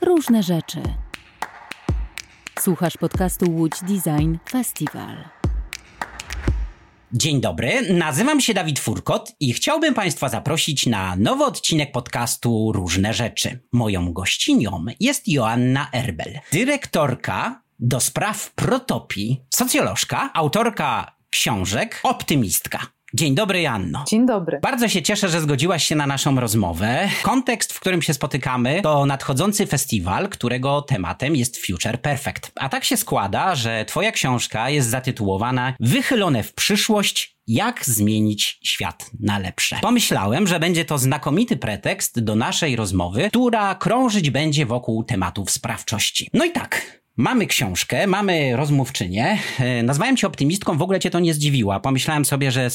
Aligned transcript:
Różne 0.00 0.42
rzeczy. 0.42 0.82
Słuchasz 2.60 2.96
podcastu 2.96 3.50
Łódź 3.50 3.72
Design 3.82 4.36
Festival. 4.50 5.16
Dzień 7.12 7.40
dobry, 7.40 7.94
nazywam 7.94 8.40
się 8.40 8.54
Dawid 8.54 8.78
Furkot 8.78 9.32
i 9.40 9.52
chciałbym 9.52 9.94
Państwa 9.94 10.28
zaprosić 10.28 10.86
na 10.86 11.16
nowy 11.16 11.44
odcinek 11.44 11.92
podcastu 11.92 12.72
Różne 12.72 13.14
Rzeczy. 13.14 13.60
Moją 13.72 14.12
gościnią 14.12 14.84
jest 15.00 15.28
Joanna 15.28 15.88
Erbel, 15.92 16.38
dyrektorka 16.52 17.62
do 17.78 18.00
spraw 18.00 18.54
protopii, 18.54 19.44
socjolożka, 19.54 20.30
autorka 20.34 21.16
książek, 21.30 22.00
optymistka. 22.02 22.95
Dzień 23.14 23.34
dobry, 23.34 23.60
Janno. 23.60 24.04
Dzień 24.08 24.26
dobry. 24.26 24.58
Bardzo 24.62 24.88
się 24.88 25.02
cieszę, 25.02 25.28
że 25.28 25.40
zgodziłaś 25.40 25.84
się 25.84 25.96
na 25.96 26.06
naszą 26.06 26.40
rozmowę. 26.40 27.08
Kontekst, 27.22 27.72
w 27.72 27.80
którym 27.80 28.02
się 28.02 28.14
spotykamy, 28.14 28.80
to 28.82 29.06
nadchodzący 29.06 29.66
festiwal, 29.66 30.28
którego 30.28 30.82
tematem 30.82 31.36
jest 31.36 31.66
Future 31.66 32.00
Perfect. 32.00 32.52
A 32.54 32.68
tak 32.68 32.84
się 32.84 32.96
składa, 32.96 33.54
że 33.54 33.84
Twoja 33.84 34.12
książka 34.12 34.70
jest 34.70 34.88
zatytułowana 34.88 35.74
Wychylone 35.80 36.42
w 36.42 36.54
przyszłość 36.54 37.36
jak 37.46 37.84
zmienić 37.84 38.58
świat 38.64 39.10
na 39.20 39.38
lepsze. 39.38 39.78
Pomyślałem, 39.82 40.46
że 40.46 40.60
będzie 40.60 40.84
to 40.84 40.98
znakomity 40.98 41.56
pretekst 41.56 42.20
do 42.20 42.34
naszej 42.34 42.76
rozmowy, 42.76 43.28
która 43.28 43.74
krążyć 43.74 44.30
będzie 44.30 44.66
wokół 44.66 45.04
tematów 45.04 45.50
sprawczości. 45.50 46.30
No 46.32 46.44
i 46.44 46.50
tak, 46.50 47.00
Mamy 47.18 47.46
książkę, 47.46 48.06
mamy 48.06 48.56
rozmówczynię. 48.56 49.38
E, 49.60 49.82
nazwałem 49.82 50.16
cię 50.16 50.26
optymistką, 50.26 50.78
w 50.78 50.82
ogóle 50.82 51.00
cię 51.00 51.10
to 51.10 51.20
nie 51.20 51.34
zdziwiła. 51.34 51.80
Pomyślałem 51.80 52.24
sobie, 52.24 52.50
że 52.50 52.68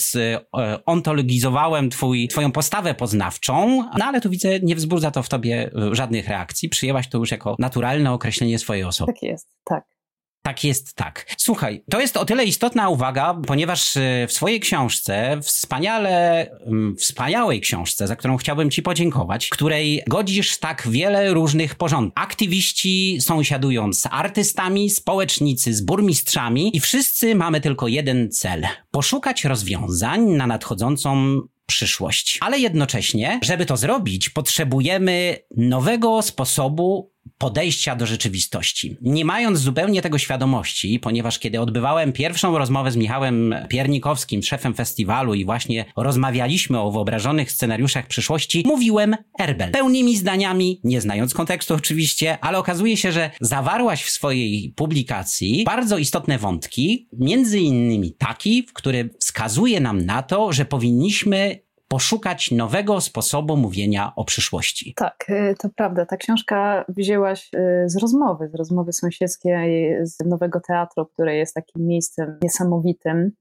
ontologizowałem 0.85 1.89
twój, 1.89 2.27
twoją 2.27 2.51
postawę 2.51 2.93
poznawczą, 2.93 3.83
no 3.97 4.05
ale 4.05 4.21
tu 4.21 4.29
widzę, 4.29 4.59
nie 4.59 4.75
wzbudza 4.75 5.11
to 5.11 5.23
w 5.23 5.29
tobie 5.29 5.71
e, 5.91 5.95
żadnych 5.95 6.27
reakcji. 6.27 6.69
Przyjęłaś 6.69 7.09
to 7.09 7.17
już 7.17 7.31
jako 7.31 7.55
naturalne 7.59 8.11
określenie 8.11 8.59
swojej 8.59 8.83
osoby. 8.83 9.13
Tak 9.13 9.23
jest, 9.23 9.47
tak. 9.63 9.83
Tak 10.41 10.63
jest, 10.63 10.93
tak. 10.93 11.35
Słuchaj, 11.37 11.83
to 11.91 11.99
jest 11.99 12.17
o 12.17 12.25
tyle 12.25 12.45
istotna 12.45 12.89
uwaga, 12.89 13.41
ponieważ 13.47 13.95
y, 13.95 14.25
w 14.27 14.33
swojej 14.33 14.59
książce, 14.59 15.39
wspaniale, 15.41 16.47
mm, 16.65 16.95
wspaniałej 16.97 17.61
książce, 17.61 18.07
za 18.07 18.15
którą 18.15 18.37
chciałbym 18.37 18.71
Ci 18.71 18.81
podziękować, 18.81 19.49
której 19.49 20.03
godzisz 20.07 20.57
tak 20.57 20.87
wiele 20.87 21.33
różnych 21.33 21.75
porządków. 21.75 22.23
Aktywiści 22.23 23.17
sąsiadują 23.19 23.93
z 23.93 24.07
artystami, 24.11 24.89
społecznicy 24.89 25.73
z 25.73 25.81
burmistrzami 25.81 26.77
i 26.77 26.79
wszyscy 26.79 27.35
mamy 27.35 27.61
tylko 27.61 27.87
jeden 27.87 28.31
cel. 28.31 28.67
Poszukać 28.91 29.43
rozwiązań 29.43 30.21
na 30.21 30.47
nadchodzącą 30.47 31.41
przyszłość. 31.65 32.37
Ale 32.41 32.59
jednocześnie, 32.59 33.39
żeby 33.43 33.65
to 33.65 33.77
zrobić, 33.77 34.29
potrzebujemy 34.29 35.37
nowego 35.57 36.21
sposobu 36.21 37.11
podejścia 37.37 37.95
do 37.95 38.05
rzeczywistości. 38.05 38.97
Nie 39.01 39.25
mając 39.25 39.59
zupełnie 39.59 40.01
tego 40.01 40.17
świadomości, 40.17 40.99
ponieważ 40.99 41.39
kiedy 41.39 41.59
odbywałem 41.59 42.13
pierwszą 42.13 42.57
rozmowę 42.57 42.91
z 42.91 42.95
Michałem 42.95 43.55
Piernikowskim, 43.69 44.43
szefem 44.43 44.73
festiwalu 44.73 45.33
i 45.33 45.45
właśnie 45.45 45.85
rozmawialiśmy 45.97 46.79
o 46.79 46.91
wyobrażonych 46.91 47.51
scenariuszach 47.51 48.07
przyszłości, 48.07 48.63
mówiłem 48.65 49.15
Erbel. 49.39 49.71
Pełnymi 49.71 50.17
zdaniami, 50.17 50.79
nie 50.83 51.01
znając 51.01 51.33
kontekstu 51.33 51.73
oczywiście, 51.73 52.37
ale 52.41 52.57
okazuje 52.57 52.97
się, 52.97 53.11
że 53.11 53.31
zawarłaś 53.41 54.03
w 54.03 54.09
swojej 54.09 54.73
publikacji 54.75 55.63
bardzo 55.65 55.97
istotne 55.97 56.37
wątki, 56.37 57.07
między 57.13 57.59
innymi 57.59 58.13
taki, 58.13 58.65
który 58.73 59.09
wskazuje 59.19 59.79
nam 59.79 60.05
na 60.05 60.23
to, 60.23 60.53
że 60.53 60.65
powinniśmy 60.65 61.59
poszukać 61.91 62.51
nowego 62.51 63.01
sposobu 63.01 63.57
mówienia 63.57 64.11
o 64.15 64.25
przyszłości. 64.25 64.93
Tak, 64.95 65.25
y, 65.29 65.55
to 65.59 65.69
prawda. 65.75 66.05
Ta 66.05 66.17
książka 66.17 66.85
wzięłaś 66.89 67.49
y, 67.55 67.89
z 67.89 67.97
rozmowy, 67.97 68.49
z 68.53 68.55
rozmowy 68.55 68.93
sąsiedzkiej 68.93 69.97
z 70.07 70.25
Nowego 70.25 70.59
Teatru, 70.67 71.05
które 71.05 71.35
jest 71.35 71.55
takim 71.55 71.87
miejscem 71.87 72.37
niesamowitym, 72.43 73.31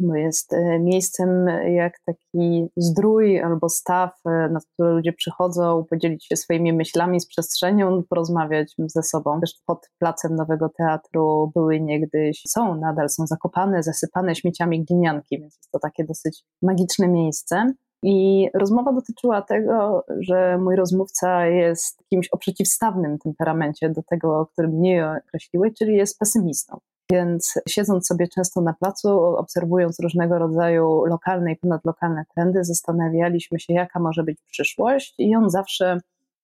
bo 0.00 0.14
jest 0.14 0.52
y, 0.52 0.78
miejscem 0.80 1.46
jak 1.74 1.94
taki 2.06 2.66
zdrój 2.76 3.40
albo 3.40 3.68
staw, 3.68 4.20
na 4.24 4.60
który 4.60 4.92
ludzie 4.92 5.12
przychodzą, 5.12 5.84
podzielić 5.90 6.26
się 6.26 6.36
swoimi 6.36 6.72
myślami 6.72 7.20
z 7.20 7.26
przestrzenią, 7.26 8.02
porozmawiać 8.08 8.74
ze 8.78 9.02
sobą. 9.02 9.40
Też 9.40 9.54
pod 9.66 9.90
placem 9.98 10.34
Nowego 10.34 10.68
Teatru 10.78 11.52
były 11.54 11.80
niegdyś, 11.80 12.42
są 12.46 12.74
nadal, 12.74 13.08
są 13.08 13.26
zakopane, 13.26 13.82
zasypane 13.82 14.34
śmieciami 14.34 14.84
glinianki, 14.84 15.38
więc 15.40 15.56
jest 15.56 15.70
to 15.70 15.78
takie 15.78 16.04
dosyć 16.04 16.44
magiczne 16.62 17.08
miejsce. 17.08 17.72
I 18.02 18.48
rozmowa 18.54 18.92
dotyczyła 18.92 19.42
tego, 19.42 20.04
że 20.20 20.58
mój 20.58 20.76
rozmówca 20.76 21.46
jest 21.46 22.02
kimś 22.10 22.28
o 22.28 22.38
przeciwstawnym 22.38 23.18
temperamencie 23.18 23.90
do 23.90 24.02
tego, 24.02 24.40
o 24.40 24.46
którym 24.46 24.70
mnie 24.70 25.12
określiłeś, 25.26 25.72
czyli 25.78 25.96
jest 25.96 26.18
pesymistą. 26.18 26.78
Więc 27.12 27.54
siedząc 27.68 28.06
sobie 28.06 28.28
często 28.28 28.60
na 28.60 28.72
placu, 28.72 29.08
obserwując 29.18 30.00
różnego 30.00 30.38
rodzaju 30.38 31.04
lokalne 31.04 31.52
i 31.52 31.56
ponadlokalne 31.56 32.24
trendy, 32.34 32.64
zastanawialiśmy 32.64 33.60
się, 33.60 33.74
jaka 33.74 34.00
może 34.00 34.22
być 34.22 34.38
przyszłość, 34.46 35.14
i 35.18 35.36
on 35.36 35.50
zawsze 35.50 36.00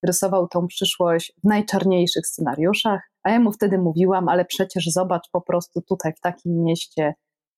rysował 0.06 0.48
tą 0.48 0.66
przyszłość 0.66 1.32
w 1.44 1.48
najczarniejszych 1.48 2.26
scenariuszach. 2.26 3.00
A 3.22 3.30
ja 3.30 3.40
mu 3.40 3.52
wtedy 3.52 3.78
mówiłam, 3.78 4.28
ale 4.28 4.44
przecież 4.44 4.90
zobacz 4.90 5.30
po 5.32 5.40
prostu 5.40 5.82
tutaj 5.82 6.12
w 6.12 6.20
takim 6.20 6.62
mieście 6.62 7.14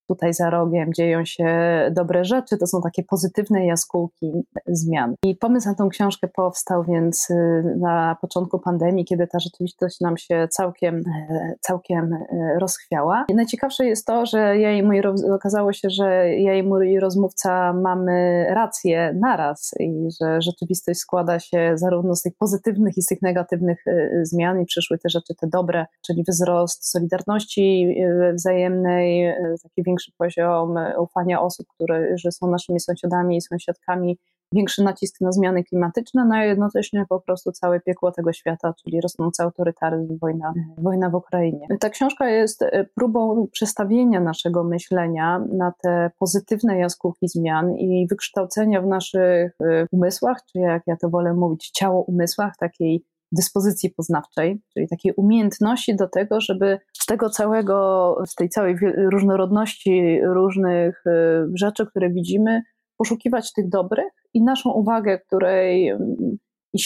tutaj 0.09 0.35
za 0.35 0.51
rogiem 0.51 0.95
dzieją 0.95 1.25
się 1.25 1.47
dobre 1.93 2.25
rzeczy, 2.25 2.59
to 2.59 2.67
są 2.67 2.81
takie 2.83 3.03
pozytywne 3.03 3.67
jaskółki 3.67 4.33
zmian. 4.67 5.15
I 5.25 5.37
pomysł 5.37 5.69
na 5.69 5.75
tą 5.75 5.89
książkę 5.89 6.29
powstał 6.29 6.85
więc 6.85 7.31
y, 7.31 7.77
na 7.81 8.17
początku 8.21 8.59
pandemii, 8.59 9.05
kiedy 9.05 9.27
ta 9.27 9.39
rzeczywistość 9.39 10.01
nam 10.01 10.17
się 10.17 10.49
całkiem, 10.51 11.03
e, 11.31 11.55
całkiem 11.61 12.13
e, 12.13 12.59
rozchwiała. 12.61 13.25
I 13.29 13.35
najciekawsze 13.35 13.87
jest 13.87 14.07
to, 14.07 14.27
że 14.27 14.59
ja 14.59 14.73
i 14.73 14.83
mój, 14.83 15.03
okazało 15.35 15.73
się, 15.73 15.91
że 15.91 16.35
ja 16.35 16.55
i 16.55 16.63
mój 16.63 17.01
rozmówca 17.01 17.73
mamy 17.73 18.47
rację 18.55 19.15
naraz 19.21 19.75
i 19.81 20.09
że 20.21 20.41
rzeczywistość 20.41 21.01
składa 21.01 21.39
się 21.39 21.73
zarówno 21.75 22.17
z 22.17 22.23
tych 22.23 22.33
pozytywnych 22.39 22.97
i 22.97 23.03
z 23.03 23.07
tych 23.07 23.23
negatywnych 23.23 23.87
e, 23.87 24.11
zmian 24.23 24.61
i 24.61 24.65
przyszły 24.65 24.99
te 24.99 25.09
rzeczy, 25.09 25.35
te 25.35 25.47
dobre, 25.47 25.87
czyli 26.07 26.25
wzrost 26.29 26.91
solidarności 26.91 27.97
wzajemnej, 28.35 29.35
taki 29.63 29.83
większy 29.97 30.13
poziom 30.19 30.77
e, 30.77 31.01
ufania 31.01 31.41
osób, 31.43 31.67
które 31.75 32.19
że 32.19 32.33
są 32.33 32.47
naszymi 32.47 32.81
sąsiadami 32.81 33.37
i 33.37 33.41
sąsiadkami, 33.41 34.19
większy 34.53 34.83
nacisk 34.85 35.21
na 35.21 35.33
zmiany 35.33 35.65
klimatyczne, 35.65 36.25
no 36.25 36.45
i 36.45 36.47
jednocześnie 36.47 37.05
po 37.09 37.21
prostu 37.21 37.53
całe 37.53 37.81
piekło 37.81 38.13
tego 38.13 38.33
świata, 38.33 38.75
czyli 38.85 39.01
rosnący 39.01 39.43
autorytaryzm, 39.43 40.19
wojna, 40.19 40.55
wojna 40.79 41.11
w 41.11 41.15
Ukrainie. 41.15 41.67
Ta 41.81 41.91
książka 41.91 42.29
jest 42.29 42.63
e, 42.63 42.87
próbą 42.95 43.47
przestawienia 43.53 44.21
naszego 44.21 44.65
myślenia 44.65 45.45
na 45.53 45.73
te 45.83 46.11
pozytywne 46.19 46.79
jaskółki 46.79 47.29
zmian 47.29 47.77
i 47.77 48.07
wykształcenia 48.11 48.83
w 48.83 48.87
naszych 48.87 49.57
e, 49.61 49.87
umysłach, 49.93 50.39
czy 50.53 50.59
jak 50.59 50.83
ja 50.87 50.97
to 50.97 51.11
wolę 51.11 51.35
mówić, 51.35 51.71
ciało 51.71 52.03
umysłach, 52.03 52.57
takiej 52.57 53.05
dyspozycji 53.33 53.91
poznawczej, 53.91 54.61
czyli 54.75 54.89
takiej 54.89 55.13
umiejętności 55.17 55.97
do 55.97 56.09
tego, 56.09 56.41
żeby 56.41 56.79
z 56.93 57.07
tego 57.07 57.31
całego, 57.31 58.17
z 58.27 58.35
tej 58.35 58.49
całej 58.49 58.77
różnorodności 59.13 60.21
różnych 60.23 61.07
y, 61.07 61.11
rzeczy, 61.55 61.87
które 61.87 62.11
widzimy, 62.11 62.63
poszukiwać 62.97 63.53
tych 63.53 63.69
dobrych 63.69 64.13
i 64.35 64.43
naszą 64.43 64.71
uwagę, 64.71 65.19
której 65.19 65.89
mm, 65.89 66.39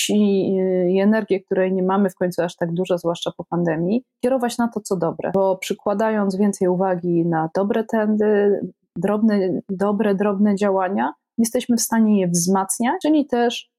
i, 0.09 1.01
energię, 1.01 1.41
której 1.41 1.73
nie 1.73 1.83
mamy 1.83 2.11
w 2.11 2.15
końcu 2.15 2.43
aż 2.43 2.57
tak 2.57 2.73
dużo, 2.73 2.99
zwłaszcza 2.99 3.31
po 3.37 3.45
pandemii, 3.45 4.05
kierować 4.25 4.59
na 4.59 4.69
to, 4.69 4.81
co 4.81 4.97
dobre, 4.97 5.31
bo 5.35 5.57
przykładając 5.57 6.37
więcej 6.37 6.69
uwagi 6.69 7.27
na 7.27 7.51
dobre 7.55 7.85
trendy, 7.85 8.61
drobne, 8.97 9.61
dobre, 9.69 10.15
drobne 10.15 10.55
działania, 10.55 11.13
jesteśmy 11.39 11.77
w 11.77 11.81
stanie 11.81 12.21
je 12.21 12.29
wzmacniać, 12.29 12.95
czyli 13.03 13.27
też 13.27 13.70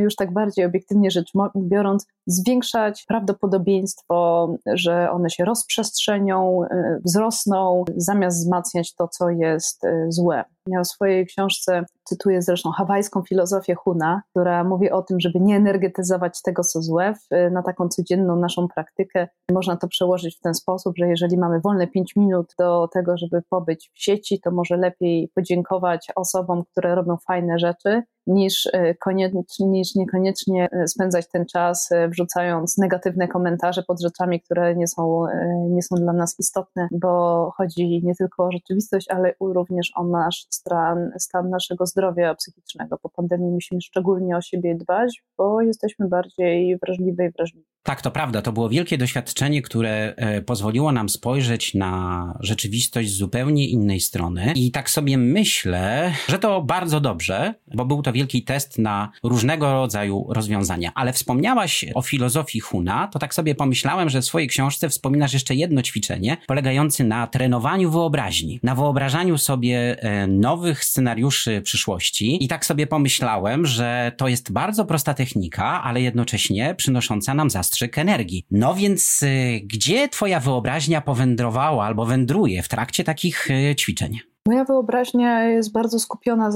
już 0.00 0.16
tak 0.16 0.32
bardziej 0.32 0.64
obiektywnie 0.64 1.10
rzecz 1.10 1.32
biorąc, 1.56 2.06
zwiększać 2.26 3.04
prawdopodobieństwo, 3.08 4.48
że 4.74 5.10
one 5.10 5.30
się 5.30 5.44
rozprzestrzenią, 5.44 6.60
e, 6.70 6.98
wzrosną, 7.04 7.84
zamiast 7.96 8.38
wzmacniać 8.38 8.94
to, 8.94 9.08
co 9.08 9.30
jest 9.30 9.84
e, 9.84 10.06
złe. 10.08 10.44
Ja 10.66 10.82
w 10.82 10.86
swojej 10.86 11.26
książce 11.26 11.84
cytuję 12.04 12.42
zresztą 12.42 12.70
hawajską 12.70 13.22
filozofię 13.22 13.74
Huna, 13.74 14.22
która 14.30 14.64
mówi 14.64 14.90
o 14.90 15.02
tym, 15.02 15.20
żeby 15.20 15.40
nie 15.40 15.56
energetyzować 15.56 16.42
tego, 16.42 16.62
co 16.64 16.82
złe, 16.82 17.14
na 17.50 17.62
taką 17.62 17.88
codzienną 17.88 18.36
naszą 18.36 18.68
praktykę. 18.68 19.28
Można 19.52 19.76
to 19.76 19.88
przełożyć 19.88 20.36
w 20.36 20.40
ten 20.40 20.54
sposób, 20.54 20.96
że 20.98 21.08
jeżeli 21.08 21.38
mamy 21.38 21.60
wolne 21.60 21.86
5 21.86 22.16
minut 22.16 22.54
do 22.58 22.88
tego, 22.92 23.16
żeby 23.16 23.42
pobyć 23.48 23.90
w 23.94 24.02
sieci, 24.02 24.40
to 24.40 24.50
może 24.50 24.76
lepiej 24.76 25.30
podziękować 25.34 26.08
osobom, 26.16 26.62
które 26.72 26.94
robią 26.94 27.16
fajne 27.26 27.58
rzeczy, 27.58 28.02
niż, 28.26 28.68
e, 28.72 28.94
koniecznie, 28.94 29.66
niż 29.66 29.94
niekoniecznie 29.94 30.68
e, 30.72 30.88
spędzać 30.88 31.28
ten 31.28 31.46
czas 31.46 31.92
e, 31.92 32.08
wrzucając 32.08 32.78
negatywne 32.78 33.28
komentarze 33.28 33.82
pod 33.82 34.00
rzeczami, 34.00 34.40
które 34.40 34.76
nie 34.76 34.88
są, 34.88 35.24
nie 35.70 35.82
są 35.82 35.96
dla 35.96 36.12
nas 36.12 36.36
istotne, 36.38 36.88
bo 36.92 37.50
chodzi 37.56 38.00
nie 38.04 38.14
tylko 38.14 38.44
o 38.44 38.52
rzeczywistość, 38.52 39.10
ale 39.10 39.34
również 39.40 39.92
o 39.96 40.04
nasz 40.04 40.46
stan, 40.50 41.12
stan 41.18 41.50
naszego 41.50 41.86
zdrowia 41.86 42.34
psychicznego. 42.34 42.98
Po 42.98 43.08
pandemii 43.08 43.50
musimy 43.50 43.80
szczególnie 43.80 44.36
o 44.36 44.40
siebie 44.40 44.74
dbać, 44.74 45.24
bo 45.38 45.60
jesteśmy 45.60 46.08
bardziej 46.08 46.78
wrażliwe 46.78 47.26
i 47.26 47.30
wrażliwi. 47.30 47.66
Tak, 47.82 48.02
to 48.02 48.10
prawda. 48.10 48.42
To 48.42 48.52
było 48.52 48.68
wielkie 48.68 48.98
doświadczenie, 48.98 49.62
które 49.62 50.14
e, 50.16 50.42
pozwoliło 50.42 50.92
nam 50.92 51.08
spojrzeć 51.08 51.74
na 51.74 52.34
rzeczywistość 52.40 53.10
z 53.10 53.16
zupełnie 53.16 53.68
innej 53.68 54.00
strony. 54.00 54.52
I 54.56 54.70
tak 54.70 54.90
sobie 54.90 55.18
myślę, 55.18 56.12
że 56.28 56.38
to 56.38 56.62
bardzo 56.62 57.00
dobrze, 57.00 57.54
bo 57.74 57.84
był 57.84 58.02
to 58.02 58.12
wielki 58.12 58.42
test 58.42 58.78
na 58.78 59.10
różnego 59.22 59.72
rodzaju 59.72 60.26
rozwiązania. 60.28 60.92
Ale 60.94 61.12
wspomniałaś 61.12 61.84
o 61.94 62.02
filozofii 62.02 62.60
Huna, 62.60 63.08
to 63.08 63.18
tak 63.18 63.34
sobie 63.34 63.54
pomyślałem, 63.54 64.10
że 64.10 64.20
w 64.20 64.24
swojej 64.24 64.48
książce 64.48 64.88
wspominasz 64.88 65.32
jeszcze 65.32 65.54
jedno 65.54 65.82
ćwiczenie 65.82 66.36
polegające 66.46 67.04
na 67.04 67.26
trenowaniu 67.26 67.90
wyobraźni, 67.90 68.60
na 68.62 68.74
wyobrażaniu 68.74 69.38
sobie 69.38 70.02
e, 70.02 70.26
nowych 70.26 70.84
scenariuszy 70.84 71.62
przyszłości. 71.62 72.44
I 72.44 72.48
tak 72.48 72.66
sobie 72.66 72.86
pomyślałem, 72.86 73.66
że 73.66 74.12
to 74.16 74.28
jest 74.28 74.52
bardzo 74.52 74.84
prosta 74.84 75.14
technika, 75.14 75.82
ale 75.82 76.00
jednocześnie 76.00 76.74
przynosząca 76.74 77.34
nam 77.34 77.50
zastrzeżenia 77.50 77.71
zastrzyk 77.72 77.98
energii. 77.98 78.46
No 78.50 78.74
więc 78.74 79.22
y, 79.22 79.60
gdzie 79.64 80.08
twoja 80.08 80.40
wyobraźnia 80.40 81.00
powędrowała 81.00 81.84
albo 81.84 82.06
wędruje 82.06 82.62
w 82.62 82.68
trakcie 82.68 83.04
takich 83.04 83.50
y, 83.50 83.74
ćwiczeń? 83.74 84.18
Moja 84.46 84.64
wyobraźnia 84.64 85.44
jest 85.44 85.72
bardzo 85.72 85.98
skupiona 85.98 86.50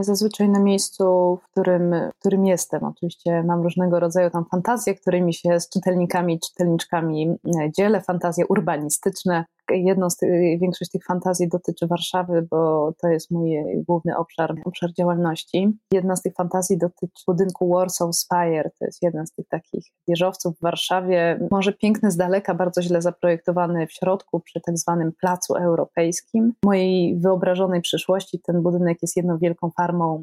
zazwyczaj 0.00 0.48
na 0.48 0.60
miejscu, 0.60 1.04
w 1.42 1.50
którym, 1.50 1.94
w 2.16 2.18
którym 2.20 2.46
jestem. 2.46 2.84
Oczywiście 2.84 3.42
mam 3.42 3.62
różnego 3.62 4.00
rodzaju 4.00 4.30
tam 4.30 4.44
fantazje, 4.50 4.94
którymi 4.94 5.34
się 5.34 5.60
z 5.60 5.68
czytelnikami, 5.68 6.40
czytelniczkami 6.40 7.28
e, 7.28 7.72
dzielę, 7.72 8.00
fantazje 8.00 8.46
urbanistyczne, 8.46 9.44
jedną 9.70 10.10
z 10.10 10.16
tych, 10.16 10.60
większość 10.60 10.90
tych 10.90 11.04
fantazji 11.04 11.48
dotyczy 11.48 11.86
Warszawy, 11.86 12.46
bo 12.50 12.92
to 13.02 13.08
jest 13.08 13.30
mój 13.30 13.56
główny 13.88 14.16
obszar, 14.16 14.54
obszar 14.64 14.92
działalności. 14.92 15.78
Jedna 15.92 16.16
z 16.16 16.22
tych 16.22 16.34
fantazji 16.34 16.78
dotyczy 16.78 17.22
budynku 17.26 17.68
Warsaw 17.68 18.16
Spire, 18.16 18.70
to 18.78 18.84
jest 18.84 19.02
jeden 19.02 19.26
z 19.26 19.32
tych 19.32 19.48
takich 19.48 19.84
wieżowców 20.08 20.56
w 20.56 20.62
Warszawie, 20.62 21.48
może 21.50 21.72
piękny 21.72 22.10
z 22.10 22.16
daleka, 22.16 22.54
bardzo 22.54 22.82
źle 22.82 23.02
zaprojektowany 23.02 23.86
w 23.86 23.92
środku 23.92 24.40
przy 24.40 24.60
tak 24.60 24.78
zwanym 24.78 25.12
Placu 25.20 25.54
Europejskim. 25.54 26.52
W 26.62 26.66
mojej 26.66 27.18
wyobrażonej 27.20 27.80
przyszłości 27.80 28.40
ten 28.46 28.62
budynek 28.62 28.98
jest 29.02 29.16
jedną 29.16 29.38
wielką 29.38 29.70
farmą, 29.70 30.20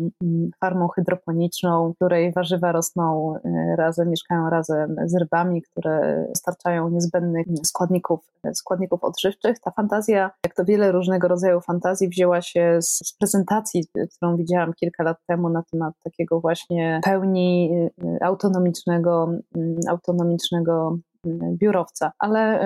farmą 0.59 0.87
hydroponiczną, 0.87 1.91
w 1.91 1.95
której 1.95 2.33
warzywa 2.33 2.71
rosną 2.71 3.35
e, 3.45 3.75
razem, 3.75 4.09
mieszkają 4.09 4.49
razem 4.49 4.95
z 5.05 5.15
rybami, 5.15 5.61
które 5.61 6.25
dostarczają 6.29 6.89
niezbędnych 6.89 7.47
składników, 7.63 8.19
składników 8.53 9.03
odżywczych 9.03 9.32
ta 9.41 9.71
fantazja, 9.71 10.31
jak 10.45 10.55
to 10.55 10.65
wiele 10.65 10.91
różnego 10.91 11.27
rodzaju 11.27 11.61
fantazji, 11.61 12.09
wzięła 12.09 12.41
się 12.41 12.77
z, 12.81 13.07
z 13.07 13.17
prezentacji, 13.17 13.83
którą 14.15 14.37
widziałam 14.37 14.73
kilka 14.73 15.03
lat 15.03 15.17
temu 15.27 15.49
na 15.49 15.63
temat 15.71 15.93
takiego 16.03 16.39
właśnie 16.39 17.01
pełni 17.03 17.71
y, 18.03 18.17
autonomicznego, 18.21 19.31
mm, 19.55 19.75
autonomicznego 19.89 20.97
biurowca, 21.25 22.11
ale 22.19 22.61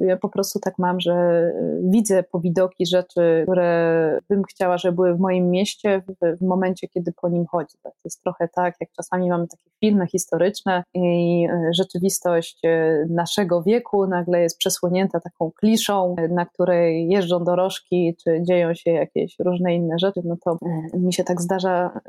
y, 0.00 0.06
ja 0.06 0.16
po 0.16 0.28
prostu 0.28 0.58
tak 0.60 0.74
mam, 0.78 1.00
że 1.00 1.12
y, 1.12 1.80
widzę 1.84 2.22
powidoki 2.22 2.86
rzeczy, 2.86 3.42
które 3.42 4.20
bym 4.28 4.42
chciała, 4.44 4.78
żeby 4.78 4.94
były 4.94 5.14
w 5.14 5.20
moim 5.20 5.50
mieście 5.50 6.02
w, 6.38 6.42
momencie, 6.42 6.88
kiedy 6.88 7.12
po 7.12 7.28
nim 7.28 7.46
chodzi. 7.46 7.78
To 7.82 7.90
jest 8.04 8.22
trochę 8.22 8.48
tak, 8.54 8.74
jak 8.80 8.90
czasami 8.92 9.28
mamy 9.28 9.46
takie 9.48 9.70
filmy 9.80 10.06
historyczne 10.06 10.82
i 10.94 11.46
y, 11.50 11.74
rzeczywistość 11.74 12.60
naszego 13.08 13.62
wieku 13.62 14.06
nagle 14.06 14.40
jest 14.40 14.58
przesłonięta 14.58 15.20
taką 15.20 15.50
kliszą, 15.50 16.16
na 16.30 16.46
której 16.46 17.08
jeżdżą 17.08 17.44
dorożki, 17.44 18.16
czy 18.24 18.42
dzieją 18.42 18.74
się 18.74 18.90
jakieś 18.90 19.36
różne 19.38 19.74
inne 19.74 19.98
rzeczy, 19.98 20.20
no 20.24 20.36
to 20.44 20.58
mi 20.94 21.12
się 21.12 21.24
tak 21.24 21.40
zdarza 21.40 22.00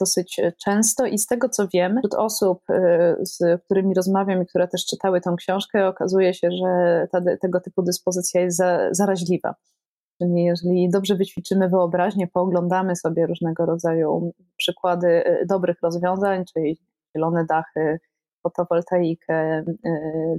dosyć 0.00 0.40
często 0.64 1.06
i 1.06 1.18
z 1.18 1.26
tego 1.26 1.48
co 1.48 1.68
wiem, 1.74 1.98
wśród 1.98 2.14
osób, 2.14 2.62
z 3.20 3.62
którymi 3.62 3.94
rozmawiam 3.94 4.42
i 4.42 4.46
które 4.46 4.68
też 4.68 4.84
czytały 4.94 5.20
tą 5.20 5.36
książkę, 5.36 5.88
okazuje 5.88 6.34
się, 6.34 6.48
że 6.50 7.06
ta, 7.12 7.20
tego 7.40 7.60
typu 7.60 7.82
dyspozycja 7.82 8.40
jest 8.40 8.56
za, 8.56 8.78
zaraźliwa. 8.92 9.54
Czyli 10.22 10.44
jeżeli 10.44 10.88
dobrze 10.90 11.16
wyćwiczymy 11.16 11.68
wyobraźnię, 11.68 12.26
pooglądamy 12.26 12.96
sobie 12.96 13.26
różnego 13.26 13.66
rodzaju 13.66 14.32
przykłady 14.56 15.06
y, 15.08 15.46
dobrych 15.48 15.76
rozwiązań, 15.82 16.44
czyli 16.54 16.78
zielone 17.16 17.44
dachy, 17.44 17.98
fotowoltaikę, 18.42 19.58
y, 19.60 19.64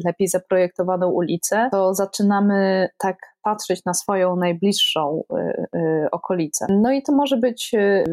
lepiej 0.05 0.27
zaprojektowaną 0.27 1.09
ulicę, 1.09 1.69
to 1.71 1.93
zaczynamy 1.93 2.89
tak 2.97 3.17
patrzeć 3.45 3.85
na 3.85 3.93
swoją 3.93 4.35
najbliższą 4.35 5.23
y, 5.33 5.77
y, 5.79 6.07
okolicę. 6.11 6.65
No 6.69 6.91
i 6.91 7.03
to 7.03 7.11
może 7.13 7.37
być 7.37 7.71
y, 7.73 8.03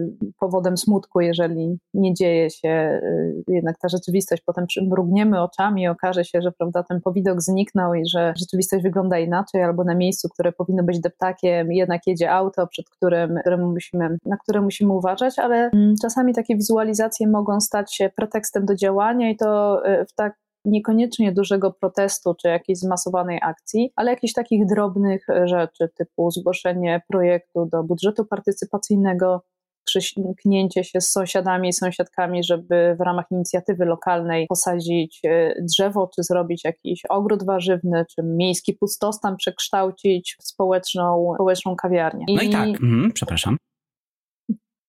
powodem 0.40 0.76
smutku, 0.76 1.20
jeżeli 1.20 1.78
nie 1.94 2.14
dzieje 2.14 2.50
się 2.50 3.00
jednak 3.48 3.78
ta 3.78 3.88
rzeczywistość. 3.88 4.42
Potem 4.46 4.66
mrugniemy 4.82 5.42
oczami 5.42 5.82
i 5.82 5.88
okaże 5.88 6.24
się, 6.24 6.42
że 6.42 6.52
prawda, 6.52 6.82
ten 6.82 7.00
powidok 7.00 7.40
zniknął 7.40 7.94
i 7.94 8.02
że 8.08 8.32
rzeczywistość 8.36 8.82
wygląda 8.82 9.18
inaczej, 9.18 9.62
albo 9.62 9.84
na 9.84 9.94
miejscu, 9.94 10.28
które 10.28 10.52
powinno 10.52 10.82
być 10.82 11.00
deptakiem, 11.00 11.72
jednak 11.72 12.06
jedzie 12.06 12.32
auto, 12.32 12.66
przed 12.66 12.90
którym, 12.90 13.40
musimy, 13.58 14.16
na 14.26 14.36
które 14.36 14.60
musimy 14.60 14.92
uważać, 14.92 15.38
ale 15.38 15.56
mm, 15.56 15.94
czasami 16.02 16.34
takie 16.34 16.56
wizualizacje 16.56 17.28
mogą 17.28 17.60
stać 17.60 17.94
się 17.94 18.10
pretekstem 18.16 18.66
do 18.66 18.74
działania 18.74 19.30
i 19.30 19.36
to 19.36 19.82
w 20.08 20.14
tak 20.14 20.41
niekoniecznie 20.64 21.32
dużego 21.32 21.72
protestu 21.72 22.34
czy 22.34 22.48
jakiejś 22.48 22.78
zmasowanej 22.78 23.38
akcji, 23.42 23.92
ale 23.96 24.10
jakichś 24.10 24.32
takich 24.32 24.66
drobnych 24.66 25.28
e, 25.28 25.48
rzeczy, 25.48 25.88
typu 25.98 26.30
zgłoszenie 26.30 27.02
projektu 27.08 27.68
do 27.72 27.82
budżetu 27.82 28.24
partycypacyjnego, 28.24 29.42
przyknięcie 29.84 30.84
się 30.84 31.00
z 31.00 31.10
sąsiadami 31.10 31.68
i 31.68 31.72
sąsiadkami, 31.72 32.44
żeby 32.44 32.96
w 32.98 33.00
ramach 33.00 33.24
inicjatywy 33.30 33.84
lokalnej 33.84 34.46
posadzić 34.46 35.20
e, 35.24 35.54
drzewo, 35.62 36.10
czy 36.14 36.22
zrobić 36.22 36.64
jakiś 36.64 37.02
ogród 37.08 37.46
warzywny, 37.46 38.04
czy 38.10 38.22
miejski 38.22 38.74
pustostan 38.74 39.36
przekształcić 39.36 40.36
w 40.40 40.44
społeczną, 40.44 41.32
społeczną 41.34 41.76
kawiarnię. 41.76 42.24
No 42.28 42.42
i, 42.42 42.46
i 42.46 42.50
tak, 42.50 42.68
mhm, 42.68 43.12
przepraszam 43.14 43.56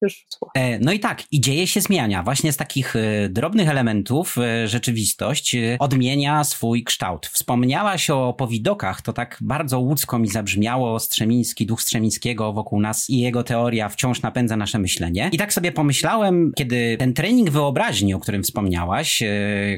już 0.03 0.25
e, 0.55 0.79
No 0.79 0.91
i 0.91 0.99
tak, 0.99 1.23
i 1.31 1.41
dzieje 1.41 1.67
się 1.67 1.81
zmiania. 1.81 2.23
Właśnie 2.23 2.53
z 2.53 2.57
takich 2.57 2.95
e, 2.95 3.29
drobnych 3.29 3.69
elementów 3.69 4.35
e, 4.37 4.67
rzeczywistość 4.67 5.55
odmienia 5.79 6.43
swój 6.43 6.83
kształt. 6.83 7.27
Wspomniałaś 7.27 8.09
o 8.09 8.33
powidokach, 8.33 9.01
to 9.01 9.13
tak 9.13 9.37
bardzo 9.41 9.79
łódzko 9.79 10.19
mi 10.19 10.27
zabrzmiało 10.27 10.99
Strzemiński, 10.99 11.65
duch 11.65 11.81
Strzemińskiego 11.81 12.53
wokół 12.53 12.81
nas 12.81 13.09
i 13.09 13.19
jego 13.19 13.43
teoria 13.43 13.89
wciąż 13.89 14.21
napędza 14.21 14.57
nasze 14.57 14.79
myślenie. 14.79 15.29
I 15.31 15.37
tak 15.37 15.53
sobie 15.53 15.71
pomyślałem, 15.71 16.51
kiedy 16.55 16.97
ten 16.99 17.13
trening 17.13 17.49
wyobraźni, 17.49 18.13
o 18.13 18.19
którym 18.19 18.43
wspomniałaś, 18.43 19.23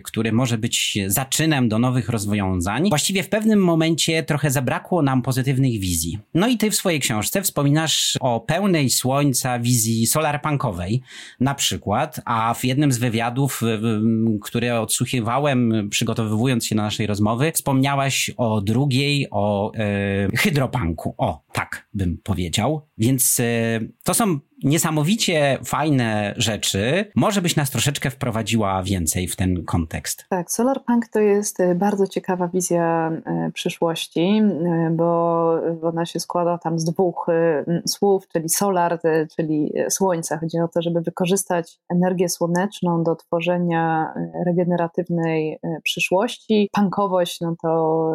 który 0.03 0.31
może 0.31 0.57
być 0.57 0.97
zaczynem 1.07 1.69
do 1.69 1.79
nowych 1.79 2.09
rozwiązań, 2.09 2.89
właściwie 2.89 3.23
w 3.23 3.29
pewnym 3.29 3.59
momencie 3.59 4.23
trochę 4.23 4.51
zabrakło 4.51 5.01
nam 5.01 5.21
pozytywnych 5.21 5.79
wizji. 5.79 6.19
No 6.33 6.47
i 6.47 6.57
ty 6.57 6.71
w 6.71 6.75
swojej 6.75 6.99
książce 6.99 7.41
wspominasz 7.41 8.17
o 8.19 8.39
pełnej 8.39 8.89
słońca 8.89 9.59
wizji 9.59 10.07
solarpunkowej 10.15 11.01
na 11.39 11.55
przykład, 11.55 12.21
a 12.25 12.53
w 12.53 12.63
jednym 12.63 12.91
z 12.91 12.97
wywiadów, 12.97 13.61
które 14.41 14.81
odsłuchiwałem 14.81 15.89
przygotowywując 15.89 16.65
się 16.65 16.75
na 16.75 16.83
naszej 16.83 17.07
rozmowy, 17.07 17.51
wspomniałaś 17.51 18.31
o 18.37 18.61
drugiej, 18.61 19.27
o 19.31 19.71
e, 19.73 20.37
hydropunku. 20.37 21.15
O, 21.17 21.41
tak 21.53 21.87
bym 21.93 22.17
powiedział. 22.23 22.87
Więc 22.97 23.39
e, 23.39 23.79
to 24.03 24.13
są 24.13 24.39
niesamowicie 24.65 25.57
fajne 25.65 26.33
rzeczy. 26.37 27.05
Może 27.15 27.41
byś 27.41 27.55
nas 27.55 27.71
troszeczkę 27.71 28.09
wprowadziła 28.09 28.83
więcej 28.83 29.27
w 29.27 29.35
ten 29.35 29.65
kontekst. 29.65 30.25
Tak, 30.29 30.51
Solarpunk 30.51 31.07
to 31.07 31.19
jest 31.19 31.59
e, 31.59 31.75
bardzo 31.75 32.07
ciekawa 32.07 32.47
wizja 32.47 33.11
e, 33.25 33.51
przyszłości, 33.53 34.21
e, 34.21 34.89
bo 34.91 35.61
ona 35.81 36.05
się 36.05 36.19
składa 36.19 36.57
tam 36.57 36.79
z 36.79 36.83
dwóch 36.83 37.27
słów, 37.87 38.27
czyli 38.27 38.49
solar, 38.49 38.99
czyli 39.35 39.73
słońca. 39.89 40.37
Chodzi 40.37 40.59
o 40.59 40.67
to, 40.67 40.81
żeby 40.81 41.01
wykorzystać 41.01 41.79
energię 41.89 42.29
słoneczną 42.29 43.03
do 43.03 43.15
tworzenia 43.15 44.13
regeneratywnej 44.45 45.59
przyszłości. 45.83 46.69
Punkowość, 46.71 47.41
no 47.41 47.55
to 47.61 48.11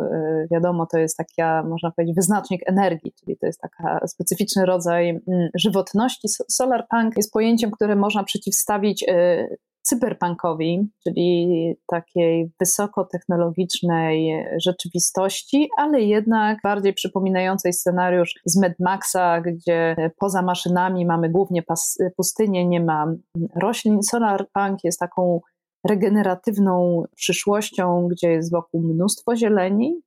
wiadomo, 0.50 0.86
to 0.86 0.98
jest 0.98 1.16
taka, 1.16 1.62
można 1.62 1.90
powiedzieć, 1.90 2.16
wyznacznik 2.16 2.62
energii, 2.66 3.12
czyli 3.12 3.36
to 3.36 3.46
jest 3.46 3.60
taka 3.60 4.06
specyficzny 4.06 4.66
rodzaj 4.66 5.20
żywotności 5.54 6.28
Solarpunk 6.48 7.16
jest 7.16 7.32
pojęciem, 7.32 7.70
które 7.70 7.96
można 7.96 8.24
przeciwstawić 8.24 9.02
y, 9.02 9.56
cyberpunkowi, 9.82 10.88
czyli 11.04 11.74
takiej 11.86 12.50
wysokotechnologicznej 12.60 14.46
rzeczywistości, 14.64 15.68
ale 15.76 16.00
jednak 16.00 16.58
bardziej 16.62 16.94
przypominającej 16.94 17.72
scenariusz 17.72 18.34
z 18.44 18.60
Mad 18.60 18.72
Maxa, 18.80 19.40
gdzie 19.40 19.96
poza 20.18 20.42
maszynami 20.42 21.06
mamy 21.06 21.28
głównie 21.28 21.62
pustynię, 22.16 22.66
nie 22.66 22.80
ma 22.80 23.06
roślin. 23.62 24.02
Solarpunk 24.02 24.84
jest 24.84 24.98
taką 24.98 25.40
regeneratywną 25.88 27.02
przyszłością, 27.16 28.08
gdzie 28.10 28.30
jest 28.30 28.52
wokół 28.52 28.82
mnóstwo 28.82 29.36
zieleni, 29.36 30.00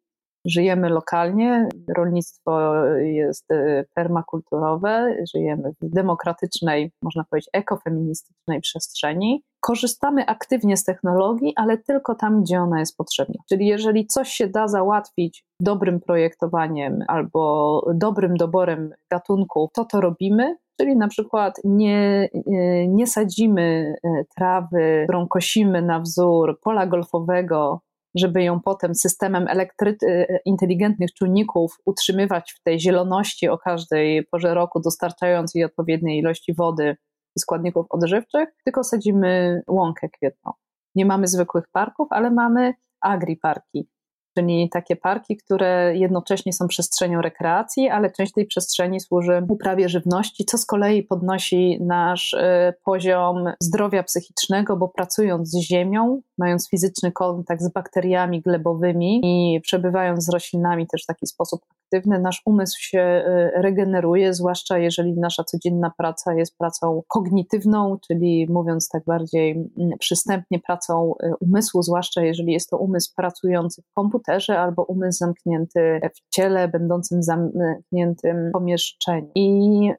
żyjemy 0.45 0.89
lokalnie, 0.89 1.69
rolnictwo 1.97 2.85
jest 2.99 3.51
e, 3.51 3.85
permakulturowe, 3.95 5.15
żyjemy 5.35 5.71
w 5.81 5.89
demokratycznej, 5.89 6.91
można 7.01 7.23
powiedzieć, 7.29 7.49
ekofeministycznej 7.53 8.61
przestrzeni. 8.61 9.43
Korzystamy 9.59 10.25
aktywnie 10.25 10.77
z 10.77 10.83
technologii, 10.83 11.53
ale 11.55 11.77
tylko 11.77 12.15
tam, 12.15 12.41
gdzie 12.41 12.61
ona 12.61 12.79
jest 12.79 12.97
potrzebna. 12.97 13.35
Czyli 13.49 13.67
jeżeli 13.67 14.07
coś 14.07 14.29
się 14.29 14.47
da 14.47 14.67
załatwić 14.67 15.45
dobrym 15.59 15.99
projektowaniem 15.99 16.99
albo 17.07 17.81
dobrym 17.93 18.37
doborem 18.37 18.89
gatunków, 19.11 19.71
to 19.73 19.85
to 19.85 20.01
robimy, 20.01 20.55
Czyli 20.79 20.97
na 20.97 21.07
przykład 21.07 21.59
nie, 21.63 22.29
e, 22.53 22.87
nie 22.87 23.07
sadzimy 23.07 23.95
e, 24.03 24.23
trawy, 24.35 25.03
którą 25.03 25.27
kosimy 25.27 25.81
na 25.81 25.99
wzór 25.99 26.59
pola 26.63 26.87
golfowego 26.87 27.81
żeby 28.15 28.43
ją 28.43 28.59
potem 28.59 28.95
systemem 28.95 29.45
elektry- 29.47 29.95
y, 30.03 30.39
inteligentnych 30.45 31.13
czujników 31.13 31.77
utrzymywać 31.85 32.53
w 32.53 32.63
tej 32.63 32.79
zieloności 32.79 33.47
o 33.49 33.57
każdej 33.57 34.25
porze 34.31 34.53
roku, 34.53 34.79
dostarczając 34.79 35.55
jej 35.55 35.63
odpowiedniej 35.63 36.19
ilości 36.19 36.53
wody 36.53 36.95
i 37.35 37.39
składników 37.39 37.85
odżywczych, 37.89 38.49
tylko 38.65 38.83
sadzimy 38.83 39.61
łąkę 39.67 40.09
kwietną. 40.09 40.51
Nie 40.95 41.05
mamy 41.05 41.27
zwykłych 41.27 41.65
parków, 41.71 42.07
ale 42.09 42.31
mamy 42.31 42.73
agriparki, 43.01 43.89
czyli 44.37 44.69
takie 44.69 44.95
parki, 44.95 45.37
które 45.37 45.93
jednocześnie 45.95 46.53
są 46.53 46.67
przestrzenią 46.67 47.21
rekreacji, 47.21 47.89
ale 47.89 48.11
część 48.11 48.33
tej 48.33 48.45
przestrzeni 48.45 48.99
służy 48.99 49.45
uprawie 49.49 49.89
żywności, 49.89 50.45
co 50.45 50.57
z 50.57 50.65
kolei 50.65 51.03
podnosi 51.03 51.79
nasz 51.81 52.33
y, 52.33 52.73
poziom 52.85 53.45
zdrowia 53.59 54.03
psychicznego, 54.03 54.77
bo 54.77 54.87
pracując 54.87 55.49
z 55.49 55.59
ziemią, 55.59 56.21
mając 56.37 56.69
fizyczny 56.69 57.11
kontakt 57.11 57.61
z 57.61 57.71
bakteriami 57.71 58.41
glebowymi 58.41 59.21
i 59.23 59.61
przebywając 59.61 60.25
z 60.25 60.29
roślinami 60.29 60.87
też 60.87 61.03
w 61.03 61.07
taki 61.07 61.27
sposób 61.27 61.61
nasz 62.05 62.41
umysł 62.45 62.77
się 62.79 62.99
y, 62.99 63.61
regeneruje, 63.61 64.33
zwłaszcza 64.33 64.77
jeżeli 64.77 65.13
nasza 65.13 65.43
codzienna 65.43 65.91
praca 65.97 66.33
jest 66.33 66.57
pracą 66.57 67.01
kognitywną, 67.07 67.97
czyli 68.07 68.47
mówiąc 68.49 68.89
tak 68.89 69.03
bardziej 69.07 69.51
mm, 69.51 69.97
przystępnie, 69.99 70.59
pracą 70.59 71.13
y, 71.23 71.33
umysłu, 71.39 71.81
zwłaszcza 71.81 72.21
jeżeli 72.21 72.53
jest 72.53 72.69
to 72.69 72.77
umysł 72.77 73.13
pracujący 73.15 73.81
w 73.81 73.93
komputerze 73.93 74.59
albo 74.59 74.83
umysł 74.83 75.17
zamknięty 75.17 75.99
w 76.15 76.35
ciele, 76.35 76.67
będącym 76.67 77.23
zamkniętym 77.23 78.51
pomieszczeniu. 78.53 79.31
I 79.35 79.89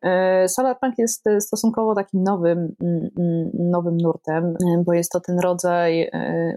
y, 0.45 0.49
Solarpunk 0.49 0.95
jest 0.99 1.25
stosunkowo 1.41 1.95
takim 1.95 2.23
nowym, 2.23 2.75
mm, 2.83 3.09
mm, 3.19 3.51
nowym 3.55 3.97
nurtem, 3.97 4.55
bo 4.87 4.93
jest 4.93 5.13
to 5.13 5.21
ten 5.21 5.39
rodzaj 5.39 6.11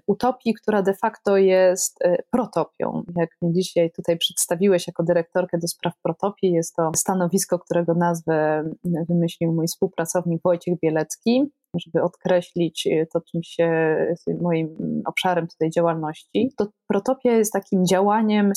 utopii, 0.07 0.53
która 0.53 0.81
de 0.81 0.93
facto 0.93 1.37
jest 1.37 1.99
protopią. 2.31 3.03
Jak 3.15 3.29
mnie 3.41 3.53
dzisiaj 3.53 3.91
tutaj 3.91 4.17
przedstawiłeś 4.17 4.87
jako 4.87 5.03
dyrektor 5.03 5.26
dyrektorkę 5.27 5.57
do 5.57 5.67
spraw 5.67 5.93
protopii. 6.03 6.51
Jest 6.51 6.75
to 6.75 6.91
stanowisko, 6.95 7.59
którego 7.59 7.93
nazwę 7.93 8.63
wymyślił 9.09 9.53
mój 9.53 9.67
współpracownik 9.67 10.41
Wojciech 10.43 10.79
Bielecki, 10.79 11.43
żeby 11.75 12.03
odkreślić 12.03 12.87
to, 13.13 13.21
czym 13.31 13.43
się 13.43 13.97
moim 14.41 15.01
obszarem 15.05 15.47
tutaj 15.47 15.69
działalności. 15.69 16.51
To 16.57 16.67
protopia 16.87 17.31
jest 17.31 17.53
takim 17.53 17.85
działaniem 17.85 18.51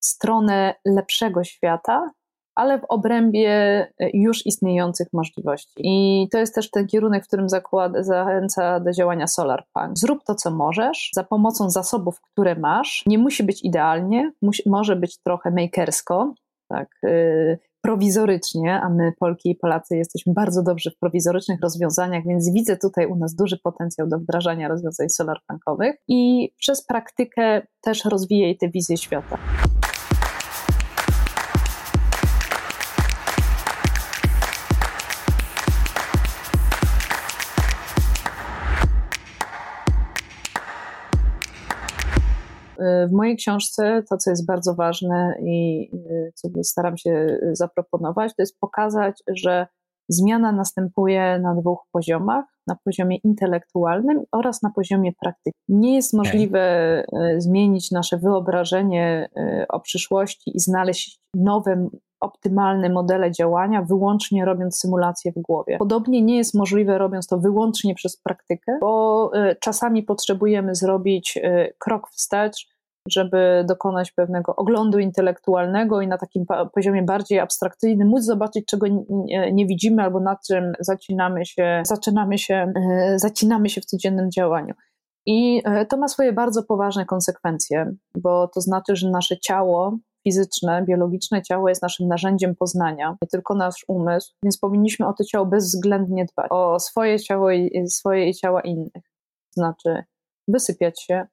w 0.00 0.06
stronę 0.06 0.74
lepszego 0.84 1.44
świata, 1.44 2.10
ale 2.58 2.78
w 2.78 2.84
obrębie 2.84 3.86
już 4.14 4.46
istniejących 4.46 5.08
możliwości. 5.12 5.72
I 5.78 6.28
to 6.32 6.38
jest 6.38 6.54
też 6.54 6.70
ten 6.70 6.86
kierunek, 6.86 7.24
w 7.24 7.26
którym 7.26 7.48
zakłada, 7.48 8.02
zachęca 8.02 8.80
do 8.80 8.92
działania 8.92 9.26
SolarPunk. 9.26 9.98
Zrób 9.98 10.24
to, 10.24 10.34
co 10.34 10.50
możesz, 10.50 11.10
za 11.14 11.24
pomocą 11.24 11.70
zasobów, 11.70 12.20
które 12.20 12.54
masz. 12.54 13.02
Nie 13.06 13.18
musi 13.18 13.44
być 13.44 13.64
idealnie, 13.64 14.32
musi, 14.42 14.62
może 14.66 14.96
być 14.96 15.18
trochę 15.18 15.50
makersko, 15.50 16.34
tak, 16.68 16.88
yy, 17.02 17.58
prowizorycznie, 17.80 18.80
a 18.80 18.88
my, 18.88 19.12
Polki 19.18 19.50
i 19.50 19.54
Polacy, 19.54 19.96
jesteśmy 19.96 20.32
bardzo 20.32 20.62
dobrzy 20.62 20.90
w 20.90 20.98
prowizorycznych 20.98 21.60
rozwiązaniach, 21.60 22.24
więc 22.26 22.52
widzę 22.52 22.76
tutaj 22.76 23.06
u 23.06 23.16
nas 23.16 23.34
duży 23.34 23.58
potencjał 23.62 24.08
do 24.08 24.18
wdrażania 24.18 24.68
rozwiązań 24.68 25.08
solarpunkowych 25.08 25.96
i 26.08 26.50
przez 26.56 26.86
praktykę 26.86 27.62
też 27.80 28.04
rozwijaj 28.04 28.56
tę 28.56 28.68
wizję 28.68 28.96
świata. 28.96 29.38
W 43.08 43.12
mojej 43.12 43.36
książce 43.36 44.02
to, 44.10 44.16
co 44.16 44.30
jest 44.30 44.46
bardzo 44.46 44.74
ważne 44.74 45.34
i 45.42 45.88
y, 45.94 46.32
co 46.34 46.48
staram 46.62 46.96
się 46.96 47.38
zaproponować, 47.52 48.32
to 48.36 48.42
jest 48.42 48.58
pokazać, 48.58 49.22
że 49.34 49.66
zmiana 50.08 50.52
następuje 50.52 51.38
na 51.38 51.54
dwóch 51.54 51.78
poziomach: 51.92 52.44
na 52.66 52.76
poziomie 52.84 53.16
intelektualnym 53.16 54.22
oraz 54.32 54.62
na 54.62 54.70
poziomie 54.70 55.12
praktyki. 55.20 55.58
Nie 55.68 55.94
jest 55.94 56.14
możliwe 56.14 57.04
y, 57.36 57.40
zmienić 57.40 57.90
nasze 57.90 58.18
wyobrażenie 58.18 59.28
y, 59.38 59.66
o 59.68 59.80
przyszłości 59.80 60.56
i 60.56 60.60
znaleźć 60.60 61.20
nowe 61.34 61.88
optymalne 62.20 62.88
modele 62.90 63.32
działania, 63.32 63.82
wyłącznie 63.82 64.44
robiąc 64.44 64.78
symulacje 64.78 65.32
w 65.32 65.42
głowie. 65.42 65.78
Podobnie 65.78 66.22
nie 66.22 66.36
jest 66.36 66.54
możliwe 66.54 66.98
robiąc 66.98 67.26
to 67.26 67.38
wyłącznie 67.38 67.94
przez 67.94 68.16
praktykę, 68.16 68.78
bo 68.80 69.30
czasami 69.60 70.02
potrzebujemy 70.02 70.74
zrobić 70.74 71.38
krok 71.78 72.10
wstecz, 72.10 72.77
żeby 73.12 73.64
dokonać 73.68 74.12
pewnego 74.12 74.56
oglądu 74.56 74.98
intelektualnego 74.98 76.00
i 76.00 76.08
na 76.08 76.18
takim 76.18 76.44
poziomie 76.74 77.02
bardziej 77.02 77.38
abstrakcyjnym 77.38 78.08
móc 78.08 78.24
zobaczyć, 78.24 78.66
czego 78.66 78.86
nie, 79.52 79.66
widzimy 79.66 80.02
albo 80.02 80.20
nad 80.20 80.46
czym 80.46 80.72
zaczynamy 80.80 81.46
się, 81.46 81.82
zaczynamy 81.86 82.38
się, 82.38 82.72
e, 82.76 83.18
zacinamy 83.18 83.68
się 83.68 83.80
w 83.80 83.84
codziennym 83.84 84.30
działaniu. 84.30 84.74
I 85.26 85.62
e, 85.64 85.86
to 85.86 85.96
ma 85.96 86.08
swoje 86.08 86.32
bardzo 86.32 86.62
poważne 86.62 87.04
konsekwencje, 87.04 87.92
bo 88.14 88.48
to 88.48 88.60
znaczy, 88.60 88.96
że 88.96 89.10
nasze 89.10 89.38
ciało 89.38 89.98
fizyczne, 90.24 90.84
biologiczne 90.84 91.42
ciało 91.42 91.68
jest 91.68 91.82
naszym 91.82 92.08
narzędziem 92.08 92.56
poznania, 92.56 93.16
nie 93.22 93.28
tylko 93.28 93.54
nasz 93.54 93.84
umysł, 93.88 94.34
więc 94.42 94.58
powinniśmy 94.58 95.06
o 95.06 95.12
to 95.12 95.24
ciało 95.24 95.46
bezwzględnie 95.46 96.26
dbać, 96.32 96.46
o 96.50 96.80
swoje 96.80 97.20
ciało 97.20 97.50
i 97.50 97.88
swoje 97.88 98.34
ciała 98.34 98.60
innych. 98.60 99.04
Znaczy 99.50 100.04
wysypiać 100.48 101.02
się, 101.02 101.26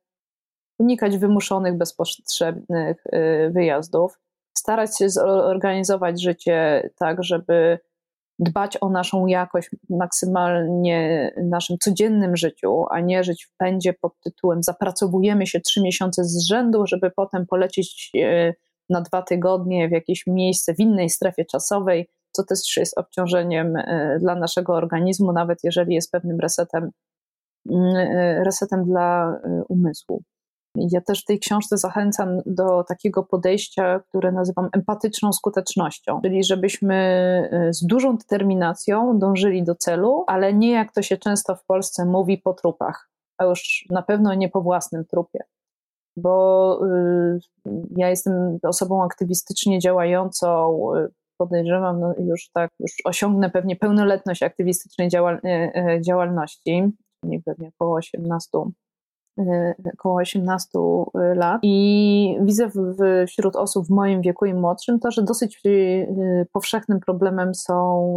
unikać 0.79 1.17
wymuszonych, 1.17 1.77
bezpotrzebnych 1.77 3.03
y, 3.05 3.51
wyjazdów, 3.53 4.19
starać 4.57 4.97
się 4.97 5.09
zorganizować 5.09 6.21
życie 6.21 6.89
tak, 6.97 7.23
żeby 7.23 7.79
dbać 8.39 8.77
o 8.81 8.89
naszą 8.89 9.25
jakość 9.25 9.69
maksymalnie 9.89 11.31
w 11.37 11.49
naszym 11.49 11.77
codziennym 11.77 12.37
życiu, 12.37 12.85
a 12.89 12.99
nie 12.99 13.23
żyć 13.23 13.45
w 13.45 13.57
pędzie 13.57 13.93
pod 13.93 14.19
tytułem 14.19 14.63
zapracowujemy 14.63 15.47
się 15.47 15.59
trzy 15.59 15.81
miesiące 15.81 16.23
z 16.23 16.47
rzędu, 16.47 16.87
żeby 16.87 17.11
potem 17.11 17.45
polecieć 17.45 18.11
y, 18.15 18.53
na 18.89 19.01
dwa 19.01 19.21
tygodnie 19.21 19.89
w 19.89 19.91
jakieś 19.91 20.27
miejsce 20.27 20.73
w 20.73 20.79
innej 20.79 21.09
strefie 21.09 21.45
czasowej, 21.45 22.09
co 22.31 22.43
też 22.43 22.77
jest 22.77 22.97
obciążeniem 22.97 23.75
y, 23.75 24.17
dla 24.21 24.35
naszego 24.35 24.73
organizmu, 24.73 25.33
nawet 25.33 25.59
jeżeli 25.63 25.95
jest 25.95 26.11
pewnym 26.11 26.39
resetem, 26.39 26.91
resetem 28.45 28.85
dla 28.85 29.39
umysłu. 29.69 30.23
Ja 30.75 31.01
też 31.01 31.21
w 31.21 31.25
tej 31.25 31.39
książce 31.39 31.77
zachęcam 31.77 32.41
do 32.45 32.83
takiego 32.83 33.23
podejścia, 33.23 33.99
które 34.09 34.31
nazywam 34.31 34.69
empatyczną 34.73 35.33
skutecznością, 35.33 36.19
czyli 36.23 36.43
żebyśmy 36.43 36.95
y, 37.69 37.73
z 37.73 37.85
dużą 37.85 38.17
determinacją 38.17 39.19
dążyli 39.19 39.63
do 39.63 39.75
celu, 39.75 40.23
ale 40.27 40.53
nie 40.53 40.71
jak 40.71 40.93
to 40.93 41.01
się 41.01 41.17
często 41.17 41.55
w 41.55 41.65
Polsce 41.65 42.05
mówi 42.05 42.37
po 42.37 42.53
trupach, 42.53 43.09
a 43.37 43.45
już 43.45 43.85
na 43.89 44.01
pewno 44.01 44.33
nie 44.33 44.49
po 44.49 44.61
własnym 44.61 45.05
trupie. 45.05 45.39
Bo 46.17 46.79
y, 46.85 47.39
ja 47.97 48.09
jestem 48.09 48.59
osobą 48.63 49.03
aktywistycznie 49.03 49.79
działającą, 49.79 50.77
y, 50.95 51.07
podejrzewam, 51.37 51.99
no 51.99 52.13
już 52.19 52.49
tak, 52.53 52.69
już 52.79 52.91
osiągnę 53.05 53.49
pewnie 53.49 53.75
pełnoletność 53.75 54.43
aktywistycznej 54.43 55.09
działal 55.09 55.39
działalności, 56.01 56.83
pewnie 57.45 57.71
około 57.79 57.95
18 57.95 58.49
około 59.93 60.15
18 60.15 60.69
y, 60.79 61.35
lat. 61.35 61.59
I 61.63 62.37
widzę 62.41 62.69
wśród 63.27 63.55
osób 63.55 63.87
w 63.87 63.89
moim 63.89 64.21
wieku 64.21 64.45
i 64.45 64.53
młodszym 64.53 64.99
to, 64.99 65.11
że 65.11 65.23
dosyć 65.23 65.61
y, 65.65 66.47
powszechnym 66.51 66.99
problemem 66.99 67.55
są 67.55 68.15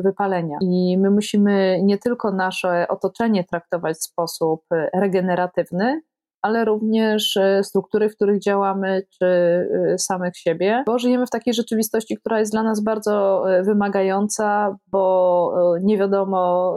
wypalenia. 0.00 0.58
I 0.60 0.98
my 0.98 1.10
musimy 1.10 1.80
nie 1.82 1.98
tylko 1.98 2.30
nasze 2.30 2.88
otoczenie 2.88 3.44
traktować 3.44 3.96
w 3.96 4.04
sposób 4.04 4.64
regeneratywny, 4.94 6.00
ale 6.46 6.64
również 6.64 7.36
e, 7.36 7.64
struktury, 7.64 8.08
w 8.08 8.16
których 8.16 8.40
działamy, 8.40 9.02
czy 9.18 9.26
e, 9.26 9.98
samych 9.98 10.36
siebie, 10.36 10.82
bo 10.86 10.98
żyjemy 10.98 11.26
w 11.26 11.30
takiej 11.30 11.54
rzeczywistości, 11.54 12.16
która 12.16 12.38
jest 12.38 12.52
dla 12.52 12.62
nas 12.62 12.82
bardzo 12.82 13.44
wymagająca, 13.62 14.76
bo 14.92 15.54
nie 15.82 15.98
wiadomo, 15.98 16.74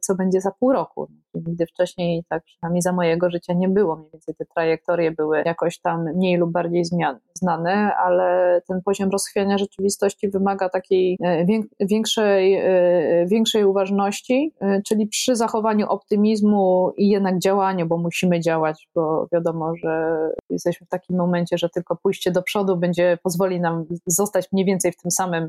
co 0.00 0.14
będzie 0.14 0.40
za 0.40 0.50
pół 0.50 0.72
roku. 0.72 1.08
Nigdy 1.34 1.66
wcześniej, 1.66 2.24
tak 2.28 2.44
przynajmniej 2.44 2.82
za 2.82 2.92
mojego 2.92 3.30
życia 3.30 3.52
nie 3.54 3.68
było. 3.68 3.96
Mniej 3.96 4.10
więcej 4.12 4.34
te 4.34 4.44
trajektorie 4.44 5.10
były 5.10 5.42
jakoś 5.46 5.80
tam 5.80 6.04
mniej 6.14 6.36
lub 6.36 6.52
bardziej 6.52 6.84
zmian, 6.84 7.18
znane, 7.34 7.94
ale 7.96 8.60
ten 8.68 8.82
poziom 8.82 9.10
rozchwiania 9.10 9.58
rzeczywistości 9.58 10.28
wymaga 10.28 10.68
takiej 10.68 11.16
e, 11.22 11.46
większej, 11.80 12.54
e, 12.54 13.26
większej 13.26 13.64
uważności, 13.64 14.54
e, 14.60 14.82
czyli 14.88 15.06
przy 15.06 15.36
zachowaniu 15.36 15.86
optymizmu 15.88 16.92
i 16.96 17.08
jednak 17.08 17.38
działaniu, 17.38 17.86
bo 17.86 17.96
musimy 17.96 18.40
działać, 18.40 18.88
bo 19.00 19.28
wiadomo, 19.32 19.72
że 19.76 20.16
jesteśmy 20.50 20.86
w 20.86 20.90
takim 20.90 21.16
momencie, 21.16 21.58
że 21.58 21.68
tylko 21.68 21.96
pójście 21.96 22.30
do 22.30 22.42
przodu 22.42 22.76
będzie 22.76 23.18
pozwoli 23.22 23.60
nam 23.60 23.84
zostać 24.06 24.48
mniej 24.52 24.66
więcej 24.66 24.92
w 24.92 24.96
tym 24.96 25.10
samym 25.10 25.46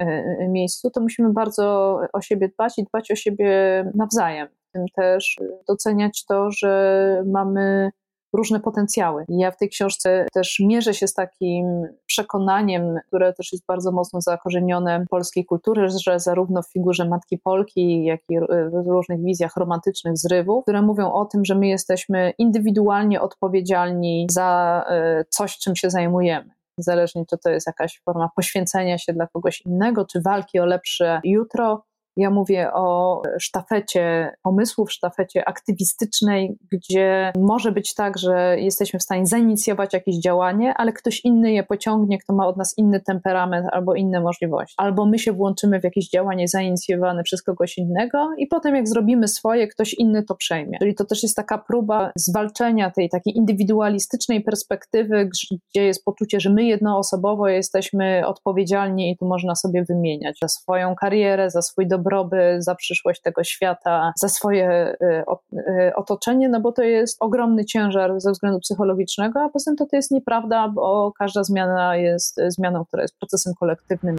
miejscu, 0.49 0.89
to 0.91 1.01
musimy 1.01 1.33
bardzo 1.33 1.97
o 2.13 2.21
siebie 2.21 2.49
dbać 2.49 2.77
i 2.77 2.83
dbać 2.83 3.11
o 3.11 3.15
siebie 3.15 3.51
nawzajem. 3.95 4.47
Tym 4.73 4.85
też 4.95 5.35
doceniać 5.67 6.25
to, 6.25 6.51
że 6.51 7.23
mamy 7.25 7.91
różne 8.33 8.59
potencjały. 8.59 9.25
Ja 9.29 9.51
w 9.51 9.57
tej 9.57 9.69
książce 9.69 10.25
też 10.33 10.59
mierzę 10.59 10.93
się 10.93 11.07
z 11.07 11.13
takim 11.13 11.65
przekonaniem, 12.05 12.95
które 13.07 13.33
też 13.33 13.51
jest 13.51 13.65
bardzo 13.65 13.91
mocno 13.91 14.21
zakorzenione 14.21 15.05
w 15.05 15.09
polskiej 15.09 15.45
kultury, 15.45 15.87
że 15.89 16.19
zarówno 16.19 16.61
w 16.61 16.71
figurze 16.71 17.09
Matki 17.09 17.37
Polki, 17.37 18.03
jak 18.03 18.19
i 18.29 18.39
w 18.85 18.87
różnych 18.87 19.23
wizjach 19.23 19.55
romantycznych 19.57 20.17
zrywów, 20.17 20.63
które 20.63 20.81
mówią 20.81 21.11
o 21.11 21.25
tym, 21.25 21.45
że 21.45 21.55
my 21.55 21.67
jesteśmy 21.67 22.33
indywidualnie 22.37 23.21
odpowiedzialni 23.21 24.27
za 24.31 24.83
e, 24.89 25.25
coś, 25.29 25.57
czym 25.57 25.75
się 25.75 25.89
zajmujemy 25.89 26.51
niezależnie 26.77 27.25
czy 27.29 27.37
to 27.37 27.49
jest 27.49 27.67
jakaś 27.67 28.01
forma 28.05 28.29
poświęcenia 28.35 28.97
się 28.97 29.13
dla 29.13 29.27
kogoś 29.27 29.61
innego, 29.61 30.05
czy 30.05 30.21
walki 30.21 30.59
o 30.59 30.65
lepsze 30.65 31.21
jutro, 31.23 31.83
ja 32.17 32.29
mówię 32.29 32.73
o 32.73 33.21
sztafecie 33.39 34.31
pomysłów, 34.43 34.91
sztafecie 34.91 35.47
aktywistycznej, 35.47 36.57
gdzie 36.71 37.31
może 37.39 37.71
być 37.71 37.93
tak, 37.93 38.17
że 38.17 38.55
jesteśmy 38.59 38.99
w 38.99 39.03
stanie 39.03 39.25
zainicjować 39.25 39.93
jakieś 39.93 40.15
działanie, 40.15 40.73
ale 40.77 40.93
ktoś 40.93 41.25
inny 41.25 41.53
je 41.53 41.63
pociągnie, 41.63 42.19
kto 42.19 42.33
ma 42.33 42.47
od 42.47 42.57
nas 42.57 42.73
inny 42.77 42.99
temperament 42.99 43.67
albo 43.71 43.95
inne 43.95 44.21
możliwości. 44.21 44.75
Albo 44.77 45.05
my 45.05 45.19
się 45.19 45.33
włączymy 45.33 45.79
w 45.79 45.83
jakieś 45.83 46.09
działanie 46.09 46.47
zainicjowane 46.47 47.23
przez 47.23 47.43
kogoś 47.43 47.77
innego 47.77 48.29
i 48.37 48.47
potem 48.47 48.75
jak 48.75 48.87
zrobimy 48.87 49.27
swoje, 49.27 49.67
ktoś 49.67 49.93
inny 49.93 50.23
to 50.23 50.35
przejmie. 50.35 50.77
Czyli 50.79 50.95
to 50.95 51.05
też 51.05 51.23
jest 51.23 51.35
taka 51.35 51.57
próba 51.57 52.11
zwalczenia 52.15 52.91
tej 52.91 53.09
takiej 53.09 53.37
indywidualistycznej 53.37 54.43
perspektywy, 54.43 55.29
gdzie 55.69 55.85
jest 55.85 56.05
poczucie, 56.05 56.39
że 56.39 56.49
my 56.49 56.63
jednoosobowo 56.63 57.47
jesteśmy 57.47 58.27
odpowiedzialni 58.27 59.11
i 59.11 59.17
tu 59.17 59.25
można 59.25 59.55
sobie 59.55 59.83
wymieniać 59.89 60.37
za 60.41 60.47
swoją 60.47 60.95
karierę, 60.95 61.49
za 61.49 61.61
swój 61.61 61.87
dobrobyt, 61.87 62.00
dobrobyt, 62.01 62.63
za 62.63 62.75
przyszłość 62.75 63.21
tego 63.21 63.43
świata, 63.43 64.13
za 64.19 64.29
swoje 64.29 64.95
y, 65.01 65.23
y, 65.53 65.95
otoczenie, 65.95 66.49
no 66.49 66.61
bo 66.61 66.71
to 66.71 66.83
jest 66.83 67.17
ogromny 67.19 67.65
ciężar 67.65 68.21
ze 68.21 68.31
względu 68.31 68.59
psychologicznego, 68.59 69.41
a 69.41 69.49
poza 69.49 69.71
tym 69.71 69.75
to, 69.75 69.85
to 69.85 69.95
jest 69.95 70.11
nieprawda, 70.11 70.69
bo 70.69 71.11
każda 71.19 71.43
zmiana 71.43 71.95
jest 71.95 72.39
zmianą, 72.47 72.85
która 72.85 73.01
jest 73.03 73.17
procesem 73.19 73.53
kolektywnym. 73.59 74.17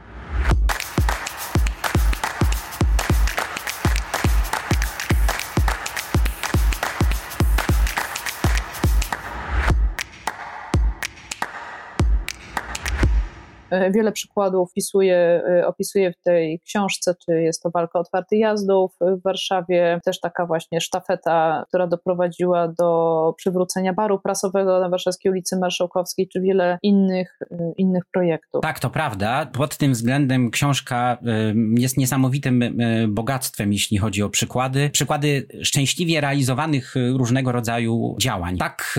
Wiele 13.90 14.12
przykładów 14.12 14.72
opisuje, 14.72 15.16
e, 15.16 16.12
w 16.12 16.22
tej 16.24 16.60
książce, 16.60 17.14
czy 17.24 17.42
jest 17.42 17.62
to 17.62 17.70
walka 17.70 17.98
otwartych 17.98 18.38
jazdów 18.38 18.92
w 19.00 19.22
Warszawie, 19.22 20.00
też 20.04 20.20
taka 20.20 20.46
właśnie 20.46 20.80
sztafeta, 20.80 21.64
która 21.68 21.86
doprowadziła 21.86 22.68
do 22.68 23.34
przywrócenia 23.36 23.92
baru 23.92 24.18
prasowego 24.18 24.80
na 24.80 24.88
Warszawskiej 24.88 25.32
ulicy 25.32 25.56
Marszałkowskiej, 25.56 26.28
czy 26.28 26.40
wiele 26.40 26.78
innych, 26.82 27.38
e, 27.50 27.72
innych 27.76 28.02
projektów. 28.12 28.62
Tak, 28.62 28.80
to 28.80 28.90
prawda. 28.90 29.46
Pod 29.46 29.76
tym 29.76 29.92
względem 29.92 30.50
książka 30.50 31.18
jest 31.76 31.96
niesamowitym 31.96 32.62
bogactwem, 33.08 33.72
jeśli 33.72 33.98
chodzi 33.98 34.22
o 34.22 34.28
przykłady. 34.28 34.90
Przykłady 34.90 35.46
szczęśliwie 35.62 36.20
realizowanych 36.20 36.94
różnego 37.16 37.52
rodzaju 37.52 38.16
działań. 38.20 38.56
Tak, 38.56 38.98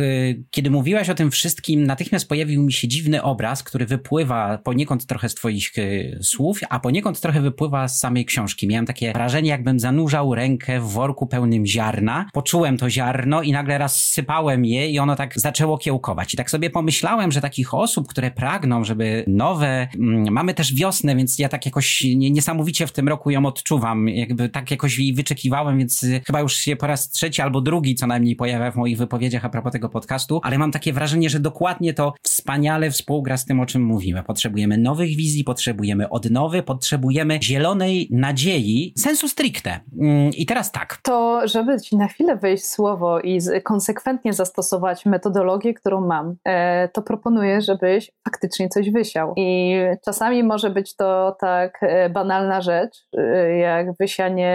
kiedy 0.51 0.71
mówiłaś 0.71 1.09
o 1.09 1.15
tym 1.15 1.31
wszystkim, 1.31 1.83
natychmiast 1.83 2.29
pojawił 2.29 2.63
mi 2.63 2.73
się 2.73 2.87
dziwny 2.87 3.23
obraz, 3.23 3.63
który 3.63 3.85
wypływa 3.85 4.57
poniekąd 4.63 5.05
trochę 5.05 5.29
z 5.29 5.35
twoich 5.35 5.71
e, 5.77 6.23
słów, 6.23 6.59
a 6.69 6.79
poniekąd 6.79 7.19
trochę 7.19 7.41
wypływa 7.41 7.87
z 7.87 7.99
samej 7.99 8.25
książki. 8.25 8.67
Miałem 8.67 8.85
takie 8.85 9.13
wrażenie, 9.13 9.49
jakbym 9.49 9.79
zanurzał 9.79 10.35
rękę 10.35 10.79
w 10.79 10.83
worku 10.83 11.27
pełnym 11.27 11.65
ziarna. 11.65 12.25
Poczułem 12.33 12.77
to 12.77 12.89
ziarno 12.89 13.41
i 13.41 13.51
nagle 13.51 13.77
raz 13.77 14.03
sypałem 14.03 14.65
je 14.65 14.89
i 14.89 14.99
ono 14.99 15.15
tak 15.15 15.39
zaczęło 15.39 15.77
kiełkować. 15.77 16.33
I 16.33 16.37
tak 16.37 16.51
sobie 16.51 16.69
pomyślałem, 16.69 17.31
że 17.31 17.41
takich 17.41 17.73
osób, 17.73 18.07
które 18.07 18.31
pragną, 18.31 18.83
żeby 18.83 19.23
nowe... 19.27 19.87
Mm, 19.99 20.33
mamy 20.33 20.53
też 20.53 20.73
wiosnę, 20.73 21.15
więc 21.15 21.39
ja 21.39 21.49
tak 21.49 21.65
jakoś 21.65 22.03
niesamowicie 22.15 22.87
w 22.87 22.91
tym 22.91 23.07
roku 23.07 23.29
ją 23.29 23.45
odczuwam. 23.45 24.09
Jakby 24.09 24.49
tak 24.49 24.71
jakoś 24.71 24.99
jej 24.99 25.13
wyczekiwałem, 25.13 25.77
więc 25.77 26.03
e, 26.03 26.21
chyba 26.25 26.39
już 26.39 26.55
się 26.55 26.75
po 26.75 26.87
raz 26.87 27.09
trzeci 27.09 27.41
albo 27.41 27.61
drugi 27.61 27.95
co 27.95 28.07
najmniej 28.07 28.35
pojawia 28.35 28.71
w 28.71 28.75
moich 28.75 28.97
wypowiedziach 28.97 29.45
a 29.45 29.49
propos 29.49 29.71
tego 29.71 29.89
podcastu, 29.89 30.39
ale 30.43 30.57
mam 30.57 30.71
takie 30.71 30.93
wrażenie, 30.93 31.29
że 31.29 31.39
dokładnie 31.39 31.93
to 31.93 32.13
wspaniale 32.21 32.91
współgra 32.91 33.37
z 33.37 33.45
tym, 33.45 33.59
o 33.59 33.65
czym 33.65 33.83
mówimy. 33.83 34.23
Potrzebujemy 34.23 34.52
potrzebujemy 34.53 34.77
nowych 34.77 35.07
wizji, 35.07 35.43
potrzebujemy 35.43 36.09
odnowy, 36.09 36.63
potrzebujemy 36.63 37.39
zielonej 37.41 38.07
nadziei, 38.11 38.93
sensu 38.97 39.27
stricte. 39.27 39.79
Mm, 39.99 40.29
I 40.37 40.45
teraz 40.45 40.71
tak. 40.71 40.97
To, 41.03 41.47
żeby 41.47 41.81
ci 41.81 41.97
na 41.97 42.07
chwilę 42.07 42.35
wejść 42.35 42.65
słowo 42.65 43.19
i 43.19 43.39
konsekwentnie 43.63 44.33
zastosować 44.33 45.05
metodologię, 45.05 45.73
którą 45.73 46.07
mam, 46.07 46.35
e, 46.45 46.87
to 46.87 47.01
proponuję, 47.01 47.61
żebyś 47.61 48.11
faktycznie 48.25 48.69
coś 48.69 48.91
wysiał. 48.91 49.33
I 49.37 49.75
czasami 50.05 50.43
może 50.43 50.69
być 50.69 50.95
to 50.95 51.35
tak 51.39 51.79
e, 51.81 52.09
banalna 52.09 52.61
rzecz, 52.61 52.97
e, 53.17 53.57
jak 53.57 53.87
wysianie 53.99 54.53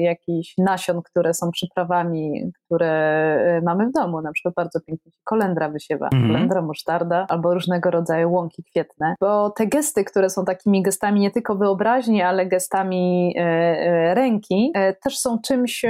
jakichś 0.00 0.54
nasion, 0.58 1.02
które 1.02 1.34
są 1.34 1.50
przyprawami, 1.50 2.52
które 2.64 3.60
mamy 3.66 3.88
w 3.88 3.92
domu. 3.92 4.20
Na 4.20 4.32
przykład 4.32 4.54
bardzo 4.54 4.80
pięknie 4.80 5.12
kolendra 5.24 5.68
wysiewa, 5.68 6.08
mm 6.12 6.24
-hmm. 6.24 6.32
kolendra, 6.32 6.62
musztarda 6.62 7.26
albo 7.28 7.54
różnego 7.54 7.90
rodzaju 7.90 8.32
łąki 8.32 8.64
kwietne 8.64 9.09
bo 9.20 9.50
te 9.50 9.66
gesty, 9.66 10.04
które 10.04 10.30
są 10.30 10.44
takimi 10.44 10.82
gestami 10.82 11.20
nie 11.20 11.30
tylko 11.30 11.54
wyobraźni, 11.54 12.22
ale 12.22 12.46
gestami 12.46 13.34
e, 13.36 13.40
e, 13.40 14.14
ręki, 14.14 14.72
e, 14.74 14.94
też 14.94 15.18
są 15.18 15.38
czymś, 15.38 15.84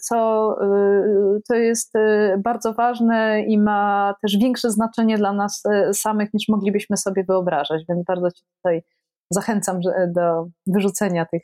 co 0.00 0.56
to 1.48 1.54
jest 1.54 1.92
bardzo 2.38 2.72
ważne 2.72 3.42
i 3.42 3.58
ma 3.58 4.14
też 4.22 4.36
większe 4.38 4.70
znaczenie 4.70 5.18
dla 5.18 5.32
nas 5.32 5.62
samych 5.92 6.34
niż 6.34 6.48
moglibyśmy 6.48 6.96
sobie 6.96 7.24
wyobrażać, 7.24 7.82
więc 7.88 8.04
bardzo 8.04 8.30
Ci 8.30 8.42
tutaj 8.56 8.82
zachęcam 9.30 9.80
do 10.08 10.46
wyrzucenia 10.66 11.26
tych 11.26 11.42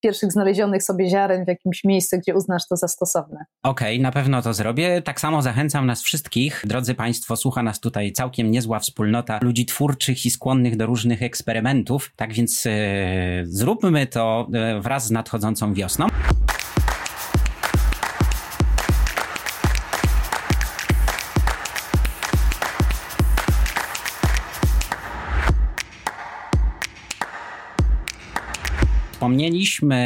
pierwszych 0.00 0.32
znalezionych 0.32 0.82
sobie 0.82 1.10
ziaren 1.10 1.44
w 1.44 1.48
jakimś 1.48 1.84
miejscu, 1.84 2.18
gdzie 2.18 2.34
uznasz 2.34 2.62
to 2.68 2.76
za 2.76 2.88
stosowne. 2.88 3.44
Okej, 3.62 3.94
okay, 3.96 4.02
na 4.02 4.12
pewno 4.12 4.42
to 4.42 4.54
zrobię. 4.54 5.02
Tak 5.02 5.20
samo 5.20 5.42
zachęcam 5.42 5.86
nas 5.86 6.02
wszystkich. 6.02 6.62
Drodzy 6.66 6.94
Państwo, 6.94 7.36
słucha 7.36 7.62
nas 7.62 7.80
tutaj 7.80 8.12
całkiem 8.12 8.50
niezła 8.50 8.78
wspólnota 8.78 9.38
ludzi 9.42 9.66
twórczych 9.66 10.26
i 10.26 10.30
skłonnych 10.30 10.76
do 10.76 10.86
różnych 10.86 11.22
eksperymentów. 11.22 12.12
Tak 12.16 12.32
więc 12.32 12.64
yy, 12.64 12.72
zróbmy 13.44 14.06
to 14.06 14.48
yy, 14.52 14.80
wraz 14.80 15.06
z 15.06 15.10
nadchodzącą 15.10 15.74
wiosną. 15.74 16.06
Wspomnieliśmy 29.18 29.96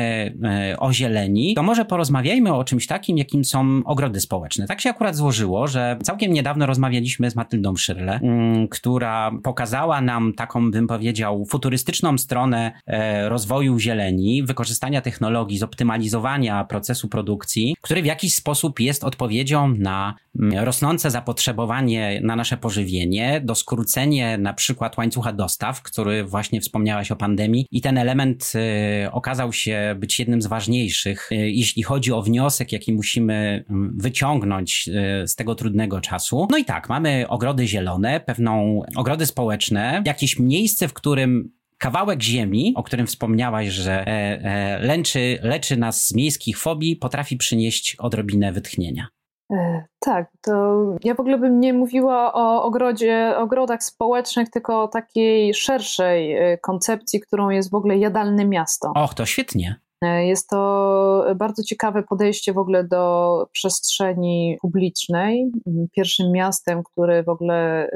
e, 0.44 0.76
o 0.78 0.92
zieleni, 0.92 1.54
to 1.54 1.62
może 1.62 1.84
porozmawiajmy 1.84 2.54
o 2.54 2.64
czymś 2.64 2.86
takim, 2.86 3.18
jakim 3.18 3.44
są 3.44 3.82
ogrody 3.84 4.20
społeczne. 4.20 4.66
Tak 4.66 4.80
się 4.80 4.90
akurat 4.90 5.16
złożyło, 5.16 5.68
że 5.68 5.96
całkiem 6.02 6.32
niedawno 6.32 6.66
rozmawialiśmy 6.66 7.30
z 7.30 7.36
Matyldą 7.36 7.76
Szyrle, 7.76 8.20
mm, 8.22 8.68
która 8.68 9.30
pokazała 9.42 10.00
nam 10.00 10.32
taką, 10.32 10.70
bym 10.70 10.86
powiedział, 10.86 11.44
futurystyczną 11.44 12.18
stronę 12.18 12.72
e, 12.86 13.28
rozwoju 13.28 13.78
zieleni, 13.78 14.42
wykorzystania 14.42 15.00
technologii, 15.00 15.58
zoptymalizowania 15.58 16.64
procesu 16.64 17.08
produkcji, 17.08 17.76
który 17.80 18.02
w 18.02 18.06
jakiś 18.06 18.34
sposób 18.34 18.80
jest 18.80 19.04
odpowiedzią 19.04 19.68
na 19.68 20.14
mm, 20.40 20.64
rosnące 20.64 21.10
zapotrzebowanie 21.10 22.20
na 22.24 22.36
nasze 22.36 22.56
pożywienie, 22.56 23.40
do 23.44 23.54
skrócenie 23.54 24.38
na 24.38 24.54
przykład 24.54 24.98
łańcucha 24.98 25.32
dostaw, 25.32 25.82
który 25.82 26.24
właśnie 26.24 26.60
wspomniałaś 26.60 27.10
o 27.10 27.16
pandemii 27.16 27.66
i 27.70 27.80
ten 27.80 27.98
element 27.98 28.52
e, 28.54 29.01
okazał 29.12 29.52
się 29.52 29.96
być 29.98 30.18
jednym 30.18 30.42
z 30.42 30.46
ważniejszych, 30.46 31.28
jeśli 31.30 31.82
chodzi 31.82 32.12
o 32.12 32.22
wniosek, 32.22 32.72
jaki 32.72 32.92
musimy 32.92 33.64
mm, 33.70 33.96
wyciągnąć 33.98 34.90
z 35.24 35.34
tego 35.34 35.54
trudnego 35.54 36.00
czasu. 36.00 36.48
No 36.50 36.58
i 36.58 36.64
tak, 36.64 36.88
mamy 36.88 37.28
ogrody 37.28 37.66
zielone, 37.66 38.20
pewną 38.20 38.82
ogrody 38.96 39.26
społeczne, 39.26 40.02
jakieś 40.06 40.38
miejsce, 40.38 40.88
w 40.88 40.92
którym 40.92 41.52
kawałek 41.82 42.22
ziemi, 42.22 42.72
o 42.76 42.82
którym 42.82 43.06
wspomniałaś, 43.06 43.68
że 43.68 44.06
e, 44.06 44.08
e, 44.08 45.38
leczy 45.42 45.76
nas 45.76 46.06
z 46.06 46.14
miejskich 46.14 46.58
fobii, 46.58 46.96
potrafi 46.96 47.36
przynieść 47.36 47.96
odrobinę 47.96 48.52
wytchnienia. 48.52 49.08
E, 49.52 49.84
tak, 49.98 50.30
to 50.40 50.82
ja 51.04 51.14
w 51.14 51.20
ogóle 51.20 51.38
bym 51.38 51.60
nie 51.60 51.72
mówiła 51.72 52.32
o 52.32 52.64
ogrodzie, 52.64 53.34
ogrodach 53.38 53.82
społecznych, 53.82 54.50
tylko 54.50 54.82
o 54.82 54.88
takiej 54.88 55.54
szerszej 55.54 56.36
e, 56.36 56.58
koncepcji, 56.58 57.20
którą 57.20 57.50
jest 57.50 57.70
w 57.70 57.74
ogóle 57.74 57.98
jadalne 57.98 58.44
miasto. 58.44 58.92
Och, 58.94 59.14
to 59.14 59.26
świetnie. 59.26 59.74
E, 60.02 60.26
jest 60.26 60.48
to 60.48 61.24
bardzo 61.36 61.62
ciekawe 61.62 62.02
podejście 62.02 62.52
w 62.52 62.58
ogóle 62.58 62.84
do 62.84 63.46
przestrzeni 63.52 64.56
publicznej. 64.60 65.52
Pierwszym 65.96 66.32
miastem, 66.32 66.82
który 66.82 67.22
w 67.22 67.28
ogóle 67.28 67.86
e, 67.86 67.90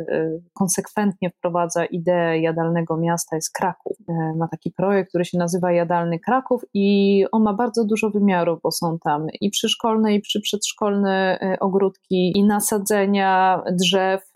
konsekwentnie 0.55 1.31
wprowadza 1.31 1.85
ideę 1.85 2.41
jadalnego 2.41 2.97
miasta 2.97 3.37
jest 3.37 3.53
Kraków. 3.53 3.97
E, 4.09 4.35
ma 4.37 4.49
taki 4.49 4.71
projekt, 4.71 5.09
który 5.09 5.25
się 5.25 5.39
nazywa 5.39 5.73
Jadalny 5.73 6.19
Kraków 6.19 6.63
i 6.75 7.25
on 7.33 7.43
ma 7.43 7.55
bardzo 7.55 7.85
dużo 7.85 8.11
wymiarów, 8.11 8.61
bo 8.63 8.71
są 8.71 8.99
tam 9.05 9.27
i 9.41 9.51
przyszkolne, 9.51 10.15
i 10.15 10.23
przedszkolne 10.43 11.39
ogródki, 11.61 12.33
i 12.39 12.45
nasadzenia 12.45 13.63
drzew, 13.73 14.33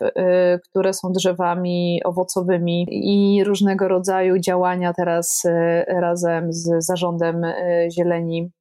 które 0.69 0.93
są 0.93 1.11
drzewami 1.11 2.01
owocowymi 2.05 2.87
i 2.89 3.43
różnego 3.43 3.87
rodzaju 3.87 4.39
działania 4.39 4.93
teraz 4.93 5.43
razem 5.87 6.53
z 6.53 6.69
zarządem 6.77 7.45
zieleni 7.91 8.51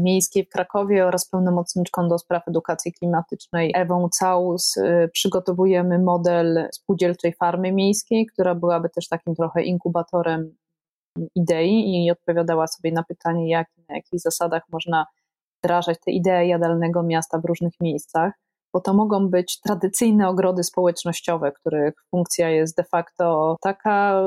miejskiej 0.00 0.44
w 0.44 0.48
Krakowie 0.48 1.06
oraz 1.06 1.28
pełnomocniczką 1.28 2.08
do 2.08 2.18
spraw 2.18 2.48
edukacji 2.48 2.92
klimatycznej 2.92 3.72
Ewą 3.74 4.08
Caus 4.18 4.76
e, 4.76 5.08
przygotowujemy 5.08 5.98
model 5.98 6.68
spółdzielczej 6.72 7.32
farmy 7.32 7.72
miejskiej, 7.72 8.26
która 8.26 8.54
byłaby 8.54 8.88
też 8.88 9.08
takim 9.08 9.34
trochę 9.34 9.62
inkubatorem 9.62 10.56
idei 11.34 12.04
i 12.04 12.10
odpowiadała 12.10 12.66
sobie 12.66 12.92
na 12.92 13.02
pytanie, 13.02 13.50
jak, 13.50 13.68
na 13.88 13.96
jakich 13.96 14.20
zasadach 14.20 14.62
można 14.72 15.06
wdrażać 15.62 15.98
tę 16.06 16.10
ideę 16.10 16.46
jadalnego 16.46 17.02
miasta 17.02 17.38
w 17.38 17.44
różnych 17.44 17.72
miejscach 17.80 18.32
bo 18.72 18.80
to 18.80 18.94
mogą 18.94 19.28
być 19.28 19.60
tradycyjne 19.60 20.28
ogrody 20.28 20.64
społecznościowe, 20.64 21.52
których 21.52 21.94
funkcja 22.10 22.50
jest 22.50 22.76
de 22.76 22.84
facto 22.84 23.56
taka 23.62 24.22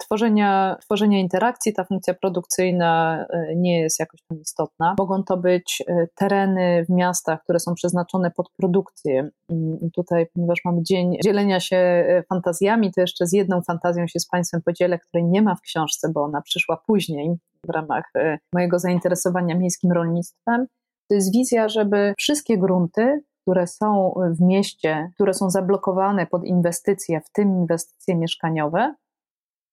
tworzenia, 0.00 0.76
tworzenia 0.80 1.18
interakcji, 1.18 1.72
ta 1.72 1.84
funkcja 1.84 2.14
produkcyjna 2.14 3.24
e, 3.30 3.56
nie 3.56 3.80
jest 3.80 4.00
jakoś 4.00 4.20
tam 4.28 4.40
istotna. 4.40 4.94
Mogą 4.98 5.24
to 5.24 5.36
być 5.36 5.82
e, 5.88 6.06
tereny 6.14 6.84
w 6.88 6.92
miastach, 6.92 7.42
które 7.42 7.60
są 7.60 7.74
przeznaczone 7.74 8.30
pod 8.30 8.50
produkcję. 8.50 9.30
Mm, 9.50 9.80
I 9.80 9.90
tutaj, 9.90 10.26
ponieważ 10.34 10.58
mamy 10.64 10.82
dzień 10.82 11.16
dzielenia 11.24 11.60
się 11.60 11.76
e, 11.76 12.22
fantazjami, 12.28 12.92
to 12.92 13.00
jeszcze 13.00 13.26
z 13.26 13.32
jedną 13.32 13.62
fantazją 13.62 14.06
się 14.06 14.20
z 14.20 14.26
Państwem 14.26 14.62
podzielę, 14.62 14.98
której 14.98 15.24
nie 15.24 15.42
ma 15.42 15.54
w 15.54 15.60
książce, 15.60 16.08
bo 16.14 16.22
ona 16.22 16.42
przyszła 16.42 16.82
później 16.86 17.36
w 17.66 17.70
ramach 17.70 18.12
mojego 18.54 18.78
zainteresowania 18.78 19.58
miejskim 19.58 19.92
rolnictwem. 19.92 20.66
To 21.08 21.14
jest 21.14 21.32
wizja, 21.32 21.68
żeby 21.68 22.14
wszystkie 22.18 22.58
grunty 22.58 23.22
które 23.42 23.66
są 23.66 24.14
w 24.38 24.40
mieście, 24.40 25.10
które 25.14 25.34
są 25.34 25.50
zablokowane 25.50 26.26
pod 26.26 26.44
inwestycje, 26.44 27.20
w 27.20 27.32
tym 27.32 27.48
inwestycje 27.48 28.16
mieszkaniowe, 28.16 28.94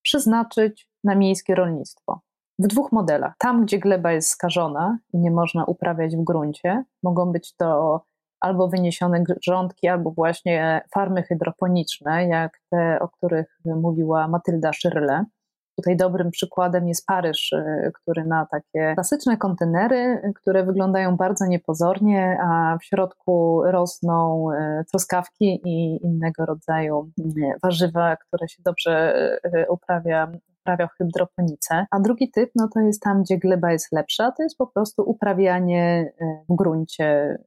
przeznaczyć 0.01 0.89
na 1.03 1.15
miejskie 1.15 1.55
rolnictwo. 1.55 2.21
W 2.59 2.67
dwóch 2.67 2.91
modelach. 2.91 3.33
Tam, 3.37 3.65
gdzie 3.65 3.79
gleba 3.79 4.11
jest 4.11 4.29
skażona 4.29 4.97
i 5.13 5.17
nie 5.17 5.31
można 5.31 5.65
uprawiać 5.65 6.15
w 6.15 6.23
gruncie, 6.23 6.83
mogą 7.03 7.31
być 7.31 7.55
to 7.55 8.01
albo 8.39 8.67
wyniesione 8.67 9.23
grządki, 9.23 9.87
albo 9.87 10.11
właśnie 10.11 10.81
farmy 10.93 11.23
hydroponiczne, 11.23 12.27
jak 12.27 12.59
te, 12.71 12.99
o 12.99 13.07
których 13.07 13.59
mówiła 13.65 14.27
Matylda 14.27 14.73
Szyrle. 14.73 15.25
Tutaj 15.79 15.97
dobrym 15.97 16.31
przykładem 16.31 16.87
jest 16.87 17.05
Paryż, 17.05 17.51
y, 17.51 17.91
który 17.93 18.25
ma 18.25 18.45
takie 18.45 18.93
klasyczne 18.93 19.37
kontenery, 19.37 20.21
które 20.35 20.63
wyglądają 20.63 21.17
bardzo 21.17 21.45
niepozornie, 21.45 22.37
a 22.41 22.77
w 22.81 22.85
środku 22.85 23.61
rosną 23.65 24.47
y, 24.51 24.85
truskawki 24.85 25.61
i 25.65 26.05
innego 26.05 26.45
rodzaju 26.45 27.11
y, 27.19 27.23
warzywa, 27.63 28.15
które 28.15 28.47
się 28.47 28.63
dobrze 28.65 29.13
uprawia 29.69 30.31
uprawia 30.61 30.87
w 30.87 30.97
hydroponice, 30.97 31.85
a 31.91 31.99
drugi 31.99 32.31
typ 32.31 32.51
no 32.55 32.67
to 32.73 32.79
jest 32.79 33.01
tam, 33.01 33.23
gdzie 33.23 33.37
gleba 33.37 33.71
jest 33.71 33.91
lepsza, 33.91 34.31
to 34.31 34.43
jest 34.43 34.57
po 34.57 34.67
prostu 34.67 35.01
uprawianie 35.01 36.13
w 36.49 36.55
gruncie 36.55 37.37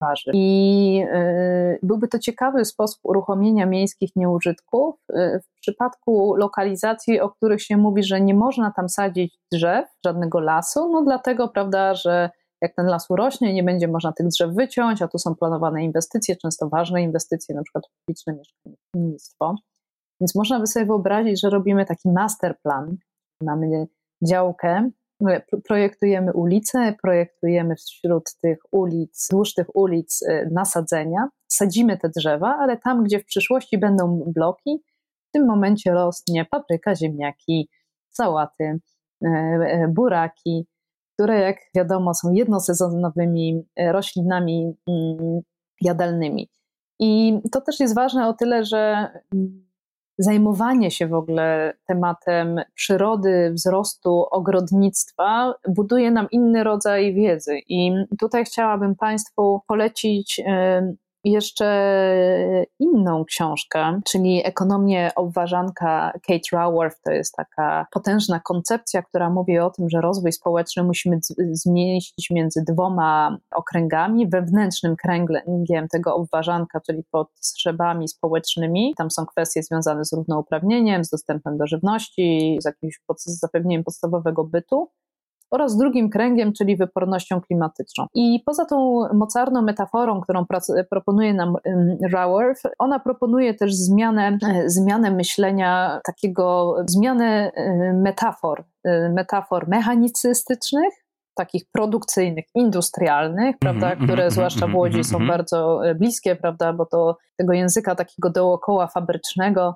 warzyw. 0.00 0.34
I 0.34 1.04
y, 1.14 1.78
byłby 1.82 2.08
to 2.08 2.18
ciekawy 2.18 2.64
sposób 2.64 3.00
uruchomienia 3.02 3.66
miejskich 3.66 4.16
nieużytków 4.16 4.94
y, 5.10 5.40
w 5.40 5.60
przypadku 5.60 6.34
lokalizacji, 6.36 7.20
o 7.20 7.30
których 7.30 7.62
się 7.62 7.76
mówi, 7.76 8.02
że 8.02 8.20
nie 8.20 8.34
można 8.34 8.72
tam 8.76 8.88
sadzić 8.88 9.38
drzew, 9.52 9.86
żadnego 10.04 10.40
lasu, 10.40 10.92
no 10.92 11.02
dlatego, 11.02 11.48
prawda, 11.48 11.94
że 11.94 12.30
jak 12.62 12.74
ten 12.74 12.86
las 12.86 13.10
urośnie, 13.10 13.54
nie 13.54 13.62
będzie 13.62 13.88
można 13.88 14.12
tych 14.12 14.28
drzew 14.28 14.54
wyciąć, 14.54 15.02
a 15.02 15.08
tu 15.08 15.18
są 15.18 15.34
planowane 15.34 15.84
inwestycje, 15.84 16.36
często 16.36 16.68
ważne 16.68 17.02
inwestycje, 17.02 17.54
na 17.54 17.62
przykład 17.62 17.84
publiczne 17.98 18.34
mieszkalnictwo. 18.34 19.54
Więc 20.20 20.34
można 20.34 20.60
by 20.60 20.66
sobie 20.66 20.86
wyobrazić, 20.86 21.40
że 21.40 21.50
robimy 21.50 21.86
taki 21.86 22.08
masterplan. 22.08 22.96
Mamy 23.42 23.86
działkę, 24.28 24.90
projektujemy 25.64 26.32
ulice, 26.32 26.94
projektujemy 27.02 27.74
wśród 27.76 28.24
tych 28.42 28.58
ulic, 28.70 29.10
wzdłuż 29.12 29.54
tych 29.54 29.76
ulic 29.76 30.22
y, 30.22 30.48
nasadzenia, 30.52 31.28
sadzimy 31.48 31.98
te 31.98 32.08
drzewa, 32.16 32.56
ale 32.60 32.76
tam, 32.76 33.04
gdzie 33.04 33.18
w 33.20 33.24
przyszłości 33.24 33.78
będą 33.78 34.22
bloki, 34.26 34.82
w 35.28 35.32
tym 35.32 35.46
momencie 35.46 35.92
rośnie 35.92 36.44
papryka, 36.44 36.94
ziemniaki, 36.96 37.68
sałaty, 38.08 38.80
y, 39.24 39.28
buraki, 39.88 40.66
które 41.14 41.40
jak 41.40 41.56
wiadomo 41.74 42.14
są 42.14 42.32
jednosezonowymi 42.32 43.62
roślinami 43.78 44.72
mm, 44.88 45.40
jadalnymi. 45.80 46.50
I 46.98 47.40
to 47.52 47.60
też 47.60 47.80
jest 47.80 47.94
ważne 47.94 48.28
o 48.28 48.34
tyle, 48.34 48.64
że 48.64 49.08
mm, 49.34 49.69
zajmowanie 50.22 50.90
się 50.90 51.06
w 51.06 51.14
ogóle 51.14 51.72
tematem 51.86 52.60
przyrody, 52.74 53.52
wzrostu, 53.54 54.24
ogrodnictwa 54.30 55.54
buduje 55.68 56.10
nam 56.10 56.26
inny 56.30 56.64
rodzaj 56.64 57.14
wiedzy. 57.14 57.58
I 57.68 57.92
tutaj 58.20 58.44
chciałabym 58.44 58.96
Państwu 58.96 59.60
polecić 59.66 60.40
jeszcze 61.24 62.66
inną 62.78 63.24
książkę, 63.24 64.00
czyli 64.06 64.46
Ekonomię 64.46 65.10
obważanka 65.16 66.12
Kate 66.26 66.48
Raworth. 66.52 67.00
To 67.04 67.10
jest 67.10 67.34
taka 67.36 67.86
potężna 67.92 68.40
koncepcja, 68.40 69.02
która 69.02 69.30
mówi 69.30 69.58
o 69.58 69.70
tym, 69.70 69.90
że 69.90 70.00
rozwój 70.00 70.32
społeczny 70.32 70.82
musimy 70.82 71.18
zmieścić 71.52 72.30
między 72.30 72.64
dwoma 72.68 73.38
okręgami. 73.54 74.28
Wewnętrznym 74.28 74.96
kręgiem 74.96 75.88
tego 75.92 76.14
obważanka, 76.14 76.80
czyli 76.80 77.04
potrzebami 77.10 78.08
społecznymi. 78.08 78.94
Tam 78.96 79.10
są 79.10 79.26
kwestie 79.26 79.62
związane 79.62 80.04
z 80.04 80.12
równouprawnieniem, 80.12 81.04
z 81.04 81.10
dostępem 81.10 81.58
do 81.58 81.66
żywności, 81.66 82.58
z 82.62 82.64
jakimś 82.64 83.00
zapewnieniem 83.26 83.84
podstawowego 83.84 84.44
bytu 84.44 84.90
oraz 85.50 85.76
drugim 85.76 86.10
kręgiem, 86.10 86.52
czyli 86.52 86.76
wypornością 86.76 87.40
klimatyczną. 87.40 88.06
I 88.14 88.42
poza 88.46 88.64
tą 88.64 89.04
mocarną 89.14 89.62
metaforą, 89.62 90.20
którą 90.20 90.44
proponuje 90.90 91.34
nam 91.34 91.56
Raworth, 92.12 92.62
ona 92.78 92.98
proponuje 92.98 93.54
też 93.54 93.74
zmianę, 93.74 94.38
e, 94.48 94.70
zmianę 94.70 95.10
myślenia, 95.10 96.00
takiego 96.06 96.76
zmianę 96.86 97.52
e, 97.54 97.92
metafor, 97.92 98.64
e, 98.84 99.08
metafor 99.08 99.68
mechanicystycznych, 99.68 100.94
takich 101.34 101.62
produkcyjnych, 101.72 102.44
industrialnych, 102.54 103.56
prawda, 103.58 103.86
mm 103.86 103.98
-hmm, 103.98 104.04
które 104.04 104.26
-hmm, 104.26 104.30
zwłaszcza 104.30 104.66
w 104.66 104.74
Łodzi 104.74 105.04
są 105.04 105.16
mhm. 105.16 105.28
bardzo 105.28 105.80
bliskie, 105.96 106.36
prawda, 106.36 106.72
bo 106.72 106.86
to 106.86 107.18
tego 107.38 107.52
języka 107.52 107.94
takiego 107.94 108.30
dookoła 108.30 108.86
fabrycznego, 108.86 109.74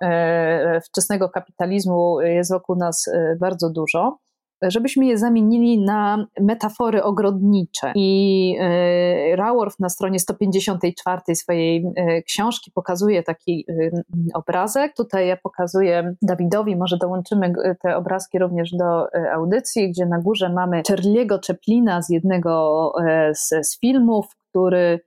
wczesnego 0.84 1.28
kapitalizmu 1.28 2.20
jest 2.20 2.52
wokół 2.52 2.76
nas 2.76 3.10
bardzo 3.40 3.70
dużo 3.70 4.18
żebyśmy 4.62 5.06
je 5.06 5.18
zamienili 5.18 5.84
na 5.84 6.26
metafory 6.40 7.02
ogrodnicze. 7.02 7.92
I 7.94 8.56
e, 8.60 9.36
Raworth 9.36 9.80
na 9.80 9.88
stronie 9.88 10.18
154 10.18 11.20
swojej 11.34 11.86
e, 11.96 12.22
książki 12.22 12.70
pokazuje 12.74 13.22
taki 13.22 13.66
e, 13.68 14.02
obrazek. 14.34 14.94
Tutaj 14.96 15.28
ja 15.28 15.36
pokazuję 15.36 16.14
Dawidowi, 16.22 16.76
może 16.76 16.96
dołączymy 16.96 17.52
te 17.82 17.96
obrazki 17.96 18.38
również 18.38 18.70
do 18.70 19.06
audycji, 19.34 19.90
gdzie 19.90 20.06
na 20.06 20.20
górze 20.20 20.48
mamy 20.48 20.82
Charlie'ego 20.82 21.38
Chaplina 21.46 22.02
z 22.02 22.10
jednego 22.10 22.92
z, 23.34 23.66
z 23.68 23.80
filmów, 23.80 24.26
który 24.50 25.00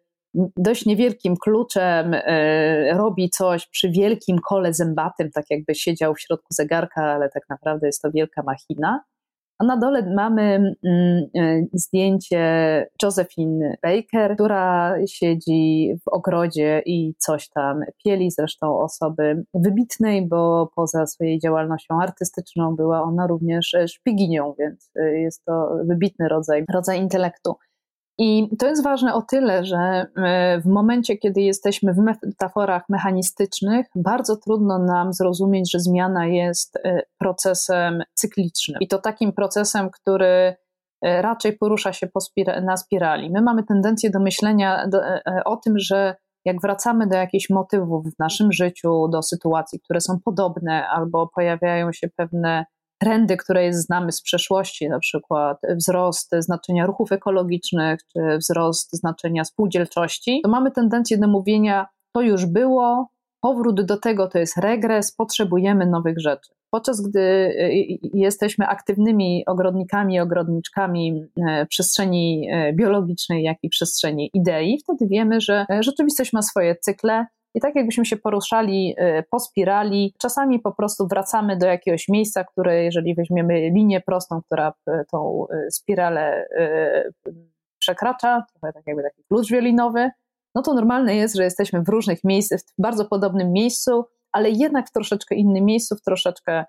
dość 0.57 0.85
niewielkim 0.85 1.35
kluczem 1.37 2.15
robi 2.93 3.29
coś 3.29 3.67
przy 3.67 3.89
wielkim 3.89 4.39
kole 4.39 4.73
zębatym, 4.73 5.31
tak 5.31 5.45
jakby 5.49 5.75
siedział 5.75 6.13
w 6.15 6.21
środku 6.21 6.47
zegarka, 6.49 7.01
ale 7.01 7.29
tak 7.29 7.43
naprawdę 7.49 7.87
jest 7.87 8.01
to 8.01 8.11
wielka 8.11 8.43
machina. 8.43 9.03
A 9.59 9.65
na 9.65 9.77
dole 9.77 10.13
mamy 10.15 10.75
mm, 10.85 11.23
e, 11.35 11.65
zdjęcie 11.73 12.41
Josephine 13.03 13.77
Baker, 13.83 14.35
która 14.35 14.95
siedzi 15.07 15.93
w 16.05 16.07
ogrodzie 16.07 16.81
i 16.85 17.13
coś 17.17 17.49
tam 17.49 17.79
pieli, 18.05 18.31
zresztą 18.31 18.79
osoby 18.79 19.43
wybitnej, 19.53 20.27
bo 20.27 20.69
poza 20.75 21.05
swojej 21.05 21.39
działalnością 21.39 22.01
artystyczną 22.01 22.75
była 22.75 23.03
ona 23.03 23.27
również 23.27 23.75
szpiginią, 23.87 24.53
więc 24.59 24.91
e, 24.95 25.19
jest 25.19 25.45
to 25.45 25.77
wybitny 25.85 26.27
rodzaj, 26.27 26.65
rodzaj 26.73 27.01
intelektu. 27.01 27.55
I 28.19 28.49
to 28.59 28.67
jest 28.67 28.83
ważne 28.83 29.13
o 29.13 29.21
tyle, 29.21 29.65
że 29.65 29.77
e, 29.77 30.61
w 30.61 30.65
momencie, 30.65 31.17
kiedy 31.17 31.41
jesteśmy 31.41 31.93
w 31.93 31.97
metaforach 31.97 32.83
mechanistycznych, 32.89 33.87
bardzo 33.95 34.37
trudno 34.37 34.79
nam 34.79 35.13
zrozumieć, 35.13 35.71
że 35.71 35.79
zmiana 35.79 36.25
jest 36.25 36.75
e, 36.75 37.01
procesem 37.19 38.03
cyklicznym. 38.13 38.81
I 38.81 38.87
to 38.87 38.97
takim 38.97 39.33
procesem, 39.33 39.89
który 39.89 40.55
e, 41.01 41.21
raczej 41.21 41.57
porusza 41.57 41.93
się 41.93 42.07
na 42.61 42.77
spirali. 42.77 43.29
My 43.31 43.41
mamy 43.41 43.63
tendencję 43.63 44.09
do 44.09 44.19
myślenia 44.19 44.89
o 45.45 45.57
tym, 45.57 45.79
że 45.79 46.15
jak 46.45 46.61
wracamy 46.61 47.07
do 47.07 47.15
jakichś 47.15 47.49
motywów 47.49 48.05
w 48.05 48.19
naszym 48.19 48.51
życiu, 48.51 49.07
do 49.07 49.23
sytuacji, 49.23 49.79
które 49.79 50.01
są 50.01 50.19
podobne, 50.25 50.87
albo 50.87 51.27
pojawiają 51.35 51.93
się 51.93 52.07
pewne 52.15 52.65
trendy, 52.97 53.37
które 53.37 53.73
znamy 53.73 54.11
z 54.11 54.21
przeszłości, 54.21 54.89
na 54.89 54.99
przykład 54.99 55.57
wzrost 55.75 56.29
znaczenia 56.39 56.85
ruchów 56.85 57.11
ekologicznych, 57.11 57.99
czy 58.13 58.37
wzrost 58.37 58.95
znaczenia 58.95 59.45
spółdzielczości, 59.45 60.41
to 60.43 60.49
mamy 60.49 60.71
tendencję 60.71 61.17
do 61.17 61.27
mówienia, 61.27 61.87
to 62.15 62.21
już 62.21 62.45
było, 62.45 63.09
powrót 63.41 63.81
do 63.85 63.97
tego 63.97 64.27
to 64.27 64.39
jest 64.39 64.57
regres, 64.57 65.11
potrzebujemy 65.11 65.85
nowych 65.85 66.19
rzeczy. 66.19 66.51
Podczas 66.69 67.01
gdy 67.01 67.19
y, 67.19 67.53
y, 67.61 67.97
jesteśmy 68.13 68.67
aktywnymi 68.67 69.43
ogrodnikami, 69.45 70.19
ogrodniczkami 70.19 71.25
przestrzeni 71.69 72.49
biologicznej, 72.73 73.43
jak 73.43 73.57
i 73.63 73.69
przestrzeni 73.69 74.29
idei, 74.33 74.79
wtedy 74.83 75.07
wiemy, 75.07 75.41
że 75.41 75.65
rzeczywistość 75.79 76.33
ma 76.33 76.41
swoje 76.41 76.75
cykle, 76.75 77.25
i 77.57 77.61
tak 77.61 77.75
jakbyśmy 77.75 78.05
się 78.05 78.17
poruszali 78.17 78.95
y, 78.99 79.23
po 79.31 79.39
spirali, 79.39 80.13
czasami 80.17 80.59
po 80.59 80.71
prostu 80.71 81.07
wracamy 81.07 81.57
do 81.57 81.67
jakiegoś 81.67 82.07
miejsca, 82.07 82.43
które 82.43 82.83
jeżeli 82.83 83.15
weźmiemy 83.15 83.69
linię 83.69 84.01
prostą, 84.01 84.41
która 84.41 84.73
y, 84.89 85.05
tą 85.11 85.45
y, 85.67 85.71
spiralę 85.71 86.47
przekracza, 87.79 88.45
trochę 88.51 88.73
tak 88.73 88.83
jakby 88.87 89.03
taki 89.03 89.23
klucz 89.23 89.51
wiolinowy, 89.51 90.09
no 90.55 90.61
to 90.61 90.73
normalne 90.73 91.15
jest, 91.15 91.35
że 91.35 91.43
jesteśmy 91.43 91.81
w 91.83 91.89
różnych 91.89 92.23
miejscach, 92.23 92.59
w 92.59 92.81
bardzo 92.81 93.05
podobnym 93.05 93.51
miejscu, 93.51 94.05
ale 94.31 94.49
jednak 94.49 94.87
w 94.87 94.91
troszeczkę 94.91 95.35
innym 95.35 95.65
miejscu, 95.65 95.95
w 95.95 96.01
troszeczkę 96.01 96.65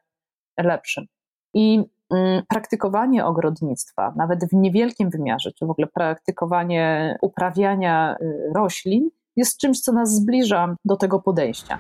lepszym. 0.58 1.06
I 1.54 1.84
mm, 2.14 2.42
praktykowanie 2.48 3.24
ogrodnictwa, 3.26 4.12
nawet 4.16 4.44
w 4.44 4.52
niewielkim 4.52 5.10
wymiarze, 5.10 5.52
czy 5.52 5.66
w 5.66 5.70
ogóle 5.70 5.86
praktykowanie 5.86 7.16
uprawiania 7.22 8.16
roślin, 8.54 9.10
jest 9.38 9.58
czymś, 9.58 9.80
co 9.80 9.92
nas 9.92 10.14
zbliża 10.14 10.76
do 10.84 10.96
tego 10.96 11.20
podejścia. 11.20 11.78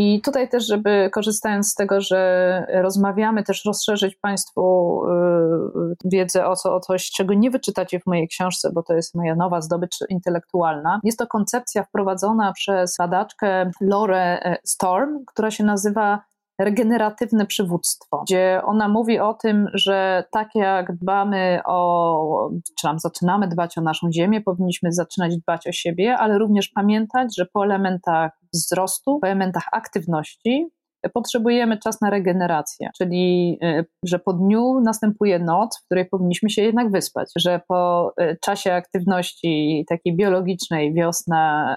I 0.00 0.20
tutaj 0.20 0.48
też, 0.48 0.66
żeby 0.66 1.10
korzystając 1.12 1.70
z 1.70 1.74
tego, 1.74 2.00
że 2.00 2.66
rozmawiamy, 2.82 3.42
też 3.42 3.64
rozszerzyć 3.64 4.16
Państwu 4.16 5.02
y, 5.04 5.94
wiedzę 6.04 6.46
o, 6.46 6.56
co, 6.56 6.74
o 6.74 6.80
coś, 6.80 7.10
czego 7.10 7.34
nie 7.34 7.50
wyczytacie 7.50 8.00
w 8.00 8.06
mojej 8.06 8.28
książce, 8.28 8.70
bo 8.74 8.82
to 8.82 8.94
jest 8.94 9.14
moja 9.14 9.34
nowa 9.34 9.60
zdobycz 9.60 9.98
intelektualna. 10.08 11.00
Jest 11.04 11.18
to 11.18 11.26
koncepcja 11.26 11.82
wprowadzona 11.82 12.52
przez 12.52 12.96
badaczkę 12.98 13.70
Lore 13.80 14.40
e, 14.42 14.56
Storm, 14.64 15.24
która 15.26 15.50
się 15.50 15.64
nazywa 15.64 16.20
regeneratywne 16.60 17.46
przywództwo, 17.46 18.22
gdzie 18.22 18.60
ona 18.64 18.88
mówi 18.88 19.18
o 19.18 19.34
tym, 19.34 19.68
że 19.74 20.24
tak 20.32 20.48
jak 20.54 20.96
dbamy 20.96 21.60
o, 21.66 22.50
czy 22.78 22.82
tam 22.82 22.98
zaczynamy 22.98 23.48
dbać 23.48 23.78
o 23.78 23.80
naszą 23.80 24.12
ziemię, 24.12 24.40
powinniśmy 24.40 24.92
zaczynać 24.92 25.36
dbać 25.36 25.66
o 25.66 25.72
siebie, 25.72 26.16
ale 26.16 26.38
również 26.38 26.68
pamiętać, 26.68 27.36
że 27.36 27.46
po 27.52 27.64
elementach 27.64 28.39
wzrostu, 28.52 29.18
po 29.20 29.26
elementach 29.26 29.64
aktywności 29.72 30.68
potrzebujemy 31.14 31.78
czas 31.78 32.00
na 32.00 32.10
regenerację, 32.10 32.90
czyli 32.98 33.58
y, 33.64 33.84
że 34.04 34.18
po 34.18 34.32
dniu 34.32 34.80
następuje 34.80 35.38
noc, 35.38 35.78
w 35.78 35.84
której 35.84 36.06
powinniśmy 36.06 36.50
się 36.50 36.62
jednak 36.62 36.90
wyspać, 36.90 37.30
że 37.36 37.60
po 37.68 38.12
y, 38.20 38.36
czasie 38.42 38.74
aktywności 38.74 39.84
takiej 39.88 40.16
biologicznej, 40.16 40.94
wiosna, 40.94 41.76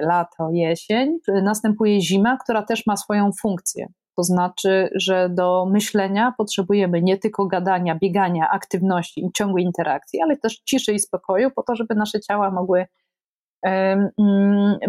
lato, 0.00 0.50
jesień, 0.52 1.18
następuje 1.42 2.00
zima, 2.00 2.36
która 2.36 2.62
też 2.62 2.86
ma 2.86 2.96
swoją 2.96 3.30
funkcję. 3.42 3.86
To 4.16 4.22
znaczy, 4.22 4.88
że 4.94 5.28
do 5.28 5.66
myślenia 5.66 6.34
potrzebujemy 6.38 7.02
nie 7.02 7.18
tylko 7.18 7.46
gadania, 7.46 7.98
biegania, 8.02 8.48
aktywności 8.50 9.24
i 9.24 9.32
ciągłej 9.32 9.64
interakcji, 9.64 10.22
ale 10.22 10.36
też 10.36 10.60
ciszy 10.64 10.92
i 10.92 10.98
spokoju, 10.98 11.50
po 11.50 11.62
to, 11.62 11.76
żeby 11.76 11.94
nasze 11.94 12.20
ciała 12.20 12.50
mogły, 12.50 12.86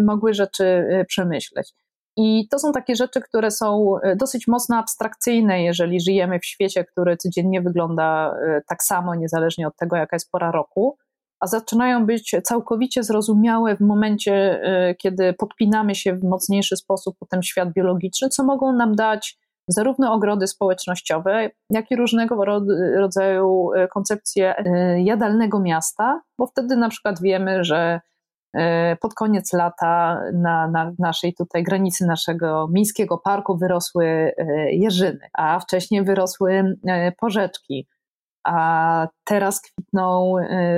mogły 0.00 0.34
rzeczy 0.34 0.64
e, 0.64 1.04
przemyśleć. 1.04 1.72
I 2.16 2.48
to 2.48 2.58
są 2.58 2.72
takie 2.72 2.96
rzeczy, 2.96 3.20
które 3.20 3.50
są 3.50 3.94
e, 4.02 4.16
dosyć 4.16 4.48
mocno 4.48 4.76
abstrakcyjne, 4.76 5.62
jeżeli 5.62 6.00
żyjemy 6.00 6.38
w 6.38 6.46
świecie, 6.46 6.84
który 6.84 7.16
codziennie 7.16 7.60
wygląda 7.62 8.36
e, 8.46 8.62
tak 8.68 8.82
samo, 8.82 9.14
niezależnie 9.14 9.66
od 9.66 9.76
tego, 9.76 9.96
jaka 9.96 10.16
jest 10.16 10.30
pora 10.30 10.50
roku 10.50 10.96
a 11.40 11.46
zaczynają 11.46 12.06
być 12.06 12.36
całkowicie 12.44 13.02
zrozumiałe 13.02 13.76
w 13.76 13.80
momencie, 13.80 14.60
kiedy 14.98 15.34
podpinamy 15.34 15.94
się 15.94 16.14
w 16.14 16.24
mocniejszy 16.24 16.76
sposób 16.76 17.16
po 17.18 17.26
ten 17.26 17.42
świat 17.42 17.72
biologiczny, 17.72 18.28
co 18.28 18.44
mogą 18.44 18.72
nam 18.72 18.94
dać 18.94 19.38
zarówno 19.68 20.12
ogrody 20.12 20.46
społecznościowe, 20.46 21.50
jak 21.70 21.90
i 21.90 21.96
różnego 21.96 22.44
rodzaju 22.96 23.70
koncepcje 23.94 24.54
jadalnego 25.04 25.60
miasta, 25.60 26.20
bo 26.38 26.46
wtedy 26.46 26.76
na 26.76 26.88
przykład 26.88 27.22
wiemy, 27.22 27.64
że 27.64 28.00
pod 29.00 29.14
koniec 29.14 29.52
lata 29.52 30.20
na, 30.34 30.68
na 30.68 30.92
naszej 30.98 31.34
tutaj 31.34 31.62
granicy 31.62 32.06
naszego 32.06 32.68
miejskiego 32.72 33.18
parku 33.18 33.58
wyrosły 33.58 34.32
jeżyny, 34.70 35.28
a 35.32 35.60
wcześniej 35.60 36.04
wyrosły 36.04 36.76
porzeczki. 37.20 37.88
A 38.48 39.08
teraz 39.24 39.60
kwitną 39.60 40.34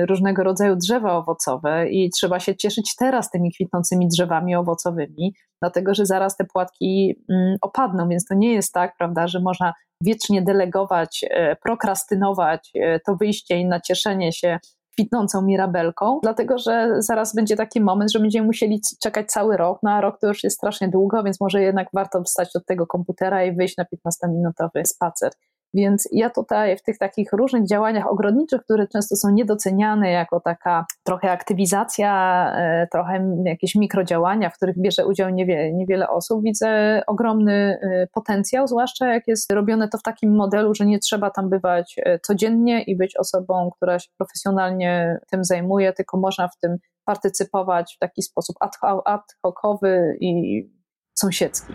różnego 0.07 0.43
rodzaju 0.43 0.75
drzewa 0.75 1.13
owocowe 1.13 1.89
i 1.89 2.09
trzeba 2.09 2.39
się 2.39 2.55
cieszyć 2.55 2.95
teraz 2.95 3.31
tymi 3.31 3.51
kwitnącymi 3.53 4.07
drzewami 4.07 4.55
owocowymi, 4.55 5.33
dlatego 5.61 5.93
że 5.93 6.05
zaraz 6.05 6.37
te 6.37 6.45
płatki 6.45 7.15
mm, 7.29 7.57
opadną, 7.61 8.09
więc 8.09 8.25
to 8.25 8.35
nie 8.35 8.53
jest 8.53 8.73
tak, 8.73 8.93
prawda, 8.97 9.27
że 9.27 9.39
można 9.39 9.73
wiecznie 10.03 10.41
delegować, 10.41 11.25
prokrastynować 11.63 12.71
to 13.05 13.15
wyjście 13.15 13.57
i 13.57 13.65
nacieszenie 13.65 14.33
się 14.33 14.59
kwitnącą 14.99 15.41
mirabelką, 15.41 16.19
dlatego 16.23 16.57
że 16.57 16.95
zaraz 16.97 17.35
będzie 17.35 17.55
taki 17.55 17.81
moment, 17.81 18.11
że 18.11 18.19
będziemy 18.19 18.47
musieli 18.47 18.81
czekać 19.01 19.27
cały 19.27 19.57
rok, 19.57 19.79
no 19.83 19.91
a 19.91 20.01
rok 20.01 20.19
to 20.19 20.27
już 20.27 20.43
jest 20.43 20.57
strasznie 20.57 20.89
długo, 20.89 21.23
więc 21.23 21.41
może 21.41 21.61
jednak 21.61 21.87
warto 21.93 22.23
wstać 22.23 22.55
od 22.55 22.65
tego 22.65 22.87
komputera 22.87 23.43
i 23.43 23.55
wyjść 23.55 23.77
na 23.77 23.83
15-minutowy 23.83 24.85
spacer. 24.85 25.31
Więc 25.73 26.09
ja 26.11 26.29
tutaj 26.29 26.77
w 26.77 26.83
tych 26.83 26.97
takich 26.97 27.33
różnych 27.33 27.67
działaniach 27.67 28.07
ogrodniczych, 28.07 28.61
które 28.61 28.87
często 28.87 29.15
są 29.15 29.29
niedoceniane 29.29 30.11
jako 30.11 30.39
taka 30.39 30.85
trochę 31.03 31.31
aktywizacja, 31.31 32.11
e, 32.55 32.87
trochę 32.91 33.41
jakieś 33.45 33.75
mikrodziałania, 33.75 34.49
w 34.49 34.55
których 34.55 34.79
bierze 34.81 35.05
udział 35.05 35.29
niewiele, 35.29 35.73
niewiele 35.73 36.09
osób, 36.09 36.43
widzę 36.43 37.01
ogromny 37.07 37.79
e, 37.81 38.07
potencjał, 38.13 38.67
zwłaszcza 38.67 39.07
jak 39.07 39.27
jest 39.27 39.51
robione 39.51 39.87
to 39.87 39.97
w 39.97 40.03
takim 40.03 40.35
modelu, 40.35 40.73
że 40.75 40.85
nie 40.85 40.99
trzeba 40.99 41.29
tam 41.29 41.49
bywać 41.49 41.95
e, 42.05 42.19
codziennie 42.19 42.83
i 42.83 42.97
być 42.97 43.17
osobą, 43.17 43.69
która 43.75 43.99
się 43.99 44.09
profesjonalnie 44.17 45.19
tym 45.31 45.43
zajmuje, 45.43 45.93
tylko 45.93 46.17
można 46.17 46.47
w 46.47 46.59
tym 46.61 46.77
partycypować 47.05 47.95
w 47.95 47.99
taki 47.99 48.21
sposób 48.21 48.55
ad 49.05 49.23
hocowy 49.43 50.17
i 50.19 50.63
sąsiedzki. 51.13 51.73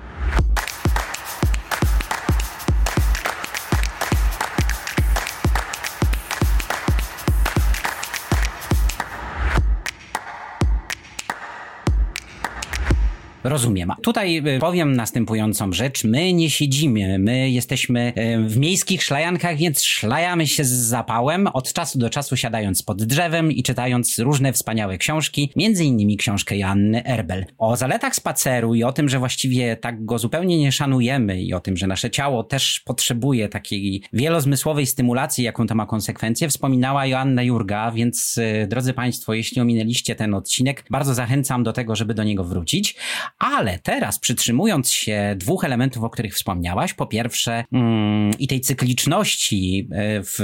Rozumiem. 13.45 13.93
Tutaj 14.03 14.43
y, 14.57 14.59
powiem 14.59 14.97
następującą 14.97 15.73
rzecz. 15.73 16.05
My 16.05 16.33
nie 16.33 16.51
siedzimy, 16.51 17.19
my 17.19 17.51
jesteśmy 17.51 18.13
y, 18.19 18.49
w 18.49 18.57
miejskich 18.57 19.03
szlajankach, 19.03 19.57
więc 19.57 19.83
szlajamy 19.83 20.47
się 20.47 20.65
z 20.65 20.71
zapałem, 20.71 21.47
od 21.47 21.73
czasu 21.73 21.99
do 21.99 22.11
czasu 22.11 22.37
siadając 22.37 22.83
pod 22.83 23.03
drzewem 23.03 23.53
i 23.53 23.63
czytając 23.63 24.19
różne 24.19 24.53
wspaniałe 24.53 24.99
książki, 24.99 25.53
między 25.57 25.85
innymi 25.85 26.17
książkę 26.17 26.57
Joanny 26.57 27.05
Erbel. 27.05 27.47
O 27.59 27.77
zaletach 27.77 28.15
spaceru 28.15 28.75
i 28.75 28.85
o 28.85 28.93
tym, 28.93 29.09
że 29.09 29.19
właściwie 29.19 29.77
tak 29.77 30.05
go 30.05 30.19
zupełnie 30.19 30.59
nie 30.59 30.73
szanujemy 30.73 31.43
i 31.43 31.55
o 31.55 31.61
tym, 31.61 31.77
że 31.77 31.87
nasze 31.87 32.11
ciało 32.11 32.45
też 32.45 32.81
potrzebuje 32.85 33.49
takiej 33.49 34.03
wielozmysłowej 34.13 34.87
stymulacji, 34.87 35.45
jaką 35.45 35.67
to 35.67 35.75
ma 35.75 35.87
konsekwencje, 35.87 36.49
wspominała 36.49 37.07
Joanna 37.07 37.43
Jurga, 37.43 37.91
więc 37.91 38.39
y, 38.39 38.67
drodzy 38.71 38.93
Państwo, 38.93 39.35
jeśli 39.35 39.61
ominęliście 39.61 40.15
ten 40.15 40.35
odcinek, 40.35 40.85
bardzo 40.91 41.15
zachęcam 41.15 41.63
do 41.63 41.73
tego, 41.73 41.97
żeby 41.97 42.15
do 42.15 42.25
niego 42.25 42.45
wrócić. 42.45 42.97
Ale 43.39 43.79
teraz, 43.79 44.19
przytrzymując 44.19 44.91
się 44.91 45.35
dwóch 45.37 45.65
elementów, 45.65 46.05
o 46.05 46.11
których 46.11 46.35
wspomniałaś, 46.35 46.95
po 46.95 47.07
pierwsze 47.07 47.65
mm, 47.73 48.31
i 48.39 48.49
tej 48.49 48.61
cykliczności 48.61 49.89
e, 49.93 50.23
w 50.23 50.39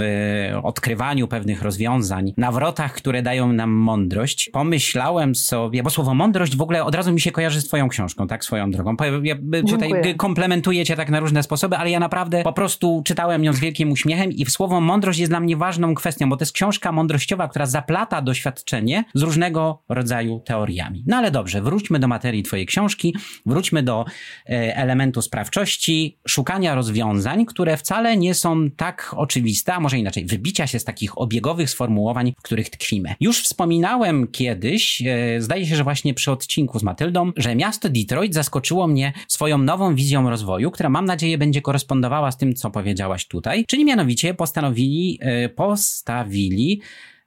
odkrywaniu 0.62 1.28
pewnych 1.28 1.62
rozwiązań, 1.62 2.32
nawrotach, 2.36 2.92
które 2.92 3.22
dają 3.22 3.52
nam 3.52 3.70
mądrość, 3.70 4.50
pomyślałem 4.52 5.34
sobie, 5.34 5.82
bo 5.82 5.90
słowo 5.90 6.14
mądrość 6.14 6.56
w 6.56 6.62
ogóle 6.62 6.84
od 6.84 6.94
razu 6.94 7.12
mi 7.12 7.20
się 7.20 7.32
kojarzy 7.32 7.60
z 7.60 7.68
twoją 7.68 7.88
książką, 7.88 8.26
tak, 8.26 8.44
swoją 8.44 8.70
drogą. 8.70 8.96
Ja 9.22 9.36
tutaj 9.68 9.88
Dziękuję. 9.88 10.14
komplementuję 10.14 10.84
cię 10.84 10.96
tak 10.96 11.10
na 11.10 11.20
różne 11.20 11.42
sposoby, 11.42 11.76
ale 11.76 11.90
ja 11.90 12.00
naprawdę 12.00 12.42
po 12.42 12.52
prostu 12.52 13.02
czytałem 13.04 13.44
ją 13.44 13.52
z 13.52 13.60
wielkim 13.60 13.92
uśmiechem 13.92 14.32
i 14.32 14.46
słowo 14.46 14.80
mądrość 14.80 15.18
jest 15.18 15.32
dla 15.32 15.40
mnie 15.40 15.56
ważną 15.56 15.94
kwestią, 15.94 16.28
bo 16.28 16.36
to 16.36 16.42
jest 16.42 16.52
książka 16.52 16.92
mądrościowa, 16.92 17.48
która 17.48 17.66
zaplata 17.66 18.22
doświadczenie 18.22 19.04
z 19.14 19.22
różnego 19.22 19.82
rodzaju 19.88 20.40
teoriami. 20.40 21.04
No 21.06 21.16
ale 21.16 21.30
dobrze, 21.30 21.62
wróćmy 21.62 21.98
do 21.98 22.08
materii 22.08 22.42
twojej 22.42 22.66
książki 22.66 22.79
książki, 22.80 23.14
wróćmy 23.46 23.82
do 23.82 24.04
e, 24.48 24.76
elementu 24.76 25.22
sprawczości, 25.22 26.18
szukania 26.28 26.74
rozwiązań, 26.74 27.46
które 27.46 27.76
wcale 27.76 28.16
nie 28.16 28.34
są 28.34 28.70
tak 28.70 29.14
oczywiste, 29.16 29.74
a 29.74 29.80
może 29.80 29.98
inaczej, 29.98 30.26
wybicia 30.26 30.66
się 30.66 30.78
z 30.78 30.84
takich 30.84 31.18
obiegowych 31.18 31.70
sformułowań, 31.70 32.32
w 32.38 32.42
których 32.42 32.70
tkwimy. 32.70 33.14
Już 33.20 33.42
wspominałem 33.42 34.26
kiedyś, 34.26 35.02
e, 35.06 35.40
zdaje 35.40 35.66
się, 35.66 35.76
że 35.76 35.84
właśnie 35.84 36.14
przy 36.14 36.30
odcinku 36.30 36.78
z 36.78 36.82
Matyldą, 36.82 37.32
że 37.36 37.56
miasto 37.56 37.88
Detroit 37.88 38.34
zaskoczyło 38.34 38.86
mnie 38.86 39.12
swoją 39.28 39.58
nową 39.58 39.94
wizją 39.94 40.30
rozwoju, 40.30 40.70
która 40.70 40.88
mam 40.88 41.04
nadzieję 41.04 41.38
będzie 41.38 41.62
korespondowała 41.62 42.32
z 42.32 42.36
tym, 42.36 42.54
co 42.54 42.70
powiedziałaś 42.70 43.26
tutaj, 43.26 43.64
czyli 43.66 43.84
mianowicie 43.84 44.34
postanowili, 44.34 45.18
e, 45.20 45.48
postawili 45.48 46.80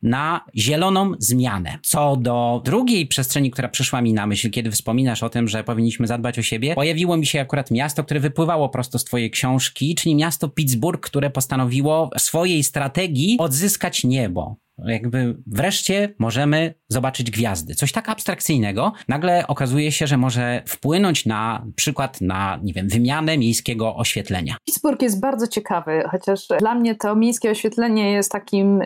na 0.04 0.46
zieloną 0.56 1.12
zmianę. 1.20 1.80
Co 1.82 2.16
do 2.16 2.62
drugiej 2.66 3.08
przestrzeni, 3.08 3.52
która 3.52 3.68
przyszła 3.68 4.02
mi 4.02 4.14
na 4.14 4.28
myśl, 4.28 4.50
kiedy 4.50 4.72
wspominasz 4.72 5.24
o 5.24 5.30
tym, 5.30 5.48
że 5.48 5.64
powinniśmy 5.64 6.08
zadbać 6.08 6.40
o 6.40 6.42
siebie, 6.42 6.76
pojawiło 6.76 7.18
mi 7.18 7.26
się 7.26 7.42
akurat 7.42 7.72
miasto, 7.72 8.04
które 8.04 8.20
wypływało 8.20 8.70
prosto 8.70 9.00
z 9.00 9.04
twojej 9.04 9.32
książki, 9.32 9.96
czyli 9.96 10.16
miasto 10.16 10.50
Pittsburgh, 10.50 11.06
które 11.06 11.30
postanowiło 11.30 12.10
w 12.18 12.22
swojej 12.22 12.64
strategii 12.64 13.38
odzyskać 13.40 14.04
niebo 14.04 14.63
jakby 14.78 15.38
wreszcie 15.48 16.16
możemy 16.20 16.74
zobaczyć 16.90 17.32
gwiazdy. 17.32 17.76
Coś 17.76 17.92
tak 17.92 18.10
abstrakcyjnego 18.10 18.94
nagle 19.08 19.48
okazuje 19.48 19.92
się, 19.92 20.08
że 20.08 20.18
może 20.18 20.64
wpłynąć 20.68 21.26
na 21.26 21.66
przykład 21.76 22.22
na, 22.22 22.60
nie 22.64 22.74
wiem, 22.74 22.88
wymianę 22.88 23.38
miejskiego 23.38 23.96
oświetlenia. 23.96 24.56
Pittsburgh 24.66 25.02
jest 25.02 25.20
bardzo 25.20 25.48
ciekawy, 25.48 26.04
chociaż 26.12 26.48
dla 26.60 26.76
mnie 26.76 26.96
to 26.96 27.16
miejskie 27.16 27.52
oświetlenie 27.52 28.12
jest 28.12 28.32
takim, 28.32 28.80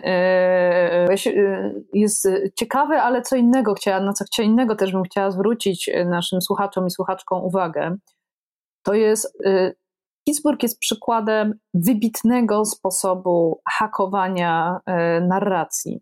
yy, 1.24 1.84
jest 1.92 2.28
ciekawe, 2.58 3.02
ale 3.02 3.22
co 3.22 3.36
innego 3.36 3.74
chciała, 3.74 4.00
na 4.00 4.12
co 4.12 4.24
co 4.30 4.42
innego 4.42 4.76
też 4.76 4.92
bym 4.92 5.02
chciała 5.02 5.30
zwrócić 5.30 5.90
naszym 6.06 6.42
słuchaczom 6.42 6.86
i 6.86 6.90
słuchaczkom 6.90 7.44
uwagę. 7.44 7.96
To 8.82 8.94
jest 8.94 9.38
Pittsburgh 10.28 10.62
jest 10.62 10.78
przykładem 10.78 11.54
wybitnego 11.74 12.64
sposobu 12.64 13.60
hakowania 13.78 14.80
e, 14.86 15.20
narracji. 15.20 16.00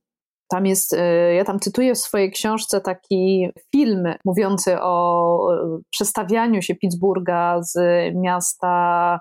Tam 0.50 0.66
jest, 0.66 0.94
e, 0.94 1.34
ja 1.34 1.44
tam 1.44 1.60
cytuję 1.60 1.94
w 1.94 1.98
swojej 1.98 2.30
książce 2.30 2.80
taki 2.80 3.50
film 3.72 4.04
mówiący 4.24 4.80
o 4.80 5.38
e, 5.54 5.78
przestawianiu 5.90 6.62
się 6.62 6.74
Pittsburgha 6.74 7.62
z 7.62 7.78
miasta 8.14 9.20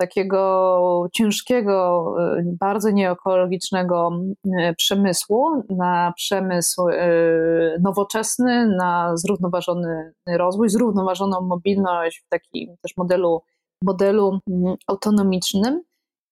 takiego 0.00 1.08
ciężkiego, 1.12 2.14
bardzo 2.60 2.90
nieekologicznego 2.90 4.10
przemysłu 4.76 5.62
na 5.70 6.12
przemysł 6.16 6.82
nowoczesny, 7.80 8.76
na 8.78 9.16
zrównoważony 9.16 10.12
rozwój, 10.28 10.68
zrównoważoną 10.68 11.40
mobilność 11.40 12.22
w 12.26 12.28
takim 12.28 12.76
też 12.82 12.96
modelu 12.96 13.42
modelu 13.82 14.40
mm, 14.48 14.76
autonomicznym. 14.86 15.82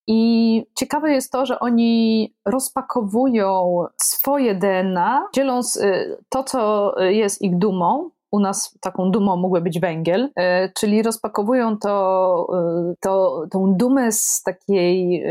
I 0.06 0.64
ciekawe 0.78 1.12
jest 1.12 1.32
to, 1.32 1.46
że 1.46 1.60
oni 1.60 2.34
rozpakowują 2.44 3.84
swoje 4.00 4.54
DNA, 4.54 5.28
dzieląc 5.34 5.76
y, 5.76 6.16
to, 6.28 6.44
co 6.44 6.92
jest 7.00 7.42
ich 7.42 7.58
dumą. 7.58 8.10
U 8.30 8.40
nas 8.40 8.78
taką 8.80 9.10
dumą 9.10 9.36
mógłby 9.36 9.60
być 9.60 9.80
węgiel, 9.80 10.24
y, 10.24 10.32
czyli 10.78 11.02
rozpakowują 11.02 11.78
to, 11.78 12.46
y, 12.92 12.96
to, 13.00 13.44
tą 13.50 13.74
dumę 13.74 14.12
z 14.12 14.42
takiej 14.42 15.24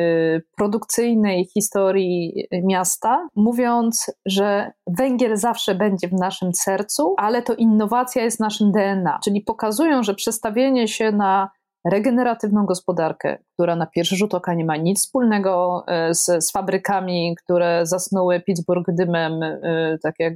produkcyjnej 0.58 1.46
historii 1.46 2.48
miasta, 2.64 3.28
mówiąc, 3.36 4.12
że 4.26 4.72
węgiel 4.88 5.38
zawsze 5.38 5.76
będzie 5.76 6.08
w 6.08 6.14
naszym 6.14 6.54
sercu, 6.54 7.16
ale 7.18 7.42
to 7.42 7.54
innowacja 7.54 8.24
jest 8.24 8.40
naszym 8.40 8.72
DNA. 8.72 9.20
Czyli 9.24 9.42
pokazują, 9.42 10.04
że 10.04 10.14
przestawienie 10.14 10.88
się 10.88 11.12
na 11.12 11.50
regeneratywną 11.86 12.66
gospodarkę, 12.66 13.38
która 13.54 13.76
na 13.76 13.86
pierwszy 13.86 14.16
rzut 14.16 14.34
oka 14.34 14.54
nie 14.54 14.66
ma 14.66 14.78
nic 14.78 15.00
wspólnego 15.00 15.84
e, 15.88 16.14
z, 16.14 16.26
z 16.26 16.52
fabrykami, 16.52 17.36
które 17.44 17.86
zasnuły 17.86 18.40
Pittsburgh 18.40 18.86
dymem, 18.88 19.44
e, 19.44 19.98
tak 20.04 20.16
jak 20.20 20.34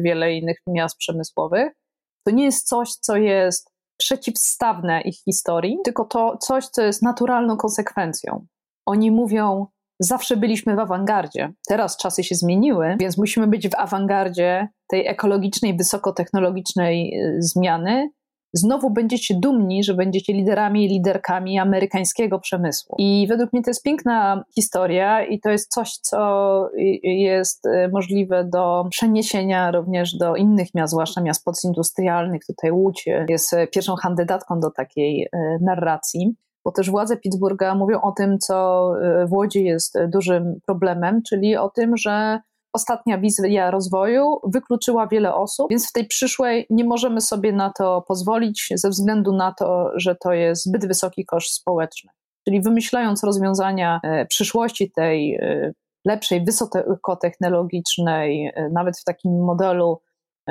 wiele 0.00 0.34
innych 0.34 0.56
miast 0.66 0.96
przemysłowych, 0.96 1.72
to 2.26 2.30
nie 2.30 2.44
jest 2.44 2.68
coś, 2.68 2.90
co 2.90 3.16
jest 3.16 3.70
przeciwstawne 3.98 5.00
ich 5.00 5.16
historii, 5.24 5.78
tylko 5.84 6.04
to 6.04 6.36
coś, 6.36 6.66
co 6.66 6.82
jest 6.82 7.02
naturalną 7.02 7.56
konsekwencją. 7.56 8.46
Oni 8.86 9.10
mówią, 9.10 9.66
zawsze 10.00 10.36
byliśmy 10.36 10.76
w 10.76 10.78
awangardzie. 10.78 11.52
Teraz 11.68 11.96
czasy 11.96 12.24
się 12.24 12.34
zmieniły, 12.34 12.96
więc 13.00 13.18
musimy 13.18 13.46
być 13.46 13.68
w 13.68 13.74
awangardzie 13.74 14.68
tej 14.88 15.06
ekologicznej, 15.06 15.76
wysokotechnologicznej 15.76 17.14
e, 17.14 17.36
zmiany, 17.38 18.10
znowu 18.56 18.90
będziecie 18.90 19.34
dumni, 19.34 19.84
że 19.84 19.94
będziecie 19.94 20.32
liderami 20.32 20.84
i 20.84 20.88
liderkami 20.88 21.58
amerykańskiego 21.58 22.38
przemysłu. 22.38 22.96
I 22.98 23.26
według 23.28 23.52
mnie 23.52 23.62
to 23.62 23.70
jest 23.70 23.82
piękna 23.82 24.44
historia 24.54 25.24
i 25.24 25.40
to 25.40 25.50
jest 25.50 25.72
coś, 25.72 25.92
co 25.92 26.70
jest 27.02 27.66
y, 27.66 27.88
możliwe 27.92 28.44
do 28.44 28.84
przeniesienia 28.90 29.70
również 29.70 30.16
do 30.16 30.36
innych 30.36 30.74
miast, 30.74 30.90
zwłaszcza 30.90 31.20
miast 31.20 31.44
postindustrialnych. 31.44 32.42
Tutaj 32.46 32.70
Łódź 32.70 33.06
jest 33.28 33.56
pierwszą 33.72 33.94
kandydatką 34.02 34.60
do 34.60 34.70
takiej 34.70 35.22
y, 35.22 35.28
narracji 35.60 36.36
bo 36.64 36.72
też 36.72 36.90
władze 36.90 37.16
Pittsburgha 37.16 37.74
mówią 37.74 38.00
o 38.00 38.12
tym, 38.12 38.38
co 38.38 38.92
y, 39.22 39.26
w 39.26 39.32
Łodzi 39.32 39.64
jest 39.64 39.98
dużym 40.08 40.60
problemem, 40.66 41.22
czyli 41.28 41.56
o 41.56 41.68
tym, 41.68 41.96
że 41.96 42.40
ostatnia 42.76 43.18
wizja 43.18 43.70
rozwoju 43.70 44.40
wykluczyła 44.44 45.06
wiele 45.06 45.34
osób, 45.34 45.66
więc 45.70 45.88
w 45.88 45.92
tej 45.92 46.06
przyszłej 46.06 46.66
nie 46.70 46.84
możemy 46.84 47.20
sobie 47.20 47.52
na 47.52 47.72
to 47.78 48.04
pozwolić 48.08 48.68
ze 48.74 48.90
względu 48.90 49.32
na 49.32 49.54
to, 49.58 49.90
że 49.96 50.16
to 50.22 50.32
jest 50.32 50.64
zbyt 50.64 50.88
wysoki 50.88 51.24
koszt 51.24 51.54
społeczny. 51.54 52.10
Czyli 52.48 52.62
wymyślając 52.62 53.24
rozwiązania 53.24 54.00
e, 54.02 54.26
przyszłości 54.26 54.90
tej 54.90 55.34
e, 55.34 55.72
lepszej, 56.04 56.44
wysokotechnologicznej, 56.44 58.52
e, 58.54 58.68
nawet 58.72 58.98
w 58.98 59.04
takim 59.04 59.44
modelu 59.44 60.00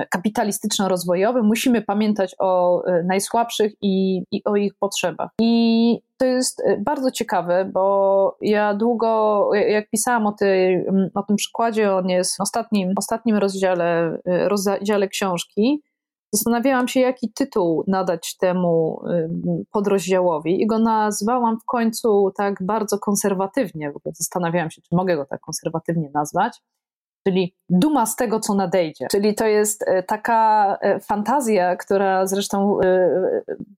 kapitalistyczno-rozwojowym, 0.10 1.44
musimy 1.44 1.82
pamiętać 1.82 2.36
o 2.40 2.84
najsłabszych 3.06 3.74
i, 3.82 4.24
i, 4.32 4.44
o 4.44 4.56
ich 4.56 4.74
potrzebach. 4.80 5.30
I 5.42 6.00
to 6.18 6.26
jest 6.26 6.60
y, 6.60 6.82
bardzo 6.86 7.12
ciekawe, 7.12 7.70
bo 7.74 8.38
ja 8.42 8.74
długo, 8.74 9.50
jak 9.54 9.90
pisałam 9.90 10.28
o, 10.28 10.32
tej, 10.32 10.86
o 11.14 11.24
tym 11.24 11.36
przykładzie, 11.36 11.94
on 11.94 12.10
jest 12.10 12.38
w 12.38 12.42
ostatnim, 12.42 12.94
ostatnim 12.98 13.38
rozdziale, 13.38 14.18
rozdziale 14.26 15.08
książki, 15.08 15.84
zastanawiałam 16.34 16.88
się, 16.88 17.00
jaki 17.00 17.32
tytuł 17.34 17.84
nadać 17.88 18.38
temu 18.38 19.02
podrozdziałowi 19.72 20.62
i 20.62 20.68
go 20.68 20.80
nazwałam 20.80 21.60
w 21.60 21.66
końcu 21.66 22.32
tak 22.38 22.64
bardzo 22.64 23.00
konserwatywnie. 23.00 23.92
W 23.92 23.96
ogóle 23.96 24.14
zastanawiałam 24.16 24.72
się, 24.72 24.82
czy 24.82 24.96
mogę 24.96 25.16
go 25.16 25.26
tak 25.26 25.42
konserwatywnie 25.42 26.10
nazwać 26.14 26.62
czyli 27.28 27.54
duma 27.70 28.06
z 28.06 28.16
tego, 28.16 28.40
co 28.40 28.54
nadejdzie. 28.54 29.08
Czyli 29.12 29.36
to 29.36 29.46
jest 29.46 29.84
e, 29.88 30.04
taka 30.04 30.78
e, 30.82 31.00
fantazja, 31.00 31.76
która 31.76 32.28
zresztą 32.28 32.80
e, 32.82 32.84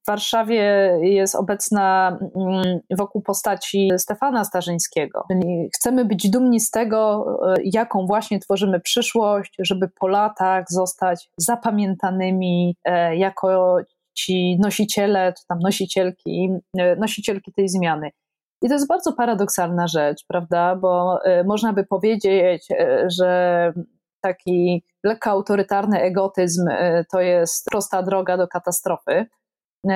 w 0.04 0.08
Warszawie 0.08 0.64
jest 1.02 1.36
obecna 1.36 2.18
mm, 2.36 2.80
wokół 2.98 3.22
postaci 3.22 3.90
Stefana 3.98 4.44
Starzyńskiego. 4.44 5.24
Czyli 5.32 5.70
chcemy 5.76 6.06
być 6.06 6.30
dumni 6.30 6.60
z 6.60 6.72
tego, 6.72 7.26
jaką 7.64 8.06
właśnie 8.06 8.40
tworzymy 8.40 8.80
przyszłość, 8.80 9.56
żeby 9.60 9.90
po 10.00 10.08
latach 10.08 10.66
zostać 10.70 11.30
zapamiętanymi 11.38 12.76
jako 13.12 13.78
ci 14.14 14.58
nosiciele, 14.60 15.34
czy 15.34 15.48
tam 15.48 15.60
nosicielki, 15.60 16.50
nosicielki 16.98 17.54
tej 17.54 17.70
zmiany. 17.70 18.12
I 18.62 18.67
to 18.67 18.74
jest 18.74 18.88
bardzo 18.88 19.13
paradoksalna 19.13 19.88
rzecz, 19.88 20.26
prawda? 20.28 20.76
Bo 20.76 21.20
można 21.46 21.74
by 21.74 21.86
powiedzieć, 21.86 22.67
że 23.08 23.74
taki 24.22 24.84
lekko 25.03 25.30
autorytarny 25.30 26.01
egotyzm 26.01 26.66
to 27.12 27.22
jest 27.22 27.66
prosta 27.72 28.03
droga 28.03 28.38
do 28.38 28.47
katastrofy. 28.47 29.26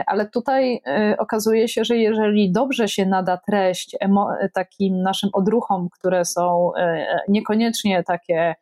Ale 0.07 0.29
tutaj 0.29 0.81
okazuje 1.17 1.67
się, 1.67 1.85
że 1.85 1.97
jeżeli 1.97 2.51
dobrze 2.51 2.87
się 2.87 3.05
nada 3.05 3.37
treść 3.37 3.97
takim 4.53 5.01
naszym 5.01 5.29
odruchom, 5.33 5.87
które 5.99 6.25
są 6.25 6.71
niekoniecznie 7.27 8.03
takie 8.03 8.55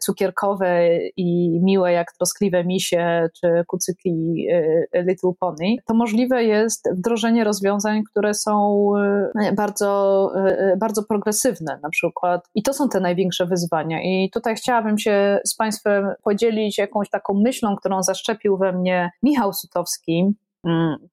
cukierkowe 0.00 0.98
i 1.16 1.60
miłe 1.62 1.92
jak 1.92 2.12
troskliwe 2.12 2.64
misie 2.64 3.28
czy 3.40 3.64
kucyki 3.66 4.46
e, 4.92 5.02
Little 5.02 5.32
Pony, 5.40 5.76
to 5.86 5.94
możliwe 5.94 6.44
jest 6.44 6.88
wdrożenie 6.96 7.44
rozwiązań, 7.44 8.02
które 8.10 8.34
są 8.34 8.88
e, 9.40 9.52
bardzo, 9.52 10.32
bardzo 10.80 11.02
progresywne 11.02 11.78
na 11.82 11.90
przykład. 11.90 12.48
I 12.54 12.62
to 12.62 12.74
są 12.74 12.88
te 12.88 13.00
największe 13.00 13.46
wyzwania. 13.46 14.02
I 14.02 14.30
tutaj 14.30 14.54
chciałabym 14.54 14.98
się 14.98 15.38
z 15.46 15.56
Państwem 15.56 16.08
podzielić 16.22 16.78
jakąś 16.78 17.10
taką 17.10 17.34
myślą, 17.34 17.76
którą 17.76 18.02
zaszczepił 18.02 18.56
we 18.56 18.72
mnie 18.72 19.10
Michał 19.22 19.52
Sutowski, 19.52 20.34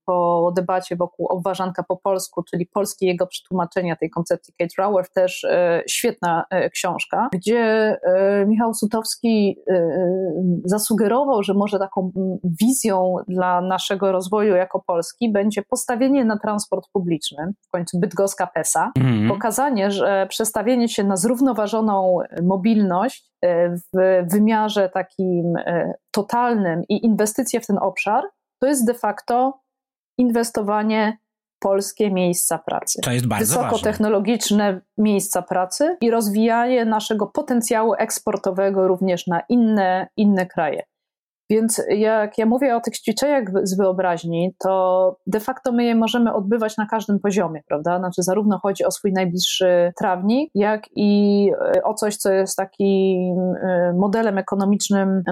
po 0.05 0.51
debacie 0.55 0.95
wokół 0.95 1.27
obważanka 1.27 1.83
po 1.83 1.97
polsku, 1.97 2.43
czyli 2.43 2.65
polskie 2.65 3.07
jego 3.07 3.27
przetłumaczenia 3.27 3.95
tej 3.95 4.09
koncepcji 4.09 4.53
Kate 4.59 4.73
Raworth, 4.77 5.11
też 5.13 5.43
e, 5.43 5.83
świetna 5.87 6.45
e, 6.49 6.69
książka, 6.69 7.29
gdzie 7.33 7.59
e, 8.03 8.45
Michał 8.47 8.73
Sutowski 8.73 9.57
zasugerował, 10.65 11.43
że 11.43 11.53
może 11.53 11.79
taką 11.79 12.11
mm, 12.15 12.37
wizją 12.61 13.15
dla 13.27 13.61
naszego 13.61 14.11
rozwoju 14.11 14.55
jako 14.55 14.83
Polski 14.87 15.31
będzie 15.31 15.61
postawienie 15.63 16.25
na 16.25 16.39
transport 16.39 16.89
publiczny, 16.93 17.53
w 17.67 17.71
końcu 17.71 17.99
bydgoska 17.99 18.47
PESA, 18.47 18.91
mm. 18.99 19.29
pokazanie, 19.29 19.91
że 19.91 20.27
przestawienie 20.29 20.89
się 20.89 21.03
na 21.03 21.15
zrównoważoną 21.15 22.17
mobilność 22.43 23.31
w 23.93 24.23
wymiarze 24.31 24.89
takim 24.89 25.53
totalnym 26.11 26.81
i 26.89 27.05
inwestycje 27.05 27.59
w 27.59 27.67
ten 27.67 27.77
obszar 27.81 28.23
to 28.65 28.69
jest 28.69 28.85
de 28.85 28.93
facto 28.93 29.59
inwestowanie 30.17 31.17
w 31.55 31.59
polskie 31.59 32.11
miejsca 32.11 32.57
pracy. 32.57 33.01
To 33.03 33.11
jest 33.11 33.27
bardzo 33.27 33.45
Wysokotechnologiczne 33.45 34.73
ważne. 34.73 34.81
miejsca 34.97 35.41
pracy 35.41 35.97
i 36.01 36.11
rozwijanie 36.11 36.85
naszego 36.85 37.27
potencjału 37.27 37.93
eksportowego 37.93 38.87
również 38.87 39.27
na 39.27 39.41
inne, 39.49 40.07
inne 40.17 40.45
kraje. 40.45 40.83
Więc 41.49 41.81
jak 41.89 42.37
ja 42.37 42.45
mówię 42.45 42.75
o 42.75 42.81
tych 42.81 42.99
ćwiczeniach 42.99 43.43
z 43.63 43.77
wyobraźni, 43.77 44.55
to 44.59 45.15
de 45.27 45.39
facto 45.39 45.71
my 45.71 45.83
je 45.83 45.95
możemy 45.95 46.33
odbywać 46.33 46.77
na 46.77 46.85
każdym 46.85 47.19
poziomie, 47.19 47.61
prawda? 47.67 47.99
Znaczy 47.99 48.23
zarówno 48.23 48.59
chodzi 48.59 48.85
o 48.85 48.91
swój 48.91 49.13
najbliższy 49.13 49.93
trawnik, 49.97 50.51
jak 50.55 50.83
i 50.95 51.49
e, 51.75 51.83
o 51.83 51.93
coś, 51.93 52.17
co 52.17 52.31
jest 52.31 52.57
takim 52.57 53.37
e, 53.39 53.93
modelem 53.97 54.37
ekonomicznym, 54.37 55.23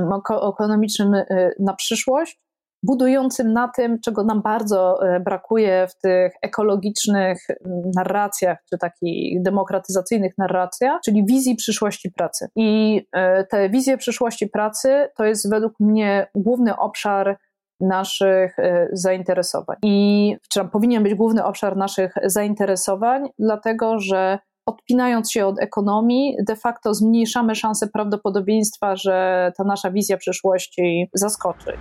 ekonomicznym 0.49 1.13
e, 1.13 1.25
na 1.59 1.73
przyszłość, 1.73 2.39
budującym 2.84 3.53
na 3.53 3.67
tym, 3.67 3.99
czego 3.99 4.23
nam 4.23 4.41
bardzo 4.41 5.07
e, 5.07 5.19
brakuje 5.19 5.88
w 5.88 5.99
tych 5.99 6.34
ekologicznych 6.41 7.47
mm, 7.49 7.81
narracjach, 7.95 8.57
czy 8.69 8.77
takich 8.77 9.41
demokratyzacyjnych 9.41 10.34
narracjach, 10.38 11.01
czyli 11.05 11.25
wizji 11.25 11.55
przyszłości 11.55 12.11
pracy. 12.11 12.47
I 12.55 13.01
e, 13.11 13.43
te 13.43 13.69
wizje 13.69 13.97
przyszłości 13.97 14.47
pracy 14.47 15.09
to 15.17 15.25
jest 15.25 15.49
według 15.49 15.73
mnie 15.79 16.27
główny 16.36 16.77
obszar 16.77 17.38
naszych 17.79 18.59
e, 18.59 18.88
zainteresowań. 18.91 19.77
I 19.84 20.38
czy 20.49 20.65
powinien 20.65 21.03
być 21.03 21.15
główny 21.15 21.45
obszar 21.45 21.77
naszych 21.77 22.13
zainteresowań, 22.25 23.29
dlatego 23.39 23.99
że 23.99 24.39
odpinając 24.65 25.31
się 25.31 25.45
od 25.45 25.59
ekonomii, 25.59 26.38
de 26.47 26.55
facto 26.55 26.93
zmniejszamy 26.93 27.55
szanse 27.55 27.88
prawdopodobieństwa, 27.88 28.95
że 28.95 29.51
ta 29.57 29.63
nasza 29.63 29.91
wizja 29.91 30.17
przyszłości 30.17 31.09
zaskoczy. 31.13 31.73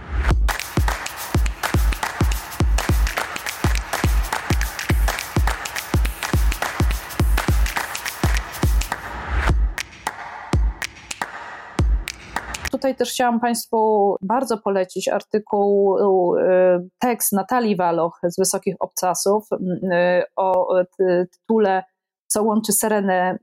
Tutaj 12.83 12.97
też 12.97 13.11
chciałam 13.11 13.41
Państwu 13.41 14.17
bardzo 14.23 14.59
polecić 14.59 15.09
artykuł, 15.09 15.97
y, 16.39 16.43
tekst 16.99 17.33
Natalii 17.33 17.77
Waloch 17.77 18.21
z 18.25 18.39
Wysokich 18.39 18.77
Obcasów 18.81 19.49
y, 19.53 20.23
o 20.37 20.75
tytule 20.99 21.85
Co 22.27 22.43
łączy 22.43 22.73
Serenę 22.73 23.39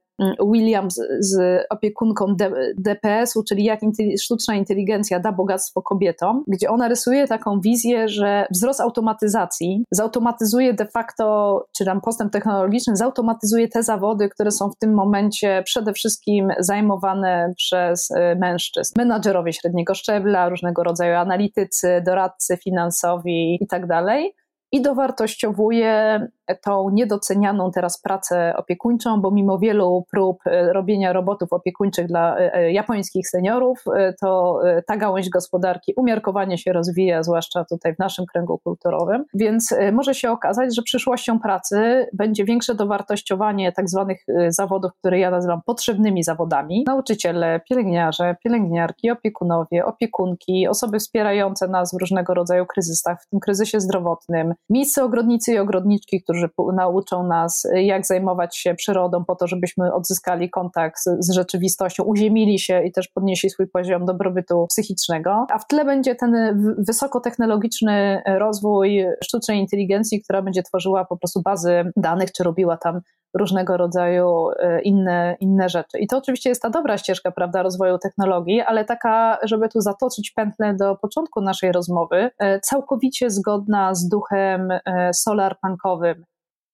Williams 0.54 1.02
z 1.20 1.64
opiekunką 1.70 2.36
DPS-u, 2.78 3.44
czyli 3.44 3.64
jak 3.64 3.80
sztuczna 4.22 4.56
inteligencja 4.56 5.20
da 5.20 5.32
bogactwo 5.32 5.82
kobietom, 5.82 6.44
gdzie 6.48 6.70
ona 6.70 6.88
rysuje 6.88 7.28
taką 7.28 7.60
wizję, 7.60 8.08
że 8.08 8.48
wzrost 8.52 8.82
automatyzacji 8.82 9.84
zautomatyzuje 9.92 10.74
de 10.74 10.86
facto, 10.86 11.66
czy 11.78 11.86
tam 11.86 12.02
postęp 12.02 12.34
technologiczny 12.34 12.96
zautomatyzuje 12.96 13.68
te 13.68 13.84
zawody, 13.84 14.30
które 14.30 14.52
są 14.52 14.70
w 14.70 14.78
tym 14.78 14.94
momencie 14.94 15.64
przede 15.66 15.94
wszystkim 15.94 16.48
zajmowane 16.60 17.54
przez 17.58 18.12
y, 18.12 18.16
mężczyzn. 18.40 18.94
Menadżerowie 18.98 19.54
średniego 19.54 19.96
szczebla, 19.96 20.50
różnego 20.50 20.84
rodzaju 20.84 21.16
analitycy, 21.16 22.04
doradcy 22.06 22.58
finansowi 22.58 23.58
i 23.62 23.68
tak 23.68 23.88
dalej 23.88 24.36
i 24.72 24.82
dowartościowuje 24.82 26.28
tą 26.56 26.90
niedocenianą 26.90 27.72
teraz 27.72 28.02
pracę 28.02 28.54
opiekuńczą, 28.58 29.22
bo 29.22 29.32
mimo 29.32 29.60
wielu 29.60 30.06
prób 30.12 30.38
e, 30.46 30.74
robienia 30.74 31.14
robotów 31.14 31.54
opiekuńczych 31.54 32.08
dla 32.08 32.38
e, 32.38 32.54
e, 32.54 32.72
japońskich 32.72 33.30
seniorów, 33.30 33.84
to 34.22 34.60
ta 34.88 34.98
gałąź 34.98 35.30
gospodarki 35.30 35.94
umiarkowanie 35.98 36.58
się 36.58 36.74
rozwija, 36.74 37.24
zwłaszcza 37.24 37.66
tutaj 37.66 37.96
w 37.96 38.00
naszym 38.00 38.26
kręgu 38.26 38.60
kulturowym. 38.64 39.26
Więc 39.34 39.76
może 39.92 40.14
się 40.14 40.32
okazać, 40.32 40.76
że 40.76 40.82
przyszłością 40.82 41.40
pracy 41.40 42.08
będzie 42.14 42.46
większe 42.46 42.76
dowartościowanie 42.76 43.72
tak 43.72 43.90
zwanych 43.90 44.26
zawodów, 44.48 44.92
które 45.00 45.20
ja 45.20 45.32
nazywam 45.32 45.62
potrzebnymi 45.66 46.24
zawodami. 46.24 46.84
Nauczyciele, 46.88 47.62
pielęgniarze, 47.70 48.36
pielęgniarki, 48.44 49.12
opiekunowie, 49.12 49.86
opiekunki, 49.86 50.68
osoby 50.68 51.00
wspierające 51.00 51.68
nas 51.68 51.94
w 51.94 52.02
różnego 52.02 52.34
rodzaju 52.34 52.66
kryzysach, 52.66 53.24
w 53.24 53.30
tym 53.30 53.40
kryzysie 53.40 53.80
zdrowotnym, 53.80 54.54
miejsce 54.70 55.04
ogrodnicy 55.04 55.54
i 55.54 55.58
ogrodniczki, 55.58 56.22
którzy 56.24 56.39
którzy 56.48 56.76
nauczą 56.76 57.28
nas, 57.28 57.68
jak 57.74 58.06
zajmować 58.06 58.58
się 58.58 58.76
przyrodą, 58.76 59.26
po 59.26 59.36
to, 59.36 59.48
żebyśmy 59.48 59.94
odzyskali 59.94 60.50
kontakt 60.50 61.00
z, 61.20 61.32
rzeczywistością, 61.34 62.04
uziemili 62.04 62.60
się 62.60 62.84
i 62.84 62.92
też 62.92 63.08
podnieśli 63.08 63.50
swój 63.50 63.68
poziom 63.68 64.06
dobrobytu 64.06 64.66
psychicznego. 64.70 65.46
A 65.50 65.60
w 65.60 65.68
tle 65.68 65.86
będzie 65.86 66.16
ten 66.16 66.36
wysokotechnologiczny 66.78 68.22
rozwój 68.26 69.06
sztucznej 69.24 69.60
inteligencji, 69.60 70.22
która 70.24 70.42
będzie 70.42 70.64
tworzyła 70.64 71.06
po 71.06 71.18
prostu 71.18 71.42
bazy 71.42 71.92
danych, 71.98 72.32
czy 72.32 72.44
robiła 72.44 72.78
tam 72.78 73.02
różnego 73.38 73.78
rodzaju 73.78 74.50
e, 74.60 74.82
inne, 74.82 75.36
inne 75.40 75.70
rzeczy. 75.70 76.00
I 76.00 76.08
to 76.08 76.18
oczywiście 76.18 76.50
jest 76.50 76.62
ta 76.62 76.70
dobra 76.70 76.98
ścieżka, 76.98 77.32
prawda, 77.32 77.64
rozwoju 77.64 77.98
technologii, 77.98 78.62
ale 78.62 78.86
taka, 78.86 79.38
żeby 79.44 79.70
tu 79.70 79.82
zatoczyć 79.82 80.32
pętlę 80.32 80.74
do 80.74 80.96
początku 80.96 81.42
naszej 81.42 81.72
rozmowy, 81.72 82.30
całkowicie 82.62 83.30
zgodna 83.30 83.96
z 83.96 84.08
duchem 84.08 84.70
solarpunkowym, 85.14 86.26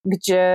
gdzie 0.06 0.46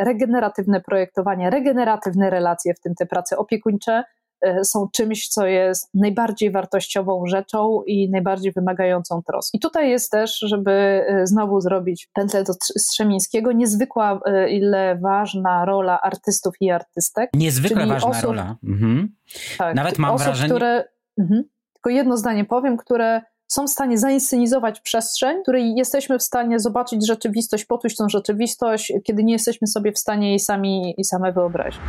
regeneratywne 0.00 0.80
projektowanie, 0.80 1.50
regeneratywne 1.50 2.30
relacje, 2.30 2.74
w 2.74 2.80
tym 2.80 2.94
te 2.94 3.06
prace 3.06 3.36
opiekuńcze, 3.36 4.04
E, 4.40 4.64
są 4.64 4.88
czymś, 4.92 5.28
co 5.28 5.46
jest 5.46 5.88
najbardziej 5.94 6.50
wartościową 6.50 7.26
rzeczą 7.26 7.82
i 7.86 8.10
najbardziej 8.10 8.52
wymagającą 8.52 9.22
troski. 9.22 9.58
I 9.58 9.60
tutaj 9.60 9.90
jest 9.90 10.10
też, 10.10 10.38
żeby 10.38 10.70
e, 10.72 11.26
znowu 11.26 11.60
zrobić 11.60 12.08
pętlę 12.14 12.44
do 12.44 12.52
Strzemińskiego, 12.78 13.52
niezwykła 13.52 14.20
e, 14.26 14.50
ile 14.50 14.98
ważna 15.02 15.64
rola 15.64 16.00
artystów 16.00 16.54
i 16.60 16.70
artystek. 16.70 17.30
Niezwykle 17.34 17.86
ważna 17.86 18.10
osób, 18.10 18.24
rola. 18.24 18.56
Mhm. 18.64 19.16
Tak, 19.58 19.74
Nawet 19.74 19.98
mam 19.98 20.14
osób, 20.14 20.26
wrażenie... 20.26 20.50
Które, 20.50 20.84
mhm, 21.18 21.44
tylko 21.74 21.90
jedno 21.90 22.16
zdanie 22.16 22.44
powiem, 22.44 22.76
które 22.76 23.22
są 23.50 23.66
w 23.66 23.70
stanie 23.70 23.98
zainscenizować 23.98 24.80
przestrzeń, 24.80 25.42
której 25.42 25.74
jesteśmy 25.74 26.18
w 26.18 26.22
stanie 26.22 26.60
zobaczyć 26.60 27.06
rzeczywistość, 27.06 27.64
poczuć 27.64 27.96
tą 27.96 28.08
rzeczywistość, 28.08 28.92
kiedy 29.04 29.24
nie 29.24 29.32
jesteśmy 29.32 29.66
sobie 29.66 29.92
w 29.92 29.98
stanie 29.98 30.28
jej 30.28 30.40
sami 30.40 30.94
i 30.98 31.04
same 31.04 31.32
wyobrazić. 31.32 31.80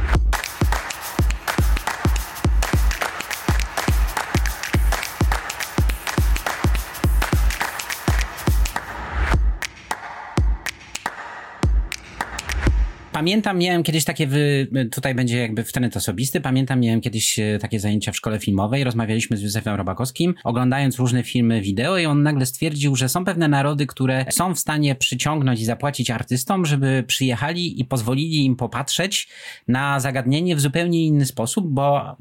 Pamiętam, 13.22 13.58
miałem 13.58 13.84
kiedyś 13.84 14.06
takie, 14.06 14.28
wy... 14.28 14.68
tutaj 14.92 15.16
będzie 15.16 15.38
jakby 15.38 15.64
w 15.64 15.72
trend 15.72 15.98
osobisty, 15.98 16.42
pamiętam, 16.42 16.80
miałem 16.80 17.02
kiedyś 17.02 17.40
e, 17.40 17.60
takie 17.62 17.80
zajęcia 17.80 18.12
w 18.12 18.16
szkole 18.16 18.40
filmowej, 18.40 18.84
rozmawialiśmy 18.84 19.38
z 19.38 19.42
Józefem 19.42 19.76
Robakowskim, 19.76 20.34
oglądając 20.44 21.00
różne 21.00 21.24
filmy 21.24 21.62
wideo 21.62 21.98
i 21.98 22.06
on 22.06 22.24
nagle 22.24 22.46
stwierdził, 22.46 22.96
że 22.96 23.10
są 23.10 23.26
pewne 23.26 23.48
narody, 23.48 23.88
które 23.88 24.26
są 24.30 24.56
w 24.56 24.60
stanie 24.60 24.96
przyciągnąć 24.96 25.62
i 25.62 25.66
zapłacić 25.66 26.10
artystom, 26.10 26.66
żeby 26.66 27.04
przyjechali 27.08 27.82
i 27.82 27.86
pozwolili 27.86 28.46
im 28.46 28.56
popatrzeć 28.56 29.30
na 29.68 30.00
zagadnienie 30.00 30.56
w 30.56 30.62
zupełnie 30.62 31.06
inny 31.06 31.26
sposób, 31.26 31.68
bo 31.68 32.16